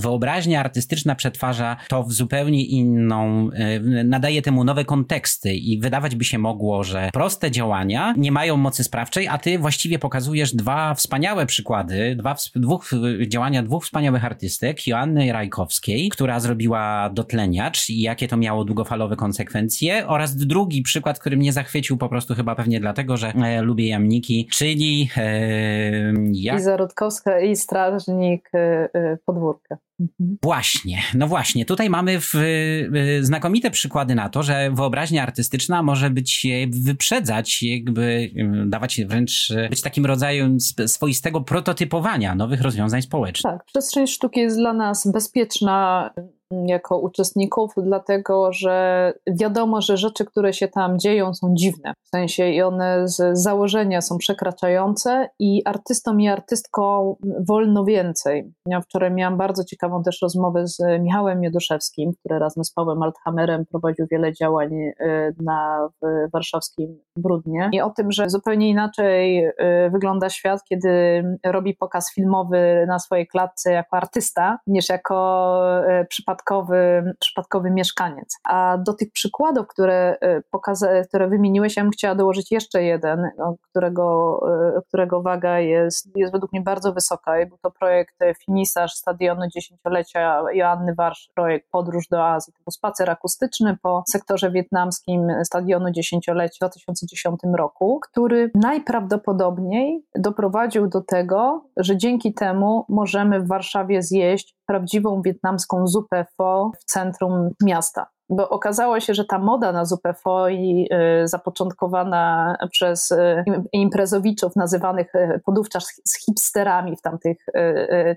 wyobraźnia 0.00 0.60
artystyczna 0.60 1.14
przetwarza 1.14 1.76
to 1.88 2.02
w 2.02 2.12
zupełnie 2.12 2.64
inną, 2.64 3.50
e, 3.52 3.80
nadaje 4.04 4.42
temu 4.42 4.64
nowe 4.64 4.84
konteksty 4.84 5.54
i 5.54 5.80
wydawać 5.80 6.16
by 6.16 6.24
się 6.24 6.38
mogło, 6.38 6.84
że 6.84 7.10
proste 7.12 7.50
działania 7.50 8.14
nie 8.16 8.32
mają 8.32 8.56
mocy 8.56 8.84
sprawczej, 8.84 9.28
a 9.28 9.38
ty 9.38 9.58
właściwie 9.58 9.98
pokazujesz 10.08 10.54
dwa 10.54 10.94
wspaniałe 10.94 11.46
przykłady, 11.46 12.16
dwa, 12.16 12.34
dwóch, 12.56 12.90
działania 13.26 13.62
dwóch 13.62 13.84
wspaniałych 13.84 14.24
artystek, 14.24 14.86
Joanny 14.86 15.32
Rajkowskiej, 15.32 16.08
która 16.08 16.40
zrobiła 16.40 17.10
dotleniacz 17.14 17.90
i 17.90 18.00
jakie 18.00 18.28
to 18.28 18.36
miało 18.36 18.64
długofalowe 18.64 19.16
konsekwencje 19.16 20.06
oraz 20.06 20.36
drugi 20.36 20.82
przykład, 20.82 21.18
który 21.18 21.36
mnie 21.36 21.52
zachwycił 21.52 21.96
po 21.96 22.08
prostu 22.08 22.34
chyba 22.34 22.54
pewnie 22.54 22.80
dlatego, 22.80 23.16
że 23.16 23.28
e, 23.28 23.62
lubię 23.62 23.88
jamniki, 23.88 24.48
czyli 24.52 25.10
e, 25.16 26.12
jak... 26.32 26.60
Iza 26.60 26.76
Rutkowska 26.76 27.40
i 27.40 27.56
strażnik 27.56 28.50
e, 28.54 28.88
e 28.94 29.18
podwórka. 29.24 29.76
Mhm. 30.00 30.38
Właśnie, 30.42 31.02
no 31.14 31.26
właśnie. 31.26 31.64
Tutaj 31.64 31.90
mamy 31.90 32.20
w, 32.20 32.34
y, 32.34 33.18
znakomite 33.20 33.70
przykłady 33.70 34.14
na 34.14 34.28
to, 34.28 34.42
że 34.42 34.70
wyobraźnia 34.74 35.22
artystyczna 35.22 35.82
może 35.82 36.10
być, 36.10 36.46
wyprzedzać, 36.68 37.62
jakby 37.62 38.02
y, 38.02 38.64
dawać 38.66 39.00
wręcz, 39.04 39.52
być 39.70 39.82
takim 39.82 40.06
rodzajem 40.06 40.60
swoistego 40.86 41.40
prototypowania 41.40 42.34
nowych 42.34 42.60
rozwiązań 42.60 43.02
społecznych. 43.02 43.52
Tak, 43.52 43.64
przestrzeń 43.64 44.06
sztuki 44.06 44.40
jest 44.40 44.56
dla 44.56 44.72
nas 44.72 45.12
bezpieczna, 45.12 46.10
jako 46.50 46.98
uczestników, 46.98 47.72
dlatego 47.76 48.52
że 48.52 49.12
wiadomo, 49.26 49.80
że 49.80 49.96
rzeczy, 49.96 50.24
które 50.24 50.52
się 50.52 50.68
tam 50.68 50.98
dzieją, 50.98 51.34
są 51.34 51.54
dziwne. 51.54 51.92
W 52.04 52.08
sensie 52.08 52.48
i 52.48 52.62
one 52.62 53.08
z 53.08 53.38
założenia 53.38 54.00
są 54.00 54.18
przekraczające, 54.18 55.28
i 55.38 55.62
artystom 55.64 56.20
i 56.20 56.28
artystkom 56.28 57.14
wolno 57.48 57.84
więcej. 57.84 58.52
Ja 58.66 58.80
wczoraj 58.80 59.10
miałam 59.10 59.36
bardzo 59.36 59.64
ciekawą 59.64 60.02
też 60.02 60.22
rozmowę 60.22 60.66
z 60.66 60.78
Michałem 61.00 61.40
Mioduszewskim, 61.40 62.12
który 62.18 62.38
razem 62.38 62.64
z 62.64 62.72
Pawłem 62.72 63.02
Althamerem 63.02 63.64
prowadził 63.66 64.06
wiele 64.10 64.32
działań 64.32 64.74
y, 64.74 64.94
na 65.40 65.88
warszawskim 66.32 66.98
Brudnie. 67.16 67.70
I 67.72 67.80
o 67.80 67.90
tym, 67.90 68.12
że 68.12 68.30
zupełnie 68.30 68.68
inaczej 68.68 69.46
y, 69.46 69.52
wygląda 69.92 70.30
świat, 70.30 70.60
kiedy 70.68 71.22
robi 71.46 71.74
pokaz 71.74 72.12
filmowy 72.14 72.84
na 72.88 72.98
swojej 72.98 73.26
klatce 73.26 73.72
jako 73.72 73.96
artysta, 73.96 74.58
niż 74.66 74.88
jako 74.88 75.60
y, 76.02 76.06
przypadkowy 76.06 76.37
przypadkowy, 76.38 77.14
przypadkowy 77.20 77.70
mieszkaniec. 77.70 78.36
A 78.44 78.78
do 78.78 78.94
tych 78.94 79.12
przykładów, 79.12 79.66
które, 79.66 80.16
e, 80.20 80.40
pokaza- 80.50 81.04
które 81.08 81.28
wymieniłeś, 81.28 81.76
ja 81.76 81.82
bym 81.82 81.92
chciała 81.92 82.14
dołożyć 82.14 82.52
jeszcze 82.52 82.82
jeden, 82.82 83.30
no, 83.38 83.54
którego, 83.70 84.38
e, 84.76 84.80
którego 84.88 85.22
waga 85.22 85.58
jest, 85.58 86.16
jest 86.16 86.32
według 86.32 86.52
mnie 86.52 86.62
bardzo 86.62 86.92
wysoka. 86.92 87.40
I 87.40 87.46
był 87.46 87.58
to 87.62 87.70
projekt 87.70 88.14
finisarz 88.44 88.94
stadionu 88.94 89.40
dziesięciolecia 89.54 90.42
Joanny 90.52 90.94
Warsz, 90.94 91.30
projekt 91.34 91.66
Podróż 91.70 92.08
do 92.10 92.26
Azji. 92.26 92.52
To 92.52 92.58
był 92.66 92.70
spacer 92.70 93.10
akustyczny 93.10 93.76
po 93.82 94.02
sektorze 94.08 94.50
wietnamskim 94.50 95.28
stadionu 95.44 95.90
dziesięciolecia 95.90 96.68
w 96.68 96.70
2010 96.70 97.40
roku, 97.58 98.00
który 98.02 98.50
najprawdopodobniej 98.54 100.04
doprowadził 100.14 100.88
do 100.88 101.00
tego, 101.00 101.64
że 101.76 101.96
dzięki 101.96 102.34
temu 102.34 102.84
możemy 102.88 103.40
w 103.40 103.48
Warszawie 103.48 104.02
zjeść 104.02 104.57
prawdziwą 104.68 105.22
wietnamską 105.22 105.86
zupę 105.86 106.26
pho 106.36 106.70
w 106.80 106.84
centrum 106.84 107.50
miasta. 107.62 108.06
Bo 108.30 108.48
okazało 108.48 109.00
się, 109.00 109.14
że 109.14 109.24
ta 109.24 109.38
moda 109.38 109.72
na 109.72 109.84
zupę 109.84 110.14
pho 110.14 110.48
i 110.48 110.88
y, 111.22 111.28
zapoczątkowana 111.28 112.54
przez 112.70 113.10
y, 113.10 113.44
imprezowiczów 113.72 114.56
nazywanych 114.56 115.14
y, 115.14 115.40
podówczas 115.44 116.00
z 116.04 116.24
hipsterami 116.24 116.96
w 116.96 117.02
tamtych 117.02 117.46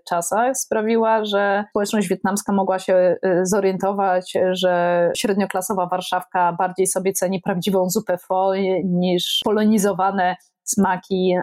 czasach 0.10 0.58
sprawiła, 0.58 1.26
że 1.26 1.64
społeczność 1.70 2.08
wietnamska 2.08 2.54
mogła 2.54 2.80
się 2.80 3.16
zorientować, 3.44 4.34
że 4.52 5.12
średnioklasowa 5.18 5.86
Warszawka 5.86 6.54
bardziej 6.54 6.88
sobie 6.88 7.14
ceni 7.14 7.42
prawdziwą 7.42 7.90
zupę 7.90 8.18
pho 8.18 8.54
niż 8.84 9.40
polonizowane 9.46 10.36
smaki 10.64 11.36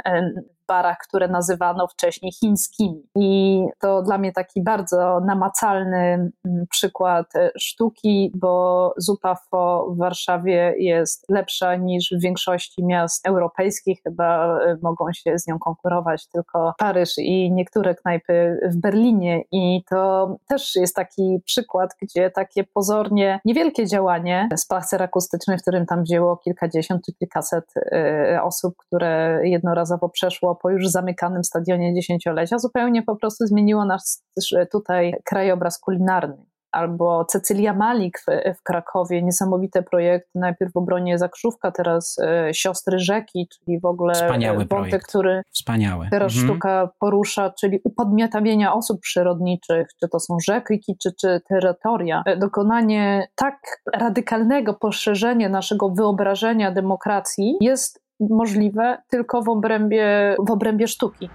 barach, 0.69 0.99
które 1.09 1.29
nazywano 1.29 1.87
wcześniej 1.87 2.33
chińskimi. 2.33 3.03
I 3.17 3.63
to 3.81 4.03
dla 4.03 4.19
mnie 4.19 4.33
taki 4.33 4.63
bardzo 4.63 5.21
namacalny 5.21 6.31
mm, 6.45 6.67
przykład 6.71 7.37
e, 7.37 7.51
sztuki, 7.59 8.33
bo 8.35 8.95
zupa 8.97 9.35
pho 9.35 9.87
w 9.91 9.99
Warszawie 9.99 10.75
jest 10.79 11.25
lepsza 11.29 11.77
niż 11.77 12.15
w 12.19 12.23
większości 12.23 12.85
miast 12.85 13.27
europejskich. 13.27 14.01
Chyba 14.03 14.59
e, 14.59 14.77
mogą 14.83 15.13
się 15.13 15.39
z 15.39 15.47
nią 15.47 15.59
konkurować 15.59 16.29
tylko 16.29 16.75
Paryż 16.79 17.19
i 17.19 17.53
niektóre 17.53 17.95
knajpy 17.95 18.61
w 18.71 18.77
Berlinie. 18.77 19.43
I 19.53 19.85
to 19.91 20.37
też 20.49 20.77
jest 20.77 20.97
taki 20.97 21.41
przykład, 21.45 21.91
gdzie 22.03 22.31
takie 22.31 22.65
pozornie 22.65 23.41
niewielkie 23.45 23.87
działanie, 23.87 24.49
spacer 24.57 25.03
akustyczny, 25.03 25.59
w 25.59 25.63
którym 25.63 25.87
tam 25.87 26.03
wzięło 26.03 26.37
kilkadziesiąt 26.37 27.05
czy 27.07 27.13
kilkaset 27.13 27.65
e, 27.77 28.41
osób, 28.43 28.75
które 28.77 29.41
jednorazowo 29.45 30.09
przeszło 30.09 30.58
po 30.63 30.71
już 30.71 30.89
zamykanym 30.89 31.45
stadionie 31.45 31.95
dziesięciolecia, 31.95 32.59
zupełnie 32.59 33.03
po 33.03 33.17
prostu 33.17 33.47
zmieniło 33.47 33.85
nasz 33.85 34.03
tutaj 34.73 35.15
krajobraz 35.25 35.79
kulinarny 35.79 36.47
albo 36.73 37.25
Cecylia 37.25 37.75
Malik 37.75 38.19
w, 38.19 38.59
w, 38.59 38.63
Krakowie, 38.63 39.23
niesamowite 39.23 39.83
projekt, 39.83 40.29
najpierw 40.35 40.73
w 40.73 40.77
obronie 40.77 41.19
Zakrzówka, 41.19 41.71
teraz 41.73 42.17
e, 42.19 42.55
Siostry 42.55 42.99
Rzeki, 42.99 43.49
czyli 43.49 43.81
w 43.81 43.85
ogóle 43.85 44.15
Wspaniały 44.15 44.57
wątek, 44.57 44.69
projekt. 44.69 45.07
który 45.07 45.43
Wspaniały. 45.53 46.09
teraz 46.11 46.33
mhm. 46.33 46.49
sztuka 46.49 46.91
porusza, 47.01 47.53
czyli 47.61 47.81
upodmiotawienia 47.85 48.73
osób 48.73 49.01
przyrodniczych, 49.01 49.89
czy 50.01 50.09
to 50.09 50.21
są 50.21 50.37
rzeki, 50.47 50.97
czy, 51.03 51.11
czy 51.21 51.41
terytoria. 51.49 52.23
E, 52.27 52.37
dokonanie 52.37 53.29
tak 53.35 53.59
radykalnego 53.95 54.75
poszerzenia 54.75 55.49
naszego 55.49 55.91
wyobrażenia 55.91 56.73
demokracji 56.73 57.57
jest 57.61 58.08
możliwe 58.21 58.99
tylko 59.09 59.43
w 59.43 59.49
obrębie, 59.49 60.37
w 60.47 60.51
obrębie 60.51 60.89
sztuki. 60.89 61.31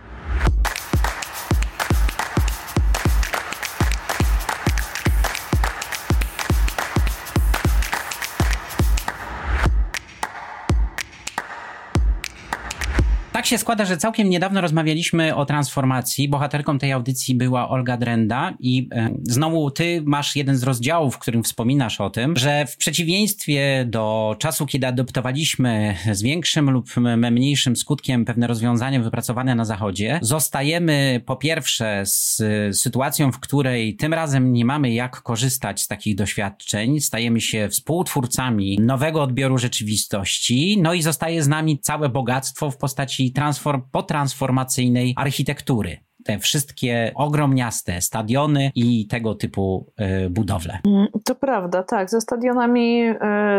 Tak 13.44 13.50
się 13.50 13.58
składa, 13.58 13.86
że 13.86 13.98
całkiem 13.98 14.30
niedawno 14.30 14.62
rozmawialiśmy 14.62 15.36
o 15.36 15.46
transformacji. 15.46 16.30
Bohaterką 16.30 16.80
tej 16.80 16.92
audycji 16.92 17.36
była 17.36 17.70
Olga 17.70 17.98
Drenda 17.98 18.54
i 18.60 18.90
e, 18.92 19.10
znowu 19.24 19.72
ty 19.72 20.02
masz 20.06 20.36
jeden 20.36 20.58
z 20.58 20.64
rozdziałów, 20.64 21.16
w 21.16 21.18
którym 21.18 21.44
wspominasz 21.44 22.02
o 22.02 22.10
tym, 22.10 22.38
że 22.38 22.66
w 22.66 22.78
przeciwieństwie 22.78 23.86
do 23.90 24.36
czasu, 24.40 24.66
kiedy 24.66 24.88
adoptowaliśmy 24.88 25.96
z 26.12 26.22
większym 26.22 26.70
lub 26.70 26.96
mniejszym 27.32 27.76
skutkiem 27.76 28.26
pewne 28.26 28.48
rozwiązania 28.48 29.00
wypracowane 29.00 29.56
na 29.56 29.66
Zachodzie, 29.66 30.20
zostajemy 30.22 31.22
po 31.26 31.36
pierwsze 31.36 32.02
z 32.06 32.42
sytuacją, 32.78 33.32
w 33.32 33.40
której 33.40 33.96
tym 33.96 34.14
razem 34.14 34.54
nie 34.54 34.66
mamy 34.66 34.94
jak 34.94 35.22
korzystać 35.22 35.82
z 35.82 35.88
takich 35.88 36.16
doświadczeń, 36.16 37.00
stajemy 37.00 37.42
się 37.42 37.70
współtwórcami 37.70 38.80
nowego 38.80 39.22
odbioru 39.22 39.58
rzeczywistości, 39.58 40.78
no 40.82 40.94
i 40.94 41.02
zostaje 41.02 41.44
z 41.44 41.48
nami 41.48 41.80
całe 41.80 42.10
bogactwo 42.10 42.72
w 42.72 42.78
postaci 42.78 43.33
transform, 43.34 43.82
potransformacyjnej 43.92 45.14
architektury 45.18 45.98
te 46.24 46.40
wszystkie 46.40 47.12
ogromniaste 47.16 48.02
stadiony 48.02 48.72
i 48.76 49.08
tego 49.08 49.36
typu 49.36 49.92
y, 50.26 50.30
budowle. 50.30 50.80
Mm, 50.88 51.08
to 51.26 51.36
prawda, 51.36 51.84
tak. 51.84 52.10
Ze 52.10 52.22
stadionami 52.22 53.04
y, 53.04 53.16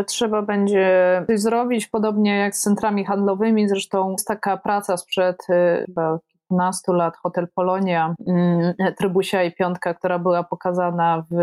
trzeba 0.07 0.43
będzie 0.43 1.22
coś 1.27 1.41
zrobić, 1.41 1.87
podobnie 1.87 2.37
jak 2.37 2.57
z 2.57 2.62
centrami 2.62 3.05
handlowymi. 3.05 3.68
Zresztą 3.68 4.11
jest 4.11 4.27
taka 4.27 4.57
praca 4.57 4.97
sprzed 4.97 5.37
y, 5.51 5.87
kilkunastu 6.49 6.92
lat, 6.92 7.16
Hotel 7.22 7.47
Polonia, 7.55 8.14
mm, 8.26 8.74
Trybusia 8.99 9.42
i 9.42 9.53
Piątka, 9.53 9.95
która 9.95 10.18
była 10.18 10.45
pokazana 10.45 11.24
w, 11.30 11.36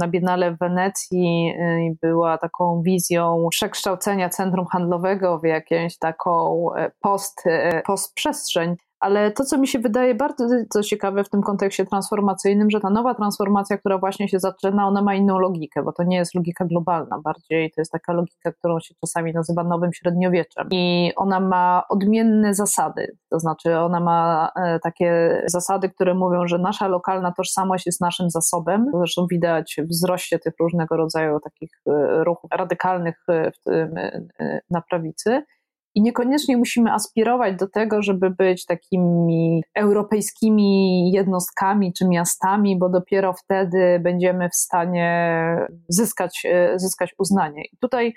na 0.00 0.08
Biennale 0.08 0.52
w 0.52 0.58
Wenecji 0.58 1.54
y, 1.60 1.84
i 1.84 1.96
była 2.02 2.38
taką 2.38 2.82
wizją 2.82 3.46
przekształcenia 3.50 4.28
centrum 4.28 4.66
handlowego 4.66 5.38
w 5.38 5.44
jakąś 5.44 5.98
taką 5.98 6.66
e, 6.74 6.90
post, 7.00 7.42
e, 7.46 7.82
postprzestrzeń 7.82 8.76
Ale 9.00 9.30
to, 9.30 9.44
co 9.44 9.58
mi 9.58 9.68
się 9.68 9.78
wydaje 9.78 10.14
bardzo 10.14 10.46
ciekawe 10.82 11.24
w 11.24 11.28
tym 11.30 11.42
kontekście 11.42 11.84
transformacyjnym, 11.84 12.70
że 12.70 12.80
ta 12.80 12.90
nowa 12.90 13.14
transformacja, 13.14 13.78
która 13.78 13.98
właśnie 13.98 14.28
się 14.28 14.38
zaczyna, 14.38 14.86
ona 14.86 15.02
ma 15.02 15.14
inną 15.14 15.38
logikę, 15.38 15.82
bo 15.82 15.92
to 15.92 16.02
nie 16.02 16.16
jest 16.16 16.34
logika 16.34 16.64
globalna, 16.64 17.20
bardziej 17.24 17.70
to 17.70 17.80
jest 17.80 17.92
taka 17.92 18.12
logika, 18.12 18.52
którą 18.52 18.80
się 18.80 18.94
czasami 19.00 19.32
nazywa 19.32 19.64
nowym 19.64 19.92
średniowieczem. 19.92 20.68
I 20.70 21.12
ona 21.16 21.40
ma 21.40 21.82
odmienne 21.88 22.54
zasady, 22.54 23.16
to 23.30 23.38
znaczy 23.38 23.78
ona 23.78 24.00
ma 24.00 24.50
e, 24.56 24.78
takie 24.78 25.42
zasady, 25.46 25.88
które 25.88 26.14
mówią, 26.14 26.46
że 26.46 26.58
nasza 26.58 26.88
lokalna 26.88 27.32
tożsamość 27.32 27.86
jest 27.86 28.00
naszym 28.00 28.30
zasobem. 28.30 28.86
Zresztą 28.94 29.26
widać 29.30 29.76
w 29.78 29.88
wzroście 29.88 30.38
tych 30.38 30.54
różnego 30.60 30.96
rodzaju 30.96 31.40
takich 31.40 31.70
e, 31.86 32.24
ruchów 32.24 32.50
radykalnych 32.52 33.16
e, 33.28 34.60
na 34.70 34.82
prawicy. 34.90 35.42
I 35.94 36.02
niekoniecznie 36.02 36.56
musimy 36.56 36.92
aspirować 36.92 37.56
do 37.56 37.68
tego, 37.68 38.02
żeby 38.02 38.30
być 38.30 38.66
takimi 38.66 39.62
europejskimi 39.74 41.10
jednostkami 41.12 41.92
czy 41.92 42.08
miastami, 42.08 42.78
bo 42.78 42.88
dopiero 42.88 43.32
wtedy 43.32 44.00
będziemy 44.04 44.48
w 44.48 44.54
stanie 44.54 45.56
zyskać, 45.88 46.46
zyskać 46.76 47.14
uznanie. 47.18 47.62
I 47.72 47.76
tutaj 47.80 48.14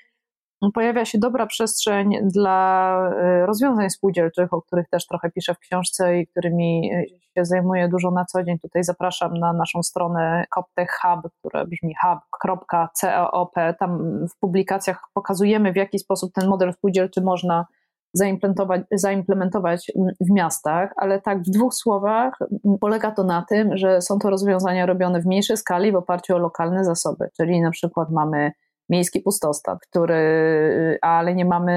pojawia 0.72 1.06
się 1.06 1.18
dobra 1.18 1.46
przestrzeń 1.46 2.18
dla 2.24 2.98
e, 3.10 3.46
rozwiązań 3.46 3.90
spółdzielczych, 3.90 4.54
o 4.54 4.62
których 4.62 4.90
też 4.90 5.08
trochę 5.08 5.32
piszę 5.32 5.54
w 5.54 5.60
książce 5.60 6.20
i 6.20 6.28
którymi 6.28 6.92
e, 6.94 7.04
się 7.08 7.46
zajmuję 7.46 7.90
dużo 7.90 8.12
na 8.12 8.26
co 8.26 8.44
dzień. 8.44 8.60
Tutaj 8.60 8.84
zapraszam 8.84 9.34
na 9.34 9.54
naszą 9.54 9.84
stronę 9.84 10.46
CopTech 10.50 10.90
Hub, 11.02 11.32
która 11.40 11.66
brzmi 11.66 11.96
hub.coop. 12.02 13.52
Tam 13.80 14.00
w 14.28 14.40
publikacjach 14.40 15.02
pokazujemy, 15.14 15.74
w 15.74 15.76
jaki 15.76 16.00
sposób 16.00 16.34
ten 16.34 16.50
model 16.50 16.74
spółdzielczy 16.74 17.22
można 17.22 17.66
zaimplementować, 18.14 18.82
zaimplementować 18.92 19.92
w 20.22 20.32
miastach, 20.32 20.94
ale 20.98 21.22
tak 21.22 21.42
w 21.42 21.50
dwóch 21.50 21.74
słowach 21.74 22.40
polega 22.82 23.12
to 23.12 23.24
na 23.24 23.46
tym, 23.50 23.78
że 23.78 24.02
są 24.02 24.20
to 24.20 24.30
rozwiązania 24.30 24.86
robione 24.86 25.22
w 25.22 25.26
mniejszej 25.26 25.58
skali 25.58 25.92
w 25.92 25.96
oparciu 25.96 26.36
o 26.36 26.38
lokalne 26.38 26.86
zasoby, 26.86 27.30
czyli 27.38 27.62
na 27.62 27.72
przykład 27.72 28.10
mamy 28.12 28.52
miejski 28.90 29.22
pustostan, 29.22 29.78
który, 29.90 31.00
ale 31.02 31.36
nie 31.36 31.46
mamy 31.46 31.74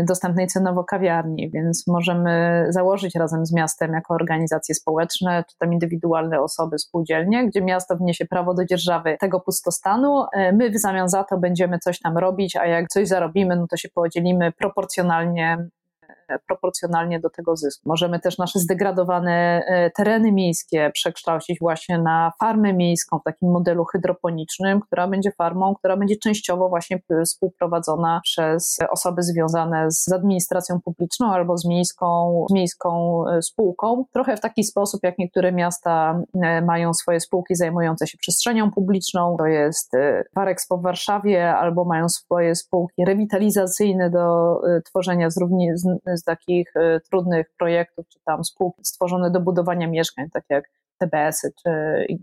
y, 0.00 0.04
dostępnej 0.04 0.46
cenowo 0.46 0.84
kawiarni, 0.84 1.50
więc 1.50 1.84
możemy 1.86 2.66
założyć 2.68 3.14
razem 3.14 3.46
z 3.46 3.52
miastem 3.52 3.92
jako 3.92 4.14
organizacje 4.14 4.74
społeczne, 4.74 5.44
czy 5.50 5.58
tam 5.58 5.72
indywidualne 5.72 6.40
osoby 6.40 6.78
spółdzielnie, 6.78 7.46
gdzie 7.46 7.62
miasto 7.62 7.96
wniesie 7.96 8.26
prawo 8.26 8.54
do 8.54 8.64
dzierżawy 8.64 9.16
tego 9.20 9.40
pustostanu. 9.40 10.22
Y, 10.22 10.52
my 10.52 10.70
w 10.70 10.78
zamian 10.78 11.08
za 11.08 11.24
to 11.24 11.38
będziemy 11.38 11.78
coś 11.78 12.00
tam 12.00 12.18
robić, 12.18 12.56
a 12.56 12.66
jak 12.66 12.88
coś 12.88 13.08
zarobimy, 13.08 13.56
no 13.56 13.66
to 13.70 13.76
się 13.76 13.88
podzielimy 13.94 14.52
proporcjonalnie 14.52 15.68
proporcjonalnie 16.46 17.20
do 17.20 17.30
tego 17.30 17.56
zysku. 17.56 17.82
Możemy 17.88 18.20
też 18.20 18.38
nasze 18.38 18.58
zdegradowane 18.58 19.64
e, 19.66 19.90
tereny 19.90 20.32
miejskie 20.32 20.90
przekształcić 20.94 21.58
właśnie 21.60 21.98
na 21.98 22.32
farmę 22.40 22.72
miejską 22.72 23.18
w 23.18 23.22
takim 23.22 23.50
modelu 23.50 23.84
hydroponicznym, 23.84 24.80
która 24.80 25.08
będzie 25.08 25.32
farmą, 25.32 25.74
która 25.74 25.96
będzie 25.96 26.16
częściowo 26.16 26.68
właśnie 26.68 26.98
współprowadzona 27.24 28.20
przez 28.24 28.78
osoby 28.90 29.22
związane 29.22 29.90
z 29.90 30.12
administracją 30.12 30.80
publiczną 30.84 31.32
albo 31.32 31.58
z 31.58 31.64
miejską, 31.64 32.46
z 32.50 32.52
miejską 32.52 33.22
e, 33.28 33.42
spółką. 33.42 34.04
Trochę 34.12 34.36
w 34.36 34.40
taki 34.40 34.64
sposób, 34.64 35.00
jak 35.02 35.18
niektóre 35.18 35.52
miasta 35.52 36.22
e, 36.42 36.62
mają 36.62 36.94
swoje 36.94 37.20
spółki 37.20 37.54
zajmujące 37.54 38.06
się 38.06 38.18
przestrzenią 38.18 38.70
publiczną, 38.70 39.36
to 39.38 39.46
jest 39.46 39.92
Warexpo 40.34 40.78
w 40.78 40.82
Warszawie, 40.82 41.54
albo 41.54 41.84
mają 41.84 42.08
swoje 42.08 42.54
spółki 42.54 43.04
rewitalizacyjne 43.04 44.10
do 44.10 44.54
tworzenia 44.84 45.30
z, 45.30 45.36
równi, 45.36 45.68
z, 46.18 46.24
takich 46.24 46.76
y, 46.76 47.00
trudnych 47.10 47.46
projektów, 47.58 48.08
czy 48.08 48.18
tam 48.24 48.44
spółki 48.44 48.84
stworzone 48.84 49.30
do 49.30 49.40
budowania 49.40 49.88
mieszkań, 49.88 50.30
tak 50.32 50.44
jak 50.48 50.64
TBS-y 50.98 51.52
czy, 51.62 51.70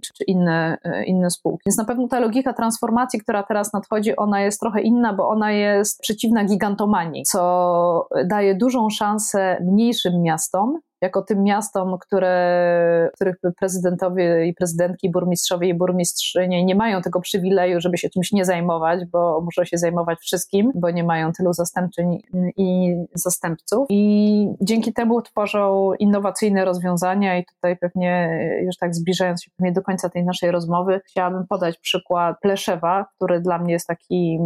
czy 0.02 0.24
inne, 0.28 0.78
y, 0.86 1.04
inne 1.04 1.30
spółki. 1.30 1.64
Więc 1.66 1.78
na 1.78 1.86
pewno 1.86 2.08
ta 2.08 2.20
logika 2.20 2.54
transformacji, 2.54 3.20
która 3.20 3.44
teraz 3.44 3.74
nadchodzi, 3.74 4.16
ona 4.16 4.42
jest 4.42 4.60
trochę 4.60 4.82
inna, 4.82 5.14
bo 5.14 5.30
ona 5.30 5.52
jest 5.52 6.02
przeciwna 6.02 6.46
gigantomanii, 6.46 7.24
co 7.24 8.08
daje 8.26 8.56
dużą 8.56 8.90
szansę 8.90 9.58
mniejszym 9.62 10.22
miastom, 10.22 10.80
jako 11.02 11.22
tym 11.22 11.44
miastom, 11.44 11.98
które, 12.00 13.10
których 13.16 13.36
prezydentowie 13.60 14.46
i 14.46 14.54
prezydentki, 14.54 15.12
burmistrzowie 15.12 15.68
i 15.68 15.74
burmistrzynie 15.74 16.66
nie 16.66 16.76
mają 16.76 17.02
tego 17.02 17.22
przywileju, 17.22 17.82
żeby 17.82 17.98
się 17.98 18.10
czymś 18.10 18.32
nie 18.32 18.46
zajmować, 18.46 19.06
bo 19.06 19.42
muszą 19.42 19.66
się 19.66 19.78
zajmować 19.78 20.20
wszystkim, 20.20 20.72
bo 20.76 20.90
nie 20.90 21.04
mają 21.04 21.32
tylu 21.32 21.54
zastępczyń 21.54 22.22
i 22.58 22.96
zastępców. 23.14 23.86
I 23.90 24.48
dzięki 24.62 24.94
temu 24.94 25.22
tworzą 25.22 25.94
innowacyjne 25.94 26.66
rozwiązania 26.66 27.38
i 27.38 27.46
tutaj 27.46 27.78
pewnie 27.78 28.40
już 28.66 28.78
tak 28.78 28.96
zbliżając 28.96 29.44
się 29.44 29.52
pewnie 29.58 29.72
do 29.72 29.82
końca 29.82 30.10
tej 30.10 30.26
naszej 30.26 30.52
rozmowy, 30.52 31.02
chciałabym 31.06 31.48
podać 31.48 31.78
przykład 31.78 32.36
Pleszewa, 32.42 33.06
który 33.16 33.42
dla 33.42 33.60
mnie 33.60 33.74
jest 33.74 33.88
taki, 33.88 34.40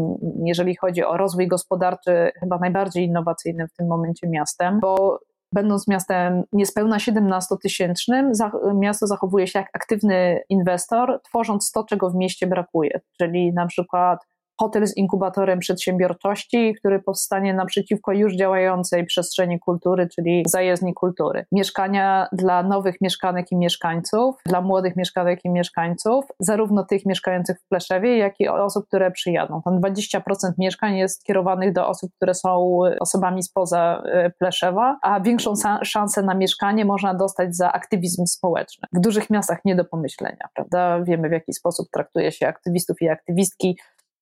jeżeli 0.43 0.76
chodzi 0.76 1.03
o 1.03 1.18
rozwój 1.18 1.47
gospodarczy, 1.47 2.32
chyba 2.39 2.58
najbardziej 2.58 3.06
innowacyjnym 3.06 3.68
w 3.68 3.74
tym 3.74 3.88
momencie 3.88 4.28
miastem, 4.28 4.80
bo 4.80 5.20
będąc 5.56 5.88
miastem 5.88 6.43
niespełna 6.53 6.97
17-tysięcznym, 6.97 8.32
miasto 8.76 9.08
zachowuje 9.08 9.47
się 9.47 9.60
jak 9.60 9.70
aktywny 9.74 10.41
inwestor, 10.49 11.22
tworząc 11.24 11.72
to, 11.72 11.84
czego 11.84 12.10
w 12.10 12.16
mieście 12.16 12.47
brakuje. 12.47 13.01
Czyli 13.18 13.53
na 13.53 13.68
przykład 13.68 14.20
hotel 14.58 14.88
z 14.88 14.97
inkubatorem 14.97 15.60
przedsiębiorczości, 15.60 16.76
który 16.80 16.99
powstanie 16.99 17.53
naprzeciwko 17.53 18.12
już 18.12 18.36
działającej 18.36 19.06
przestrzeni 19.06 19.60
kultury, 19.60 20.08
czyli 20.16 20.43
zajezdni 20.47 20.93
kultury. 20.93 21.45
Mieszkania 21.51 22.28
dla 22.32 22.64
nowych 22.64 22.95
mieszkanek 23.01 23.51
i 23.51 23.58
mieszkańców, 23.58 24.36
dla 24.45 24.62
młodych 24.62 24.95
mieszkanek 24.95 25.39
i 25.45 25.49
mieszkańców, 25.49 26.26
zarówno 26.39 26.84
tych 26.84 27.06
mieszkających 27.06 27.60
w 27.60 27.68
Pleszewie, 27.68 28.18
jak 28.18 28.39
i 28.39 28.47
osób, 28.47 28.88
które 28.88 29.12
przyjadą. 29.12 29.62
Tam 29.62 29.82
20% 29.82 30.20
mieszkań 30.58 30.97
jest 30.97 31.24
kierowanych 31.24 31.74
do 31.74 31.88
osób, 31.88 32.12
które 32.16 32.34
są 32.34 32.80
osobami 32.99 33.43
spoza 33.43 34.03
e, 34.06 34.30
Pleszewa, 34.30 34.99
a 35.01 35.20
większą 35.20 35.53
szansę 35.84 36.24
na 36.24 36.34
mieszkanie 36.34 36.86
można 36.86 37.14
dostać 37.14 37.56
za 37.56 37.72
aktywizm 37.72 38.26
społeczny. 38.26 38.88
W 38.93 38.99
dużych 38.99 39.30
miastach 39.30 39.60
nie 39.66 39.76
do 39.76 39.86
pomyślenia, 39.86 40.47
prawda? 40.56 41.03
Wiemy, 41.03 41.30
w 41.30 41.32
jaki 41.32 41.53
sposób 41.53 41.88
traktuje 41.93 42.32
się 42.32 42.47
aktywistów 42.47 43.01
i 43.01 43.10
aktywistki 43.10 43.78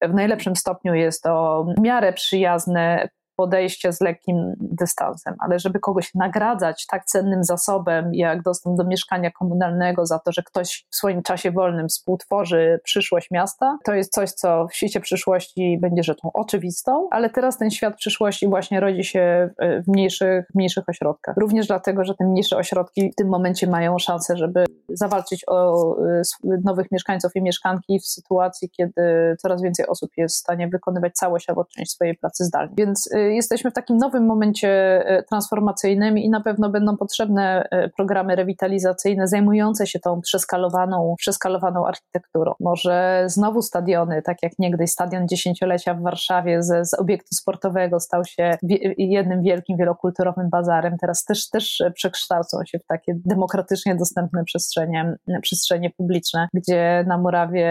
w 0.10 0.14
najlepszym 0.14 0.56
stopniu 0.56 0.94
jest 0.94 1.24
to 1.24 1.66
w 1.78 1.82
miarę 1.82 2.14
przyjazne 2.14 3.10
podejście 3.36 3.94
z 3.94 4.02
lekkim 4.02 4.54
dystansem, 4.60 5.36
ale 5.40 5.60
żeby 5.60 5.80
kogoś 5.80 6.16
nagradzać 6.16 6.86
tak 6.92 7.06
cennym 7.06 7.44
zasobem, 7.44 8.14
jak 8.14 8.42
dostęp 8.42 8.78
do 8.78 8.84
mieszkania 8.84 9.32
komunalnego 9.32 10.06
za 10.06 10.20
to, 10.20 10.32
że 10.32 10.44
ktoś 10.44 10.86
w 10.92 10.96
swoim 10.96 11.24
czasie 11.24 11.52
wolnym 11.52 11.88
współtworzy 11.88 12.80
przyszłość 12.84 13.32
miasta, 13.32 13.78
to 13.86 13.94
jest 13.94 14.14
coś, 14.14 14.32
co 14.32 14.68
w 14.68 14.76
świecie 14.76 15.00
przyszłości 15.00 15.78
będzie 15.82 16.04
rzeczą 16.04 16.32
oczywistą, 16.34 17.08
ale 17.12 17.30
teraz 17.30 17.58
ten 17.58 17.72
świat 17.72 17.96
przyszłości 17.96 18.48
właśnie 18.48 18.80
rodzi 18.80 19.04
się 19.04 19.50
w 19.60 19.88
mniejszych, 19.88 20.46
mniejszych 20.56 20.90
ośrodkach. 20.90 21.38
Również 21.38 21.68
dlatego, 21.68 22.04
że 22.04 22.16
te 22.16 22.26
mniejsze 22.26 22.58
ośrodki 22.58 23.12
w 23.12 23.16
tym 23.16 23.28
momencie 23.28 23.68
mają 23.68 24.00
szansę, 24.00 24.38
żeby 24.38 24.66
zawalczyć 24.90 25.44
o 25.48 25.96
y, 26.06 26.22
nowych 26.64 26.92
mieszkańców 26.92 27.32
i 27.36 27.42
mieszkanki 27.42 28.00
w 28.00 28.06
sytuacji, 28.06 28.70
kiedy 28.70 29.36
coraz 29.40 29.62
więcej 29.62 29.88
osób 29.88 30.12
jest 30.18 30.36
w 30.36 30.40
stanie 30.40 30.68
wykonywać 30.68 31.14
całość 31.14 31.50
albo 31.50 31.66
część 31.66 31.92
swojej 31.92 32.18
pracy 32.18 32.44
zdalnie. 32.44 32.74
Więc 32.78 33.12
y, 33.12 33.23
jesteśmy 33.32 33.72
w 33.72 33.74
takim 33.74 33.98
nowym 33.98 34.26
momencie 34.26 34.70
e, 34.70 35.24
transformacyjnym 35.24 36.18
i 36.18 36.30
na 36.30 36.42
pewno 36.42 36.70
będą 36.70 36.98
potrzebne 36.98 37.68
e, 37.72 37.90
programy 37.90 38.36
rewitalizacyjne 38.36 39.28
zajmujące 39.28 39.88
się 39.88 40.00
tą 40.00 40.22
przeskalowaną, 40.22 41.16
przeskalowaną 41.18 41.88
architekturą. 41.88 42.54
Może 42.60 43.24
znowu 43.28 43.62
stadiony, 43.62 44.22
tak 44.22 44.38
jak 44.44 44.52
niegdyś 44.60 44.92
stadion 44.92 45.28
dziesięciolecia 45.28 45.94
w 45.94 46.02
Warszawie 46.02 46.64
z, 46.64 46.90
z 46.90 46.94
obiektu 46.94 47.36
sportowego 47.36 48.00
stał 48.00 48.26
się 48.26 48.58
jednym 48.98 49.42
wielkim 49.42 49.78
wielokulturowym 49.78 50.50
bazarem. 50.50 50.98
Teraz 51.02 51.26
też, 51.26 51.50
też 51.50 51.84
przekształcą 51.94 52.58
się 52.66 52.80
w 52.80 52.86
takie 52.86 53.14
demokratycznie 53.26 53.96
dostępne 53.96 54.44
przestrzenie, 54.44 55.16
przestrzenie 55.42 55.90
publiczne, 55.98 56.48
gdzie 56.54 57.06
na 57.08 57.18
murawie 57.18 57.66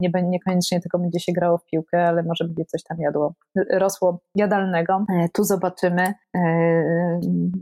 nie, 0.00 0.10
niekoniecznie 0.22 0.80
tylko 0.80 0.98
będzie 0.98 1.20
się 1.20 1.32
grało 1.32 1.58
w 1.58 1.64
piłkę, 1.64 2.04
ale 2.04 2.22
może 2.22 2.44
będzie 2.44 2.64
coś 2.64 2.82
tam 2.82 2.98
jadło, 3.00 3.34
rosło 3.70 4.20
jadalnego. 4.34 4.87
E, 4.96 5.28
tu 5.34 5.44
zobaczymy. 5.44 6.14
E, 6.36 7.20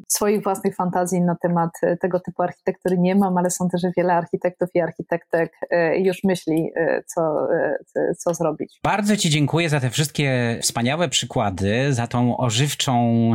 swoich 0.08 0.42
własnych 0.42 0.76
fantazji 0.76 1.20
na 1.20 1.36
temat 1.42 1.70
tego 2.00 2.20
typu 2.20 2.42
architektury 2.42 2.98
nie 2.98 3.14
mam, 3.14 3.38
ale 3.38 3.50
sądzę, 3.50 3.78
że 3.78 3.90
wiele 3.96 4.14
architektów 4.14 4.68
i 4.74 4.80
architektek 4.80 5.52
e, 5.70 5.98
już 5.98 6.24
myśli, 6.24 6.72
co, 7.06 7.48
co 8.18 8.34
zrobić. 8.34 8.80
Bardzo 8.84 9.16
Ci 9.16 9.30
dziękuję 9.30 9.68
za 9.68 9.80
te 9.80 9.90
wszystkie 9.90 10.58
wspaniałe 10.62 11.08
przykłady, 11.08 11.92
za 11.92 12.06
tą 12.06 12.36
ożywczą 12.36 13.30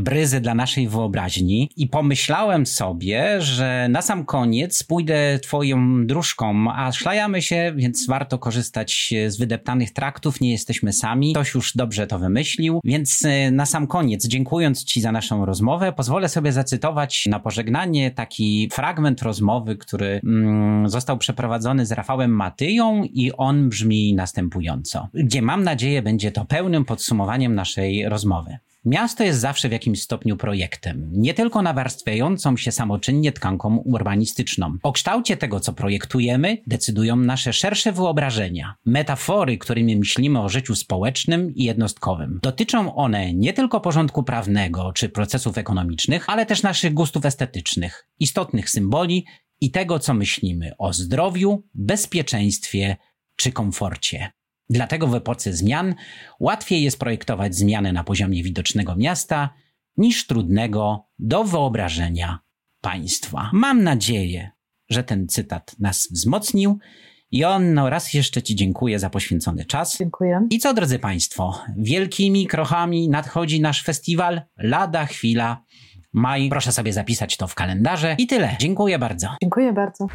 bryzę 0.00 0.40
dla 0.40 0.54
naszej 0.54 0.88
wyobraźni 0.88 1.70
i 1.76 1.86
pomyślałem 1.86 2.66
sobie, 2.66 3.40
że 3.40 3.86
na 3.90 4.02
sam 4.02 4.24
koniec 4.24 4.82
pójdę 4.82 5.38
Twoją 5.42 6.06
dróżką, 6.06 6.66
a 6.76 6.92
szlajamy 6.92 7.42
się, 7.42 7.72
więc 7.76 8.06
warto 8.06 8.38
korzystać 8.38 9.14
z 9.28 9.38
wydeptanych 9.38 9.92
traktów, 9.92 10.40
nie 10.40 10.52
jesteśmy 10.52 10.92
sami, 10.92 11.32
ktoś 11.32 11.54
już 11.54 11.76
dobrze 11.76 12.06
to 12.06 12.18
wymyślił, 12.18 12.80
więc 12.84 13.01
Więc 13.02 13.24
y, 13.24 13.50
na 13.52 13.66
sam 13.66 13.86
koniec, 13.86 14.26
dziękując 14.26 14.84
Ci 14.84 15.00
za 15.00 15.12
naszą 15.12 15.46
rozmowę, 15.46 15.92
pozwolę 15.92 16.28
sobie 16.28 16.52
zacytować 16.52 17.26
na 17.26 17.40
pożegnanie 17.40 18.10
taki 18.10 18.68
fragment 18.72 19.22
rozmowy, 19.22 19.76
który 19.76 20.20
mm, 20.24 20.88
został 20.88 21.18
przeprowadzony 21.18 21.86
z 21.86 21.92
Rafałem 21.92 22.30
Matyją 22.30 23.04
i 23.04 23.32
on 23.32 23.68
brzmi 23.68 24.14
następująco, 24.14 25.08
gdzie 25.14 25.42
mam 25.42 25.64
nadzieję 25.64 26.02
będzie 26.02 26.32
to 26.32 26.44
pełnym 26.44 26.84
podsumowaniem 26.84 27.54
naszej 27.54 28.08
rozmowy. 28.08 28.58
Miasto 28.84 29.24
jest 29.24 29.40
zawsze 29.40 29.68
w 29.68 29.72
jakimś 29.72 30.02
stopniu 30.02 30.36
projektem, 30.36 31.10
nie 31.12 31.34
tylko 31.34 31.62
nawarstwiającą 31.62 32.56
się 32.56 32.72
samoczynnie 32.72 33.32
tkanką 33.32 33.76
urbanistyczną. 33.76 34.76
O 34.82 34.92
kształcie 34.92 35.36
tego, 35.36 35.60
co 35.60 35.72
projektujemy, 35.72 36.58
decydują 36.66 37.16
nasze 37.16 37.52
szersze 37.52 37.92
wyobrażenia, 37.92 38.74
metafory, 38.84 39.58
którymi 39.58 39.96
myślimy 39.96 40.40
o 40.40 40.48
życiu 40.48 40.74
społecznym 40.74 41.54
i 41.54 41.64
jednostkowym. 41.64 42.38
Dotyczą 42.42 42.94
one 42.94 43.34
nie 43.34 43.52
tylko 43.52 43.80
porządku 43.80 44.22
prawnego 44.22 44.92
czy 44.92 45.08
procesów 45.08 45.58
ekonomicznych, 45.58 46.30
ale 46.30 46.46
też 46.46 46.62
naszych 46.62 46.94
gustów 46.94 47.26
estetycznych, 47.26 48.08
istotnych 48.18 48.70
symboli 48.70 49.26
i 49.60 49.70
tego, 49.70 49.98
co 49.98 50.14
myślimy 50.14 50.72
o 50.78 50.92
zdrowiu, 50.92 51.62
bezpieczeństwie 51.74 52.96
czy 53.36 53.52
komforcie. 53.52 54.32
Dlatego 54.70 55.06
w 55.06 55.14
epoce 55.14 55.52
zmian 55.52 55.94
łatwiej 56.40 56.82
jest 56.82 56.98
projektować 56.98 57.54
zmiany 57.54 57.92
na 57.92 58.04
poziomie 58.04 58.42
widocznego 58.42 58.96
miasta 58.96 59.54
niż 59.96 60.26
trudnego 60.26 61.06
do 61.18 61.44
wyobrażenia 61.44 62.38
państwa. 62.80 63.50
Mam 63.52 63.82
nadzieję, 63.82 64.50
że 64.90 65.04
ten 65.04 65.28
cytat 65.28 65.76
nas 65.78 66.08
wzmocnił. 66.10 66.78
I 67.30 67.44
on 67.44 67.74
no, 67.74 67.90
raz 67.90 68.14
jeszcze 68.14 68.42
Ci 68.42 68.56
dziękuję 68.56 68.98
za 68.98 69.10
poświęcony 69.10 69.64
czas. 69.64 69.98
Dziękuję. 69.98 70.46
I 70.50 70.58
co, 70.58 70.74
drodzy 70.74 70.98
Państwo, 70.98 71.58
wielkimi 71.76 72.46
krochami 72.46 73.08
nadchodzi 73.08 73.60
nasz 73.60 73.84
festiwal. 73.84 74.42
Lada 74.58 75.06
chwila. 75.06 75.64
Maj, 76.12 76.48
proszę 76.48 76.72
sobie 76.72 76.92
zapisać 76.92 77.36
to 77.36 77.46
w 77.46 77.54
kalendarze. 77.54 78.14
I 78.18 78.26
tyle. 78.26 78.56
Dziękuję 78.58 78.98
bardzo. 78.98 79.28
Dziękuję 79.42 79.72
bardzo. 79.72 80.06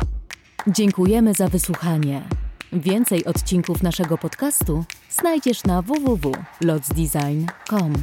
Dziękujemy 0.67 1.33
za 1.33 1.47
wysłuchanie. 1.47 2.21
Więcej 2.73 3.25
odcinków 3.25 3.83
naszego 3.83 4.17
podcastu 4.17 4.85
znajdziesz 5.09 5.63
na 5.63 5.81
www.lotsdesign.com. 5.81 7.93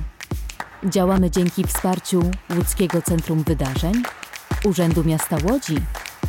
Działamy 0.84 1.30
dzięki 1.30 1.64
wsparciu 1.64 2.22
Łódzkiego 2.56 3.02
Centrum 3.02 3.42
Wydarzeń, 3.42 4.02
Urzędu 4.64 5.04
Miasta 5.04 5.36
Łodzi 5.44 5.76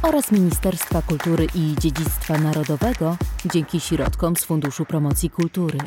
oraz 0.01 0.31
Ministerstwa 0.31 1.01
Kultury 1.01 1.47
i 1.55 1.75
Dziedzictwa 1.79 2.37
Narodowego 2.37 3.17
dzięki 3.53 3.79
środkom 3.79 4.35
z 4.35 4.43
Funduszu 4.43 4.85
Promocji 4.85 5.29
Kultury. 5.29 5.79